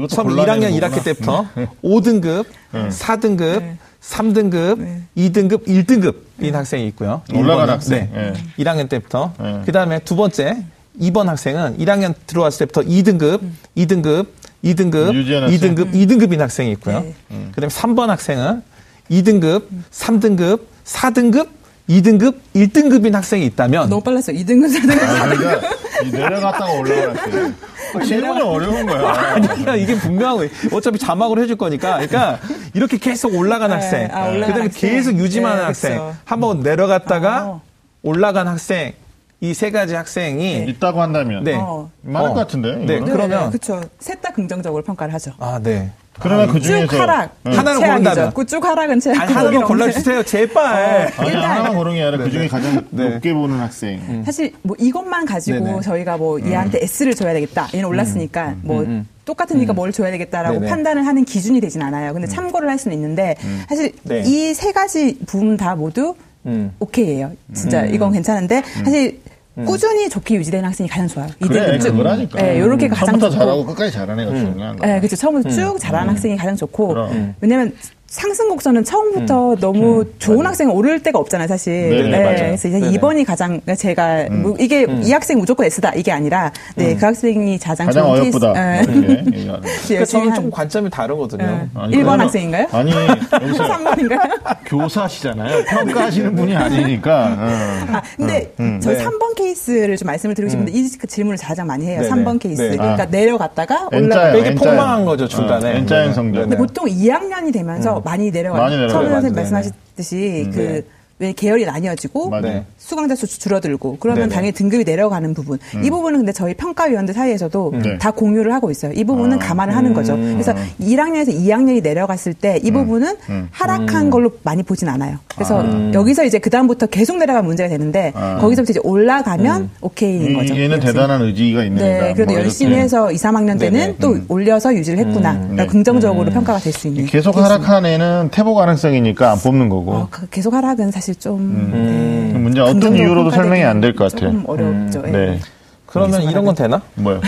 처음 0.08 0.28
골라내는 0.28 0.70
1학년 0.70 0.80
거구나. 0.80 0.88
1학기 0.88 1.04
때부터 1.04 1.46
5등급, 1.82 2.44
4등급, 2.72 3.60
네. 3.60 3.76
3등급, 4.00 4.78
네. 4.80 5.02
2등급, 5.16 5.66
1등급인 5.66 6.52
학생이 6.52 6.86
있고요. 6.88 7.22
올라간 7.32 7.66
1번은. 7.66 7.70
학생. 7.70 8.10
네. 8.12 8.32
예. 8.58 8.64
1학년 8.64 8.88
때부터. 8.88 9.32
네. 9.40 9.62
그 9.64 9.72
다음에 9.72 10.00
두 10.00 10.16
번째, 10.16 10.64
2번 11.00 11.26
학생은 11.26 11.78
1학년 11.78 12.14
들어왔을 12.26 12.66
때부터 12.66 12.82
2등급, 12.82 13.40
2등급, 13.76 14.26
2등급, 14.64 15.14
유지한 15.14 15.44
학생. 15.44 15.74
2등급, 15.74 15.92
2등급인 15.92 16.38
학생이 16.38 16.70
있고요. 16.72 17.00
네. 17.00 17.14
그 17.52 17.60
다음에 17.60 17.72
3번 17.72 18.06
학생은 18.08 18.62
2등급, 19.10 19.64
3등급, 19.90 20.60
4등급, 20.84 21.48
2등급, 21.88 22.36
1등급인 22.54 23.12
학생이 23.12 23.44
있다면 23.46 23.88
너무 23.90 24.02
빨랐어요. 24.02 24.36
2등급, 24.38 24.74
4등급. 24.74 25.02
아, 25.02 25.28
그러니까 25.28 25.68
이 26.04 26.10
내려갔다가 26.10 26.72
올라갔어요. 26.72 27.52
질문이 28.00 28.40
어려운 28.40 28.86
거야. 28.86 29.12
아니야 29.34 29.74
이게 29.76 29.94
분명하고 29.96 30.44
어차피 30.72 30.98
자막으로 30.98 31.42
해줄 31.42 31.56
거니까 31.56 31.94
그러니까 31.98 32.38
이렇게 32.74 32.98
계속 32.98 33.34
올라간 33.34 33.68
네, 33.70 33.74
학생 33.76 34.08
아, 34.12 34.28
올라간 34.28 34.40
그다음에 34.40 34.62
학생. 34.64 34.90
계속 34.90 35.14
유지만 35.18 35.52
네, 35.52 35.58
한 35.58 35.66
학생 35.68 35.92
그쵸. 35.92 36.16
한번 36.24 36.60
내려갔다가 36.60 37.44
어. 37.46 37.60
올라간 38.02 38.48
학생 38.48 38.92
이 39.40 39.54
세 39.54 39.70
가지 39.72 39.94
학생이 39.94 40.66
있다고 40.68 41.02
한다면. 41.02 41.42
네 41.42 41.56
어. 41.56 41.90
많을 42.02 42.28
어. 42.30 42.32
것 42.32 42.38
같은데. 42.40 42.76
네, 42.76 42.96
이거는? 42.98 43.12
그러면- 43.12 43.50
그렇죠. 43.50 43.80
셋 43.98 44.20
다 44.22 44.30
긍정적으로 44.32 44.84
평가를 44.84 45.12
하죠. 45.14 45.32
아 45.40 45.58
네 45.60 45.90
그러나 46.22 46.46
그쭉 46.46 46.62
중에서 46.62 47.00
하락. 47.00 47.36
응. 47.46 47.58
하나는. 47.58 47.80
고른다면. 47.80 48.32
그쭉 48.34 48.64
하락은 48.64 49.00
최악. 49.00 49.20
아니 49.22 49.32
하나만 49.32 49.62
골라주세요 49.64 50.22
제발 50.22 51.12
아니 51.16 51.28
일단- 51.28 51.50
하나만 51.50 51.74
고른 51.74 51.94
게 51.94 52.02
아니라 52.02 52.24
그 52.24 52.30
중에 52.30 52.48
가장 52.48 52.84
네. 52.90 53.08
높게 53.10 53.32
보는 53.34 53.58
학생. 53.58 54.22
사실 54.24 54.52
뭐 54.62 54.76
이것만 54.78 55.26
가지고 55.26 55.64
네네. 55.64 55.80
저희가 55.82 56.16
뭐 56.16 56.40
얘한테 56.40 56.80
S를 56.82 57.14
줘야 57.14 57.32
되겠다. 57.32 57.68
얘는 57.74 57.86
올랐으니까 57.88 58.54
뭐 58.62 58.86
똑같으니까 59.24 59.72
뭘 59.72 59.92
줘야 59.92 60.10
되겠다라고 60.10 60.58
네네. 60.60 60.68
판단을 60.70 61.06
하는 61.06 61.24
기준이 61.24 61.60
되진 61.60 61.80
않아요. 61.82 62.12
근데 62.12 62.26
참고를 62.26 62.68
할 62.68 62.78
수는 62.78 62.96
있는데 62.96 63.36
사실 63.68 63.92
네. 64.02 64.22
이세 64.26 64.72
가지 64.72 65.18
부분 65.26 65.56
다 65.56 65.74
모두 65.76 66.14
음. 66.44 66.72
오케이예요. 66.80 67.32
진짜 67.54 67.84
이건 67.84 68.12
괜찮은데 68.12 68.62
사실 68.84 69.20
꾸준히 69.66 70.08
좋게 70.08 70.36
유지되는 70.36 70.64
학생이 70.66 70.88
가장 70.88 71.08
좋아요. 71.08 71.28
그래, 71.40 71.78
쭉. 71.78 71.90
그거라니까. 71.90 72.40
네, 72.40 72.58
요렇게 72.60 72.88
가장 72.88 73.06
처음부터 73.06 73.30
좋고. 73.30 73.38
잘하고 73.38 73.66
끝까지 73.66 73.92
잘하는 73.92 74.26
애가 74.26 74.38
중요한 74.38 74.76
거야. 74.76 74.92
네, 74.94 75.00
그렇죠. 75.00 75.16
처음부터 75.16 75.50
쭉 75.50 75.76
잘하는 75.78 76.08
학생이 76.10 76.36
가장 76.36 76.56
좋고. 76.56 76.96
왜냐면 77.40 77.74
상승 78.12 78.50
곡선은 78.50 78.84
처음부터 78.84 79.56
너무 79.58 80.04
좋은 80.18 80.44
학생은 80.44 80.70
오를 80.74 81.02
데가 81.02 81.18
없잖아요, 81.18 81.48
사실. 81.48 81.88
네네, 81.88 82.22
맞아요. 82.22 82.36
그래서 82.36 82.68
이제 82.68 82.78
네네. 82.78 82.98
2번이 82.98 83.24
가장 83.24 83.58
제가 83.74 84.26
뭐 84.30 84.54
이게 84.60 84.86
이 85.02 85.10
학생 85.12 85.38
무조건 85.38 85.64
S다 85.64 85.92
이게 85.96 86.12
아니라 86.12 86.52
네, 86.76 86.94
그 86.94 87.06
학생이 87.06 87.56
가장, 87.58 87.86
가장 87.86 88.04
좋은 88.04 88.20
어여쁘다. 88.20 88.52
케이스. 88.52 88.90
이렇게 88.90 89.00
네. 89.30 89.38
얘기하는. 89.38 89.60
그러니까 89.62 90.04
저는 90.04 90.28
한 90.28 90.34
조금 90.34 90.50
관점이 90.50 90.90
다르거든요 90.90 91.42
네. 91.46 91.68
아니, 91.74 91.92
1번 91.94 92.00
그러면- 92.02 92.20
학생인가요? 92.20 92.66
아니 92.72 92.90
여기서 93.32 93.64
3번인가요? 93.64 94.56
교사시잖아요. 94.66 95.64
평가하시는 95.64 96.36
분이 96.36 96.54
아니니까. 96.54 97.36
어. 97.38 97.94
아, 97.96 98.02
근데 98.18 98.52
저희 98.82 98.94
네. 98.98 99.04
3번 99.06 99.34
케이스를 99.36 99.96
좀 99.96 100.04
말씀을 100.06 100.34
드리고 100.34 100.50
싶은데 100.50 100.70
이 100.72 100.86
질문을 100.86 101.38
가장 101.38 101.66
많이 101.66 101.86
해요. 101.86 102.02
네네. 102.02 102.10
3번 102.10 102.38
케이스. 102.38 102.60
네. 102.60 102.76
그러니까 102.76 103.04
아. 103.04 103.06
내려갔다가 103.06 103.88
올라가. 103.90 104.34
이게. 104.36 104.54
폭망한 104.54 105.06
거죠, 105.06 105.26
중간에. 105.26 105.64
어, 105.72 105.76
N자인 105.76 106.08
네. 106.08 106.14
성적. 106.14 106.40
근데 106.42 106.58
보통 106.58 106.84
2학년이 106.86 107.54
되면서 107.54 108.01
많이 108.04 108.30
내려가요. 108.30 108.62
많이 108.62 108.76
맞아요. 108.76 108.88
선생님. 108.88 109.34
말씀하셨듯이 109.34 110.50
그 110.52 110.86
왜 111.22 111.32
계열이 111.32 111.64
나뉘어지고 111.64 112.30
맞아요. 112.30 112.42
네. 112.42 112.64
수강자 112.78 113.14
수 113.14 113.26
줄어들고 113.28 113.98
그러면 114.00 114.24
네네. 114.24 114.34
당연히 114.34 114.52
등급이 114.52 114.82
내려가는 114.82 115.32
부분 115.34 115.58
이 115.84 115.88
부분은 115.88 116.18
근데 116.18 116.32
저희 116.32 116.52
평가위원들 116.54 117.14
사이에서도 117.14 117.72
네. 117.80 117.98
다 117.98 118.10
공유를 118.10 118.52
하고 118.52 118.72
있어요. 118.72 118.92
이 118.92 119.04
부분은 119.04 119.36
아. 119.40 119.46
감안을 119.46 119.76
하는 119.76 119.94
거죠. 119.94 120.16
그래서 120.16 120.52
1학년에서 120.80 121.28
2학년이 121.32 121.82
내려갔을 121.82 122.34
때 122.34 122.58
이 122.62 122.70
부분은 122.72 123.14
하락한 123.50 124.10
걸로 124.10 124.32
많이 124.42 124.62
보진 124.64 124.88
않아요. 124.88 125.18
그래서 125.34 125.64
여기서 125.94 126.24
이제 126.24 126.38
그 126.38 126.50
다음부터 126.50 126.86
계속 126.86 127.16
내려가면 127.18 127.46
문제가 127.46 127.68
되는데 127.68 128.12
아. 128.14 128.38
거기서부터 128.40 128.70
이제 128.72 128.80
올라가면 128.82 129.70
오케이인 129.80 130.34
거죠. 130.34 130.54
이- 130.54 130.60
얘는. 130.60 130.80
대단한 130.80 131.22
의지가 131.22 131.64
있는 131.64 131.82
애다. 131.84 132.06
네, 132.08 132.14
그래도 132.14 132.32
뭐 132.32 132.40
열심히. 132.42 132.74
해서 132.76 133.10
2, 133.12 133.16
3학년 133.16 133.58
때는 133.60 133.78
네네. 133.78 133.96
또 134.00 134.16
올려서 134.28 134.74
유지를 134.74 134.98
했구나. 134.98 135.34
그러니까 135.34 135.62
네. 135.62 135.66
긍정적으로 135.66 136.30
평가가 136.30 136.58
될 136.58 136.72
수 136.72 136.88
있는. 136.88 137.06
계속. 137.06 137.36
하락한 137.36 137.84
애는 137.86 138.28
퇴보 138.32 138.54
가능성이니까 138.54 139.32
안 139.32 139.38
뽑는 139.38 139.68
거고. 139.68 139.92
어, 139.92 140.08
그- 140.10 140.26
계속 140.28 140.54
하락은 140.54 140.90
사실 140.90 141.11
좀 141.14 141.70
네, 141.72 142.38
문제 142.38 142.60
어떤 142.60 142.96
이유로도 142.96 143.30
설명이 143.30 143.62
안 143.64 143.80
될것 143.80 144.12
평가되기는 144.12 144.44
같아. 144.44 144.56
조금 144.62 144.82
어렵죠. 144.90 145.02
예. 145.08 145.10
네. 145.10 145.40
그러면 145.86 146.22
이런 146.22 146.44
건 146.44 146.54
되나? 146.54 146.80
뭐요? 146.94 147.20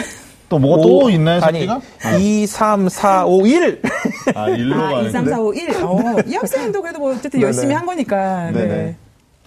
또 0.49 0.59
뭐가 0.59 0.83
또 0.83 1.11
있나요, 1.11 1.41
아니, 1.43 1.61
새끼가? 1.61 1.81
2, 2.19 2.47
3, 2.47 2.89
4, 2.89 3.27
5, 3.27 3.47
1! 3.47 3.83
아, 4.35 4.49
일로 4.51 4.83
아, 4.83 5.01
2, 5.03 5.11
3, 5.11 5.27
4, 5.29 5.41
5, 5.41 5.53
1. 5.53 5.71
어, 5.83 5.99
이 6.27 6.35
학생도 6.35 6.81
그래도 6.83 6.99
뭐 6.99 7.11
어쨌든 7.13 7.41
네네. 7.41 7.43
열심히 7.45 7.75
한 7.75 7.87
거니까. 7.87 8.51
네. 8.53 8.97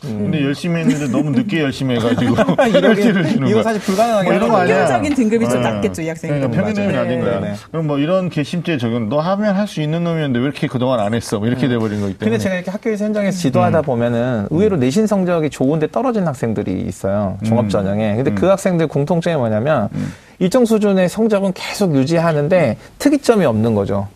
네네. 0.03 0.17
근데 0.19 0.43
열심히 0.43 0.81
했는데 0.81 1.07
너무 1.07 1.31
늦게 1.31 1.61
열심히 1.61 1.95
해가지고 1.95 2.35
이런 2.69 2.81
멸치를 2.81 3.23
게- 3.23 3.29
주는 3.29 3.47
이거. 3.47 3.63
사실 3.63 3.81
불가능하게 3.81 4.27
뭐 4.27 4.33
이런 4.37 4.49
거 4.49 4.57
아니야. 4.57 4.75
평균적인 4.87 5.15
등급이 5.15 5.49
좀 5.49 5.59
어. 5.59 5.61
낮겠죠, 5.63 6.01
이 6.03 6.07
학생이. 6.09 6.33
그러니까 6.33 6.55
평균적인. 6.55 6.91
낮은 6.95 7.19
거야. 7.21 7.39
네, 7.39 7.49
네. 7.49 7.55
그럼 7.71 7.87
뭐 7.87 7.97
이런 7.97 8.29
개심죄 8.29 8.77
적용, 8.77 9.09
너 9.09 9.19
하면 9.19 9.55
할 9.55 9.67
수 9.67 9.81
있는 9.81 10.03
놈이었는데 10.03 10.39
왜 10.39 10.45
이렇게 10.45 10.67
그동안 10.67 10.99
안 10.99 11.13
했어? 11.13 11.39
뭐 11.39 11.47
이렇게 11.47 11.67
돼버린 11.67 11.99
거기 11.99 12.13
때문에. 12.13 12.17
근데 12.19 12.37
제가 12.37 12.55
이렇게 12.55 12.71
학교에서 12.71 13.05
현장에서 13.05 13.37
지도하다 13.37 13.81
보면은 13.81 14.47
의외로 14.51 14.77
내신 14.77 15.07
성적이 15.07 15.49
좋은데 15.49 15.87
떨어진 15.87 16.25
학생들이 16.27 16.83
있어요. 16.87 17.37
종합 17.43 17.69
전형에. 17.69 18.15
근데 18.15 18.31
그 18.31 18.45
학생들 18.45 18.87
공통점이 18.87 19.35
뭐냐면 19.35 19.89
일정 20.39 20.65
수준의 20.65 21.09
성적은 21.09 21.53
계속 21.53 21.95
유지하는데 21.95 22.77
특이점이 22.99 23.43
없는 23.45 23.73
거죠. 23.73 24.07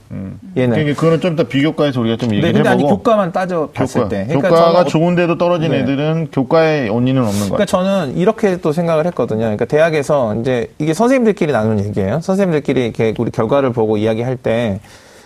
얘는. 0.55 0.75
그러니까 0.75 0.95
그거는 0.99 1.19
좀 1.19 1.33
이따 1.33 1.43
비교과에서 1.43 1.99
우리가 2.01 2.17
좀 2.17 2.29
네, 2.29 2.35
얘기를 2.37 2.53
근데 2.53 2.69
아니 2.69 2.83
해보고. 2.83 2.97
교과만 2.97 3.31
따져 3.31 3.69
봤을 3.73 4.01
교과. 4.01 4.09
때. 4.09 4.27
교과가 4.31 4.73
저는 4.73 4.85
좋은데도 4.87 5.37
떨어진 5.39 5.71
네. 5.71 5.79
애들은 5.79 6.27
교과에 6.31 6.89
온리는 6.89 7.19
없는 7.21 7.39
거야. 7.39 7.47
그러니까 7.49 7.65
저는 7.65 8.17
이렇게 8.17 8.57
또 8.57 8.71
생각을 8.71 9.07
했거든요. 9.07 9.39
그러니까 9.39 9.65
대학에서 9.65 10.35
이제 10.35 10.71
이게 10.77 10.93
선생님들끼리 10.93 11.51
나누는 11.51 11.85
얘기예요. 11.85 12.19
선생님들끼리 12.21 12.83
이렇게 12.83 13.13
우리 13.17 13.31
결과를 13.31 13.71
보고 13.71 13.97
이야기할 13.97 14.37
때 14.37 14.79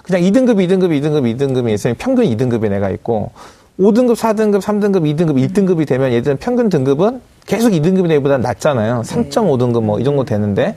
그냥 0.04 0.22
2등급, 0.22 0.56
2등급, 0.58 0.92
2등급, 1.02 1.36
2등급이 1.36 1.74
있으면 1.74 1.96
평균 1.98 2.26
2등급의 2.26 2.72
애가 2.72 2.90
있고 2.92 3.32
5등급, 3.80 4.16
4등급, 4.16 4.62
3등급, 4.62 5.02
2등급, 5.18 5.36
1등급이 5.52 5.86
되면 5.88 6.14
얘들은 6.14 6.38
평균 6.38 6.70
등급은 6.70 7.20
계속 7.46 7.70
2등급의 7.72 8.12
애보다 8.14 8.38
낮잖아요. 8.38 9.02
3.5등급 9.06 9.84
뭐 9.84 10.00
이 10.00 10.04
정도 10.04 10.24
되는데. 10.24 10.76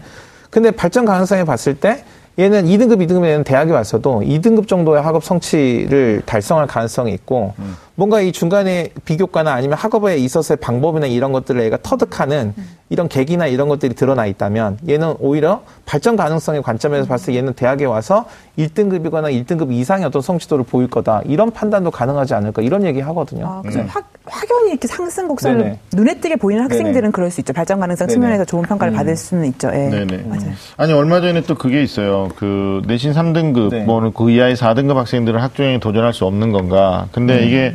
근데 0.51 0.71
발전 0.71 1.05
가능성에 1.05 1.45
봤을 1.45 1.75
때 1.75 2.05
얘는 2.39 2.67
2등급, 2.67 3.05
2등급의 3.07 3.27
애는 3.27 3.45
대학에 3.45 3.73
왔어도 3.73 4.21
2등급 4.21 4.69
정도의 4.69 5.03
학업 5.03 5.25
성취를 5.25 6.23
달성할 6.25 6.67
가능성이 6.67 7.13
있고 7.15 7.55
뭔가 7.99 8.21
이 8.21 8.31
중간에 8.31 8.91
비교과나 9.05 9.53
아니면 9.53 9.77
학업에 9.77 10.19
있어서의 10.19 10.59
방법이나 10.59 11.09
이런 11.09 11.33
것들을 11.33 11.61
애가 11.63 11.79
터득하는 11.83 12.55
이런 12.91 13.09
계기나 13.09 13.49
이런 13.49 13.69
것들이 13.69 13.95
드러나 13.97 14.25
있다면 14.25 14.79
얘는 14.89 15.17
오히려 15.19 15.63
발전 15.85 16.17
가능성의 16.17 16.63
관점에서 16.63 17.09
봤을 17.09 17.33
때 17.33 17.39
얘는 17.39 17.55
대학에 17.55 17.87
와서 17.87 18.27
1등급이거나 18.57 19.33
1등급 19.45 19.73
이상의 19.73 20.07
어떤 20.07 20.23
성취도를 20.23 20.65
보일 20.65 20.89
거다. 20.89 21.23
이런 21.27 21.51
판단도 21.51 21.91
가능하지 21.91 22.35
않을까. 22.35 22.63
이런 22.63 22.85
얘기 22.85 23.01
하거든요. 23.01 23.47
아, 23.47 23.63
그래서 23.63 23.81
확, 23.89 24.11
확연히 24.25 24.71
이렇게 24.71 24.89
상승 24.89 25.29
곡선을 25.29 25.59
네네. 25.59 25.79
눈에 25.95 26.21
띄게 26.21 26.37
보이는 26.37 26.63
학생들은 26.65 26.95
네네. 26.95 27.11
그럴 27.11 27.31
수 27.31 27.41
있죠. 27.41 27.53
발전 27.53 27.81
가능성 27.81 28.07
네네. 28.07 28.15
측면에서 28.15 28.45
좋은 28.45 28.63
평가를 28.63 28.93
받을 28.93 29.17
수는 29.17 29.47
있죠. 29.47 29.71
예. 29.73 29.89
네네. 29.89 30.25
맞아요. 30.29 30.53
아니 30.77 30.93
얼마 30.93 31.21
전에 31.21 31.43
또 31.43 31.57
그게 31.57 31.83
있어요. 31.83 32.29
그 32.37 32.83
내신 32.87 33.13
3등급 33.13 33.71
네. 33.71 33.85
뭐는 33.85 34.13
그 34.13 34.31
이하의 34.31 34.57
4등급 34.57 34.95
학생들은 34.95 35.41
학종에 35.41 35.79
도전할 35.79 36.13
수 36.13 36.25
없는 36.25 36.53
건가? 36.53 37.05
음. 37.05 37.09
근데 37.13 37.47
이게 37.47 37.75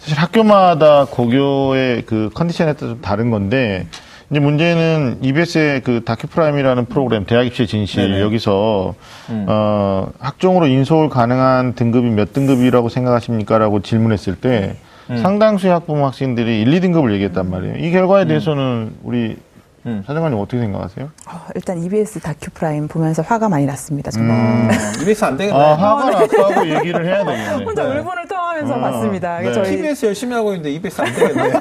사실 0.00 0.18
학교마다 0.18 1.06
고교의 1.06 2.02
그 2.06 2.30
컨디션에 2.34 2.74
따라 2.74 2.92
좀 2.92 3.00
다른 3.00 3.30
건데 3.30 3.86
이제 4.30 4.40
문제는 4.40 5.18
EBS의 5.22 5.82
그 5.82 6.02
다큐 6.04 6.26
프라임이라는 6.26 6.86
프로그램 6.86 7.24
대학 7.26 7.46
입시 7.46 7.66
진실 7.66 8.08
네네. 8.08 8.20
음. 8.20 8.26
여기서 8.26 8.94
어 9.46 10.08
학종으로 10.18 10.66
in서울 10.66 11.08
가능한 11.08 11.74
등급이 11.74 12.08
몇 12.10 12.32
등급이라고 12.32 12.88
생각하십니까라고 12.88 13.80
질문했을 13.82 14.36
때 14.36 14.76
음. 15.10 15.18
상당수의 15.18 15.72
학부모 15.72 16.06
학생들이 16.06 16.62
1, 16.62 16.80
2등급을 16.80 17.12
얘기했단 17.12 17.50
말이에요. 17.50 17.76
이 17.76 17.90
결과에 17.90 18.26
대해서는 18.26 18.94
우리 19.02 19.36
음. 19.86 20.02
사정관님 20.06 20.38
어떻게 20.38 20.58
생각하세요? 20.60 21.10
어, 21.28 21.46
일단 21.54 21.82
EBS 21.82 22.20
다큐 22.20 22.50
프라임 22.52 22.88
보면서 22.88 23.22
화가 23.22 23.50
많이 23.50 23.66
났습니다. 23.66 24.10
정말. 24.10 24.36
음. 24.36 24.70
이래서 25.02 25.26
안 25.26 25.36
되겠네. 25.36 25.58
아, 25.58 25.74
화가 25.74 26.10
났다고 26.10 26.66
얘기를 26.76 27.04
해야 27.04 27.24
되겠네. 27.24 27.64
혼자 27.64 27.84
네. 27.84 27.98
울분을 27.98 28.26
토하면서 28.54 28.74
어, 28.74 28.80
봤습니다. 28.80 29.38
네. 29.40 29.52
저희 29.52 29.76
TBS 29.76 30.06
열심히 30.06 30.34
하고 30.34 30.50
있는데 30.52 30.70
EBS 30.72 31.00
안 31.00 31.12
되겠네. 31.12 31.50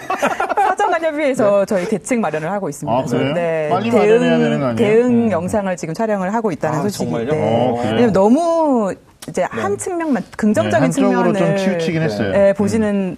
사정관협의회에서 0.56 1.66
저희 1.66 1.86
대책 1.88 2.20
마련을 2.20 2.52
하고 2.52 2.70
있습니다. 2.70 2.98
아, 2.98 3.04
그래요? 3.04 3.34
네, 3.34 3.70
빨리 3.70 3.92
마련해야 3.92 4.38
되는 4.38 4.60
거 4.60 4.66
아니에요? 4.68 4.76
대응 4.76 5.32
영상을 5.32 5.76
지금 5.78 5.94
촬영을 5.94 6.34
하고 6.34 6.52
있다는 6.52 6.80
아. 6.80 6.90
정말요? 6.90 7.32
어? 7.34 7.82
왜냐면 7.84 8.14
너무 8.14 8.94
이제 9.30 9.44
한 9.50 9.78
측면만 9.78 10.24
긍정적인 10.36 10.90
네, 10.90 10.92
측면을 10.92 11.34
좀 11.34 11.58
치우치긴 11.58 12.02
했어요. 12.02 12.30
음. 12.30 12.36
예, 12.36 12.54
보지는 12.54 13.18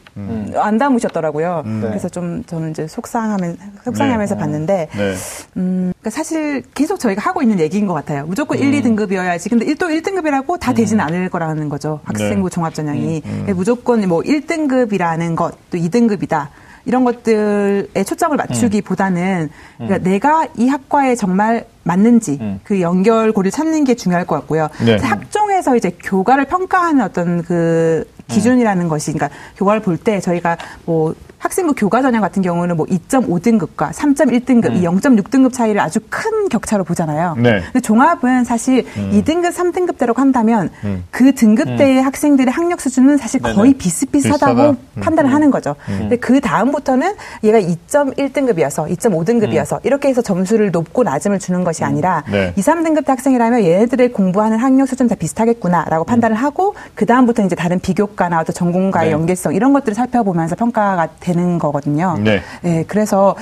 안 0.55 0.77
담으셨더라고요. 0.77 1.63
네. 1.65 1.87
그래서 1.87 2.09
좀 2.09 2.43
저는 2.45 2.71
이제 2.71 2.87
속상하면 2.87 3.57
속상하면서 3.83 4.35
네. 4.35 4.39
봤는데 4.39 4.87
네. 4.91 5.13
음, 5.57 5.93
그러니까 5.99 6.09
사실 6.09 6.63
계속 6.73 6.99
저희가 6.99 7.21
하고 7.21 7.41
있는 7.41 7.59
얘기인 7.59 7.87
것 7.87 7.93
같아요. 7.93 8.25
무조건 8.25 8.59
1, 8.59 8.71
2등급이어야지. 8.71 9.49
근데 9.49 9.65
1, 9.65 9.77
또 9.77 9.87
1등급이라고 9.87 10.59
다 10.59 10.73
되지는 10.73 11.03
않을 11.03 11.29
거라는 11.29 11.69
거죠. 11.69 11.99
학생부 12.03 12.49
네. 12.49 12.53
종합전형이. 12.53 13.23
무조건 13.55 14.07
뭐 14.07 14.21
1등급이라는 14.21 15.35
것, 15.35 15.55
또 15.69 15.77
2등급이다. 15.77 16.47
이런 16.85 17.03
것들에 17.03 18.03
초점을 18.05 18.35
맞추기보다는 18.37 19.49
그러니까 19.77 19.97
내가 20.09 20.47
이 20.57 20.67
학과에 20.67 21.15
정말 21.15 21.65
맞는지 21.83 22.59
그 22.63 22.81
연결고리를 22.81 23.51
찾는 23.51 23.83
게 23.83 23.95
중요할 23.95 24.25
것 24.25 24.35
같고요. 24.35 24.69
네. 24.85 24.97
학종에서 24.97 25.75
이제 25.75 25.91
교과를 26.03 26.45
평가하는 26.45 27.03
어떤 27.03 27.43
그 27.43 28.05
기준이라는 28.27 28.87
것이 28.87 29.13
그러니까 29.13 29.35
교과를 29.57 29.81
볼 29.81 29.97
때 29.97 30.19
저희가 30.19 30.57
뭐 30.85 31.13
학생부 31.45 31.75
교과 31.75 32.01
전형 32.01 32.21
같은 32.21 32.41
경우는 32.41 32.75
뭐 32.75 32.87
2.5등급과 32.87 33.91
3.1등급, 33.91 34.75
이 34.75 34.81
0.6등급 34.81 35.53
차이를 35.53 35.79
아주 35.79 35.99
큰 36.09 36.49
격차로 36.49 36.83
보잖아요. 36.83 37.35
네. 37.37 37.61
근데 37.61 37.79
종합은 37.81 38.43
사실 38.43 38.83
2등급, 38.95 39.53
3등급대로 39.53 40.15
한다면 40.17 40.71
그 41.11 41.35
등급대의 41.35 42.01
학생들의 42.01 42.51
학력 42.51 42.81
수준은 42.81 43.17
사실 43.17 43.41
네네. 43.41 43.53
거의 43.55 43.73
비슷비슷하다고 43.75 44.55
비슷하다. 44.55 44.69
음. 44.97 45.01
판단을 45.01 45.31
하는 45.31 45.51
거죠. 45.51 45.75
근데 45.85 46.15
그 46.17 46.41
다음부터는 46.41 47.13
얘가 47.43 47.59
2.1등급이어서 47.59 48.89
2.5등급이어서 48.97 49.79
이렇게 49.83 50.09
해서 50.09 50.23
점수를 50.23 50.71
높고 50.71 51.03
낮음을 51.03 51.37
주는 51.37 51.63
것이 51.63 51.83
아니라 51.83 52.23
네. 52.31 52.53
2, 52.55 52.61
3등급 52.61 53.05
학생이라면 53.07 53.63
얘네들의 53.63 54.11
공부하는 54.13 54.57
학력 54.57 54.87
수준 54.87 55.07
다 55.07 55.13
비슷하겠구나라고 55.13 56.05
판단을 56.05 56.35
하고 56.35 56.73
그 56.95 57.05
다음부터 57.05 57.43
이제 57.43 57.55
다른 57.55 57.79
비교과나 57.79 58.39
어떤 58.39 58.53
전공과의 58.55 59.09
네. 59.09 59.13
연계성 59.13 59.53
이런 59.53 59.73
것들을 59.73 59.93
살펴보면서 59.93 60.55
평가가 60.55 61.09
되는 61.19 61.34
거거든요. 61.59 62.17
네. 62.19 62.41
예, 62.63 62.83
그래서 62.87 63.35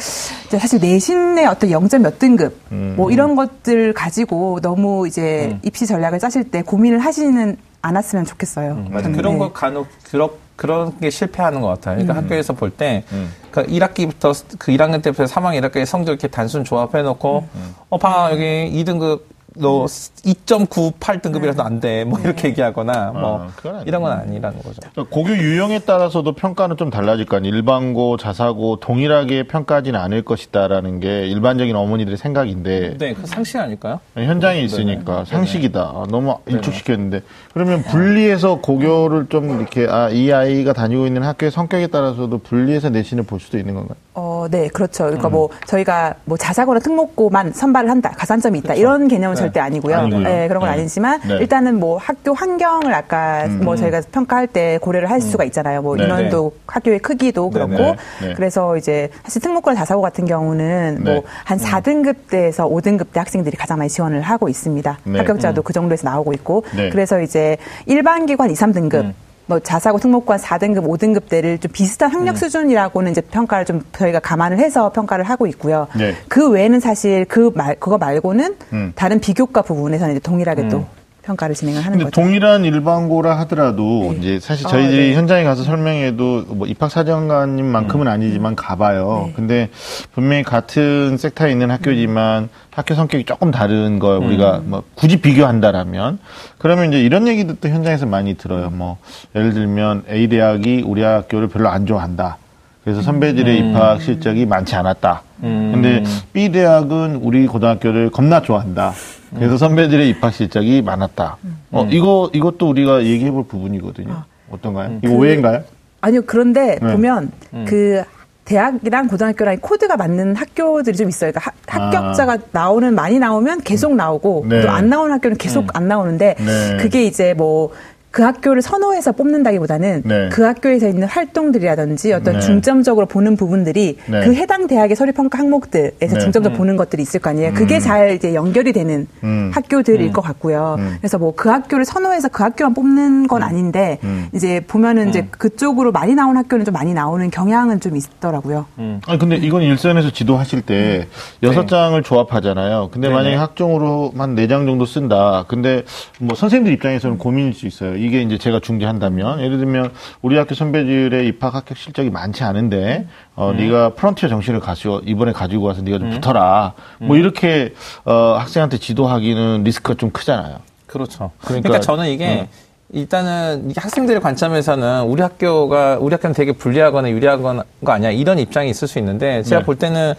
이제 0.47 0.59
사실 0.59 0.79
내신의 0.79 1.45
어떤 1.45 1.69
0점 1.69 2.01
몇 2.01 2.19
등급 2.19 2.57
음. 2.71 2.93
뭐 2.97 3.11
이런 3.11 3.35
것들 3.35 3.93
가지고 3.93 4.59
너무 4.61 5.07
이제 5.07 5.57
입시 5.63 5.87
전략을 5.87 6.19
짜실 6.19 6.51
때 6.51 6.61
고민을 6.61 6.99
하시는 6.99 7.57
않았으면 7.81 8.25
좋겠어요. 8.25 8.75
맞아. 8.89 9.03
저는. 9.03 9.17
그런 9.17 9.33
네. 9.33 9.39
거 9.39 9.51
간혹 9.51 9.87
그런 10.09 10.29
그런 10.55 10.97
게 10.99 11.09
실패하는 11.09 11.61
것 11.61 11.67
같아요. 11.67 11.97
그러니까 11.97 12.15
학교에서 12.15 12.53
볼 12.53 12.69
때, 12.69 13.03
그러니까 13.51 13.87
1학기부터 13.87 14.57
그 14.59 14.71
1학년 14.71 15.01
때부터 15.01 15.25
3학년 15.25 15.59
1학기 15.61 15.85
성적 15.85 16.11
이렇게 16.11 16.27
단순 16.27 16.63
조합해놓고, 16.63 17.47
어, 17.89 17.97
봐 17.97 18.29
여기 18.31 18.43
2등급 18.71 19.21
너 19.55 19.85
2.98등급이라도 19.85 21.61
안 21.61 21.79
돼. 21.79 22.03
뭐 22.03 22.19
이렇게 22.19 22.49
얘기하거나 22.49 23.11
뭐 23.11 23.41
아, 23.43 23.47
그건 23.55 23.75
아니죠. 23.75 23.87
이런 23.87 24.01
건 24.01 24.11
아니라는 24.13 24.61
거죠. 24.61 24.81
고교 25.09 25.29
유형에 25.37 25.79
따라서도 25.79 26.33
평가는 26.33 26.77
좀 26.77 26.89
달라질 26.89 27.25
거 27.25 27.37
아니에요. 27.37 27.53
일반고, 27.55 28.17
자사고 28.17 28.79
동일하게 28.79 29.43
평가하지는 29.43 29.99
않을 29.99 30.23
것이다라는 30.23 30.99
게 30.99 31.27
일반적인 31.27 31.75
어머니들의 31.75 32.17
생각인데 32.17 32.97
네, 32.97 33.13
그 33.13 33.25
상식 33.25 33.57
아닐까요? 33.57 33.99
현장에 34.15 34.59
있으니까 34.61 35.25
상식이다. 35.25 35.81
아, 35.81 36.05
너무 36.09 36.37
일축시켰는데 36.47 37.21
그러면 37.53 37.83
분리해서 37.83 38.61
고교를 38.61 39.27
좀 39.29 39.59
이렇게 39.59 39.87
아, 39.87 40.09
이 40.09 40.31
아이가 40.31 40.73
다니고 40.73 41.05
있는 41.05 41.23
학교의 41.23 41.51
성격에 41.51 41.87
따라서도 41.87 42.39
분리해서 42.39 42.89
내신을 42.89 43.23
볼 43.23 43.39
수도 43.39 43.59
있는 43.59 43.75
건가요? 43.75 43.95
어, 44.15 44.33
어, 44.43 44.47
네, 44.49 44.67
그렇죠. 44.67 45.05
그러니까 45.05 45.29
뭐 45.29 45.49
저희가 45.67 46.15
뭐 46.25 46.37
자사고나 46.37 46.79
특목고만 46.79 47.53
선발을 47.53 47.89
한다, 47.89 48.13
가산점이 48.15 48.59
있다 48.59 48.73
이런 48.73 49.07
개념은 49.07 49.35
네. 49.35 49.41
절대 49.41 49.59
아니고요. 49.59 49.95
아니고요. 49.95 50.23
네, 50.23 50.47
그런 50.47 50.59
건 50.59 50.69
네. 50.69 50.79
아니지만 50.79 51.21
네. 51.25 51.37
일단은 51.37 51.79
뭐 51.79 51.97
학교 51.97 52.33
환경을 52.33 52.93
아까 52.93 53.47
뭐 53.47 53.75
저희가 53.75 54.01
평가할 54.11 54.47
때 54.47 54.79
고려를 54.81 55.09
할 55.09 55.21
수가 55.21 55.45
있잖아요. 55.45 55.81
뭐 55.81 55.95
네. 55.95 56.03
인원도 56.03 56.53
학교의 56.67 56.99
크기도 56.99 57.49
네, 57.53 57.53
그렇고 57.53 57.77
네. 57.77 57.95
네. 58.21 58.33
그래서 58.35 58.75
이제 58.75 59.09
사실 59.23 59.41
특목고나 59.41 59.75
자사고 59.75 60.01
같은 60.01 60.25
경우는 60.25 61.01
네. 61.03 61.11
뭐한 61.11 61.59
4등급 61.59 62.15
대에서 62.29 62.67
5등급 62.67 63.13
대 63.13 63.19
학생들이 63.19 63.55
가장 63.55 63.77
많이 63.77 63.89
지원을 63.89 64.21
하고 64.21 64.49
있습니다. 64.49 64.99
네. 65.05 65.17
합격자도 65.19 65.61
그 65.61 65.73
정도에서 65.73 66.09
나오고 66.09 66.33
있고 66.33 66.65
네. 66.75 66.89
그래서 66.89 67.21
이제 67.21 67.42
일반 67.85 68.25
기관 68.25 68.49
2, 68.49 68.53
3등급 68.53 69.13
뭐 69.45 69.59
자사고 69.59 69.99
특목고한 69.99 70.39
4등급, 70.39 70.87
5등급 70.87 71.27
대를 71.27 71.57
좀 71.57 71.69
비슷한 71.73 72.09
학력 72.11 72.37
수준이라고는 72.37 73.11
이제 73.11 73.19
평가를 73.19 73.65
좀 73.65 73.81
저희가 73.91 74.19
감안을 74.19 74.57
해서 74.57 74.91
평가를 74.93 75.25
하고 75.25 75.47
있고요. 75.47 75.87
네. 75.97 76.15
그 76.29 76.49
외에는 76.49 76.79
사실 76.79 77.25
그 77.25 77.51
말 77.53 77.75
그거 77.77 77.97
말고는 77.97 78.55
음. 78.71 78.93
다른 78.95 79.19
비교과 79.19 79.63
부분에서는 79.63 80.13
이제 80.15 80.19
동일하게 80.21 80.69
또 80.69 80.85
평가를 81.23 81.55
진행을 81.55 81.79
하는 81.79 81.97
근데 81.97 82.03
거죠. 82.05 82.21
동일한 82.21 82.65
일반고라 82.65 83.39
하더라도 83.39 84.09
네. 84.11 84.17
이제 84.17 84.39
사실 84.39 84.67
아, 84.67 84.69
저희들이 84.69 85.09
네. 85.09 85.15
현장에 85.15 85.43
가서 85.43 85.63
설명해도 85.63 86.43
뭐 86.49 86.67
입학 86.67 86.91
사정관님만큼은 86.91 88.07
아니지만 88.07 88.55
가봐요. 88.55 89.25
네. 89.27 89.33
근데 89.35 89.69
분명히 90.13 90.43
같은 90.43 91.17
섹터에 91.17 91.51
있는 91.51 91.71
학교지만 91.71 92.49
학교 92.71 92.93
성격이 92.93 93.23
조금 93.23 93.51
다른 93.51 93.99
걸 93.99 94.17
우리가 94.17 94.61
뭐 94.65 94.83
굳이 94.95 95.21
비교한다라면 95.21 96.19
그러면 96.57 96.89
이제 96.89 97.01
이런 97.01 97.27
얘기도 97.27 97.55
또 97.55 97.69
현장에서 97.69 98.05
많이 98.05 98.35
들어요. 98.35 98.69
뭐 98.69 98.97
예를 99.35 99.53
들면 99.53 100.03
A 100.09 100.27
대학이 100.27 100.83
우리 100.85 101.01
학교를 101.03 101.47
별로 101.47 101.69
안 101.69 101.85
좋아한다. 101.85 102.37
그래서 102.83 103.01
선배들의 103.01 103.59
입학 103.59 104.01
실적이 104.01 104.45
많지 104.45 104.75
않았다. 104.75 105.21
근데 105.39 106.03
B 106.33 106.51
대학은 106.51 107.15
우리 107.15 107.47
고등학교를 107.47 108.09
겁나 108.09 108.41
좋아한다. 108.41 108.91
그래서 109.35 109.57
선배들의 109.57 110.09
입학 110.09 110.33
실적이 110.33 110.81
많았다. 110.81 111.37
어, 111.71 111.87
이거, 111.91 112.29
이것도 112.33 112.69
우리가 112.69 113.03
얘기해 113.03 113.31
볼 113.31 113.45
부분이거든요. 113.47 114.23
어떤가요? 114.51 114.99
이거 115.03 115.13
오해인가요? 115.13 115.63
아니요, 116.01 116.21
그런데 116.25 116.77
네. 116.81 116.91
보면 116.91 117.31
그 117.65 118.03
대학이랑 118.45 119.07
고등학교랑 119.07 119.57
코드가 119.61 119.95
맞는 119.95 120.35
학교들이 120.35 120.97
좀 120.97 121.07
있어요. 121.07 121.31
그러니까 121.31 121.53
하- 121.65 121.79
합격자가 121.85 122.37
나오는 122.51 122.93
많이 122.93 123.17
나오면 123.17 123.61
계속 123.61 123.95
나오고 123.95 124.43
아. 124.45 124.49
네. 124.49 124.61
또안 124.61 124.89
나오는 124.89 125.13
학교는 125.13 125.37
계속 125.37 125.75
안 125.77 125.87
나오는데 125.87 126.35
네. 126.37 126.77
그게 126.77 127.05
이제 127.05 127.33
뭐 127.33 127.71
그 128.13 128.21
학교를 128.21 128.61
선호해서 128.61 129.13
뽑는다기보다는 129.13 130.03
네. 130.05 130.29
그 130.31 130.43
학교에서 130.43 130.87
있는 130.87 131.07
활동들이라든지 131.07 132.13
어떤 132.13 132.35
네. 132.35 132.39
중점적으로 132.41 133.07
보는 133.07 133.35
부분들이 133.35 133.97
네. 134.05 134.19
그 134.23 134.35
해당 134.35 134.67
대학의 134.67 134.95
서류 134.95 135.13
평가 135.13 135.39
항목들에서 135.39 136.13
네. 136.13 136.19
중점적으로 136.19 136.53
보는 136.53 136.77
것들이 136.77 137.01
있을 137.01 137.19
거 137.19 137.31
아니에요. 137.31 137.55
그게 137.55 137.79
잘 137.79 138.11
이제 138.11 138.35
연결이 138.35 138.71
되는 138.71 139.07
음. 139.23 139.49
학교들일 139.51 140.11
것 140.13 140.21
같고요. 140.21 140.75
음. 140.77 140.95
그래서 140.99 141.17
뭐 141.17 141.33
그 141.35 141.49
학교를 141.49 141.85
선호해서 141.85 142.27
그 142.29 142.43
학교만 142.43 142.75
뽑는 142.75 143.27
건 143.27 143.41
아닌데 143.41 143.97
음. 144.03 144.27
이제 144.31 144.61
보면은 144.67 145.09
이제 145.09 145.25
그쪽으로 145.31 145.91
많이 145.91 146.13
나오는 146.13 146.37
학교는 146.37 146.65
좀 146.65 146.73
많이 146.73 146.93
나오는 146.93 147.31
경향은 147.31 147.79
좀 147.79 147.97
있더라고요. 147.97 148.67
아니, 149.07 149.17
근데 149.17 149.37
이건 149.37 149.63
일선에서 149.63 150.11
지도하실 150.11 150.61
때 150.61 151.07
여섯 151.41 151.61
네. 151.61 151.67
장을 151.67 152.03
조합하잖아요. 152.03 152.89
근데. 152.91 153.09
만약에 153.09 153.35
학종으로만 153.35 154.35
네 154.35 154.47
장 154.47 154.67
정도 154.67 154.85
쓴다. 154.85 155.45
근데 155.47 155.83
뭐 156.19 156.35
선생님들 156.35 156.73
입장에서는 156.73 157.17
고민일 157.17 157.53
수 157.55 157.65
있어요. 157.65 158.02
이게 158.03 158.21
이제 158.21 158.37
제가 158.37 158.59
중재한다면 158.59 159.39
예를 159.39 159.57
들면 159.57 159.91
우리 160.21 160.37
학교 160.37 160.55
선배들의 160.55 161.25
입학 161.27 161.55
합격 161.55 161.77
실적이 161.77 162.09
많지 162.09 162.43
않은데 162.43 163.07
어 163.35 163.53
네가 163.53 163.93
프런티어 163.93 164.27
정신을 164.29 164.59
가지고 164.59 164.99
이번에 165.05 165.31
가지고 165.31 165.65
와서 165.65 165.81
네가 165.81 165.99
좀 165.99 166.09
붙어라. 166.09 166.73
뭐 166.99 167.15
이렇게 167.15 167.73
어 168.03 168.35
학생한테 168.37 168.77
지도하기는 168.77 169.63
리스크가 169.63 169.97
좀 169.97 170.09
크잖아요. 170.11 170.57
그렇죠. 170.85 171.31
그러니까- 171.39 171.69
그러니까, 171.69 171.79
저는 171.79 172.07
이게 172.07 172.47
일단은 172.91 173.71
이 173.71 173.73
학생들의 173.75 174.21
관점에서는 174.21 175.03
우리 175.03 175.21
학교가 175.21 175.97
우리 175.99 176.13
학교는 176.13 176.35
되게 176.35 176.51
불리하거나 176.51 177.09
유리하거나 177.09 177.63
거 177.83 177.91
아니야 177.91 178.11
이런 178.11 178.37
입장이 178.37 178.69
있을 178.69 178.87
수 178.87 178.99
있는데 178.99 179.41
제가 179.43 179.61
네. 179.61 179.65
볼 179.65 179.77
때는 179.77 180.13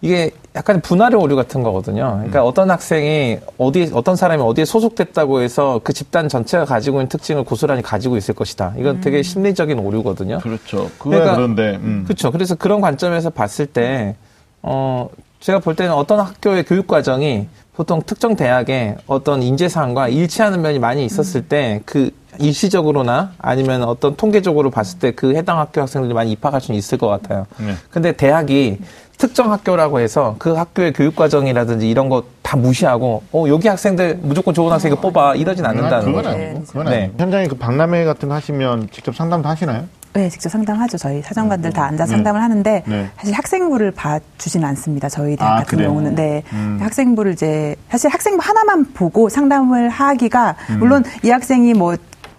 이게 0.00 0.30
약간 0.58 0.80
분할의 0.80 1.20
오류 1.20 1.36
같은 1.36 1.62
거거든요. 1.62 2.14
그러니까 2.16 2.44
어떤 2.44 2.68
학생이 2.68 3.38
어디 3.58 3.90
어떤 3.94 4.16
사람이 4.16 4.42
어디에 4.42 4.64
소속됐다고 4.64 5.40
해서 5.40 5.80
그 5.84 5.92
집단 5.92 6.28
전체가 6.28 6.64
가지고 6.64 6.96
있는 6.98 7.08
특징을 7.08 7.44
고스란히 7.44 7.80
가지고 7.80 8.16
있을 8.16 8.34
것이다. 8.34 8.74
이건 8.76 9.00
되게 9.00 9.22
심리적인 9.22 9.78
오류거든요. 9.78 10.38
그렇죠. 10.40 10.90
그러니까- 10.98 11.36
그런데 11.36 11.76
음. 11.76 12.02
그렇죠. 12.04 12.32
그래서 12.32 12.56
그런 12.56 12.80
관점에서 12.80 13.30
봤을 13.30 13.66
때, 13.66 14.16
어, 14.62 15.08
제가 15.38 15.60
볼 15.60 15.76
때는 15.76 15.94
어떤 15.94 16.18
학교의 16.18 16.64
교육 16.64 16.88
과정이 16.88 17.46
보통 17.76 18.02
특정 18.04 18.34
대학의 18.34 18.96
어떤 19.06 19.40
인재상과 19.44 20.08
일치하는 20.08 20.60
면이 20.60 20.80
많이 20.80 21.04
있었을 21.04 21.42
때, 21.46 21.82
그 21.84 22.10
일시적으로나 22.38 23.32
아니면 23.38 23.82
어떤 23.84 24.16
통계적으로 24.16 24.70
봤을 24.70 24.98
때 24.98 25.12
그 25.12 25.34
해당 25.34 25.58
학교 25.58 25.80
학생들이 25.80 26.14
많이 26.14 26.32
입학할 26.32 26.60
수는 26.60 26.78
있을 26.78 26.98
것 26.98 27.08
같아요. 27.08 27.46
네. 27.58 27.74
근데 27.90 28.12
대학이 28.12 28.78
특정 29.16 29.50
학교라고 29.50 29.98
해서 30.00 30.36
그 30.38 30.52
학교의 30.54 30.92
교육 30.92 31.16
과정이라든지 31.16 31.88
이런 31.88 32.08
거 32.08 32.22
다 32.48 32.56
무시하고, 32.56 33.22
어, 33.30 33.44
여기 33.48 33.68
학생들 33.68 34.20
무조건 34.22 34.54
좋은 34.54 34.72
학생 34.72 34.90
이거 34.90 34.98
뽑아 35.02 35.34
이러진 35.34 35.66
않는다는 35.66 36.06
그건 36.06 36.14
거죠. 36.22 36.28
아니고 36.30 36.62
그건 36.64 36.86
네. 36.86 37.02
아니고 37.02 37.14
현장에 37.22 37.46
그 37.46 37.56
박람회 37.56 38.04
같은 38.06 38.30
거 38.30 38.34
하시면 38.36 38.88
직접 38.90 39.14
상담도 39.14 39.46
하시나요? 39.46 39.84
네, 40.14 40.30
직접 40.30 40.48
상담하죠. 40.48 40.96
저희 40.96 41.20
사정관들 41.20 41.74
다 41.74 41.84
앉아 41.84 42.06
서 42.06 42.12
상담을 42.12 42.40
하는데 42.42 42.82
네. 42.86 43.10
사실 43.18 43.34
학생부를 43.34 43.90
봐주지는 43.90 44.66
않습니다. 44.68 45.10
저희 45.10 45.36
대학 45.36 45.52
아, 45.52 45.56
같은 45.56 45.76
그래요? 45.76 45.90
경우는 45.90 46.14
네 46.14 46.42
음. 46.54 46.78
학생부를 46.80 47.32
이제 47.34 47.76
사실 47.90 48.08
학생부 48.10 48.40
하나만 48.42 48.94
보고 48.94 49.28
상담을 49.28 49.90
하기가 49.90 50.56
음. 50.70 50.78
물론 50.78 51.04
이 51.22 51.28
학생이 51.28 51.74
뭐 51.74 51.96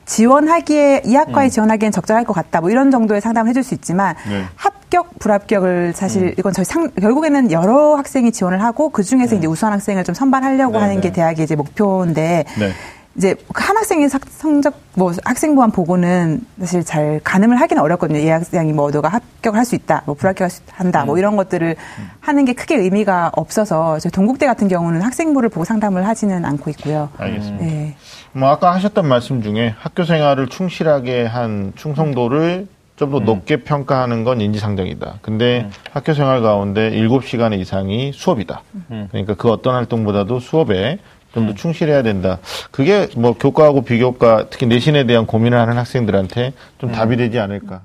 지원하기에 0.10 1.04
이 1.06 1.16
학과에 1.16 1.46
음. 1.48 1.50
지원하기엔 1.50 1.92
적절할 1.92 2.24
것 2.26 2.34
같다 2.34 2.62
뭐 2.62 2.72
이런 2.72 2.90
정도의 2.90 3.22
상담을 3.22 3.50
해줄 3.50 3.64
수 3.64 3.76
있지만 3.76 4.16
네. 4.28 4.44
합격 4.56 5.20
불합격을 5.20 5.70
음. 5.90 5.94
사실 5.94 6.34
이건 6.40 6.52
저희 6.52 6.66
상 6.66 6.90
결국에는 7.00 7.52
여러 7.52 7.96
학생이 7.96 8.32
지원을 8.32 8.64
하고 8.64 8.90
그 8.90 9.04
중에서 9.04 9.36
이제 9.36 9.46
우수한 9.46 9.72
학생을 9.74 10.04
좀 10.04 10.16
선발하려고 10.16 10.74
네, 10.74 10.80
하는 10.80 10.96
네. 10.96 11.02
게 11.02 11.12
대학의 11.12 11.46
이제 11.46 11.56
목표인데 11.56 12.46
네. 12.58 12.72
이제 13.16 13.36
한 13.54 13.78
학생의 13.78 14.10
삭- 14.10 14.22
성적 14.30 14.76
뭐 14.96 15.14
학생부만 15.26 15.72
보고는 15.72 16.42
사실 16.60 16.84
잘 16.84 17.20
가늠을 17.24 17.60
하기는 17.60 17.82
어렵거든요. 17.84 18.18
이 18.20 18.28
학생이 18.30 18.72
뭐 18.74 18.92
너가 18.92 19.10
합격할 19.10 19.66
수 19.66 19.76
있다, 19.76 20.04
뭐 20.06 20.16
불합격할 20.16 20.50
수 20.50 20.62
한다, 20.72 21.04
뭐 21.06 21.18
이런 21.18 21.36
것들을 21.36 21.76
하는 22.20 22.46
게 22.46 22.54
크게 22.54 22.76
의미가 22.78 23.32
없어서 23.36 24.00
저희 24.00 24.12
동국대 24.12 24.46
같은 24.46 24.68
경우는 24.70 25.02
학생부를 25.02 25.50
보고 25.50 25.66
상담을 25.66 26.08
하지는 26.08 26.46
않고 26.46 26.70
있고요. 26.72 27.10
알겠습니다. 27.18 27.66
네. 27.66 27.96
뭐 28.34 28.50
아까 28.50 28.74
하셨던 28.74 29.08
말씀 29.08 29.42
중에 29.42 29.74
학교 29.80 30.04
생활을 30.04 30.48
충실하게 30.48 31.26
한 31.26 31.74
충성도를 31.76 32.68
좀더 32.96 33.20
높게 33.20 33.64
평가하는 33.64 34.26
건 34.26 34.42
인지상정이다. 34.42 35.20
근데 35.22 35.70
학교 35.94 36.14
생활 36.14 36.42
가운데 36.42 36.92
7시간 36.92 37.58
이상이 37.58 38.12
수업이다. 38.14 38.62
그러니까 39.10 39.36
그 39.36 39.50
어떤 39.50 39.76
활동보다도 39.76 40.40
수업에 40.40 41.00
좀 41.34 41.48
더 41.48 41.54
충실해야 41.54 42.04
된다. 42.04 42.40
그게 42.72 43.08
뭐 43.16 43.34
교과하고 43.34 43.84
비교과 43.84 44.48
특히 44.50 44.66
내신에 44.66 45.06
대한 45.06 45.26
고민을 45.26 45.58
하는 45.58 45.78
학생들한테 45.78 46.54
좀 46.80 46.92
답이 46.92 47.16
되지 47.18 47.40
않을까. 47.40 47.82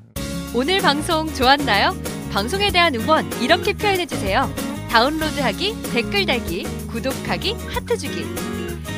오늘 0.54 0.80
방송 0.80 1.32
좋았나요? 1.32 1.94
방송에 2.32 2.72
대한 2.72 2.94
응원 2.94 3.30
이렇게 3.40 3.72
표현해 3.74 4.06
주세요. 4.06 4.48
다운로드하기, 4.90 5.92
댓글 5.92 6.26
달기, 6.26 6.64
구독하기, 6.88 7.54
하트 7.68 7.98
주기. 7.98 8.24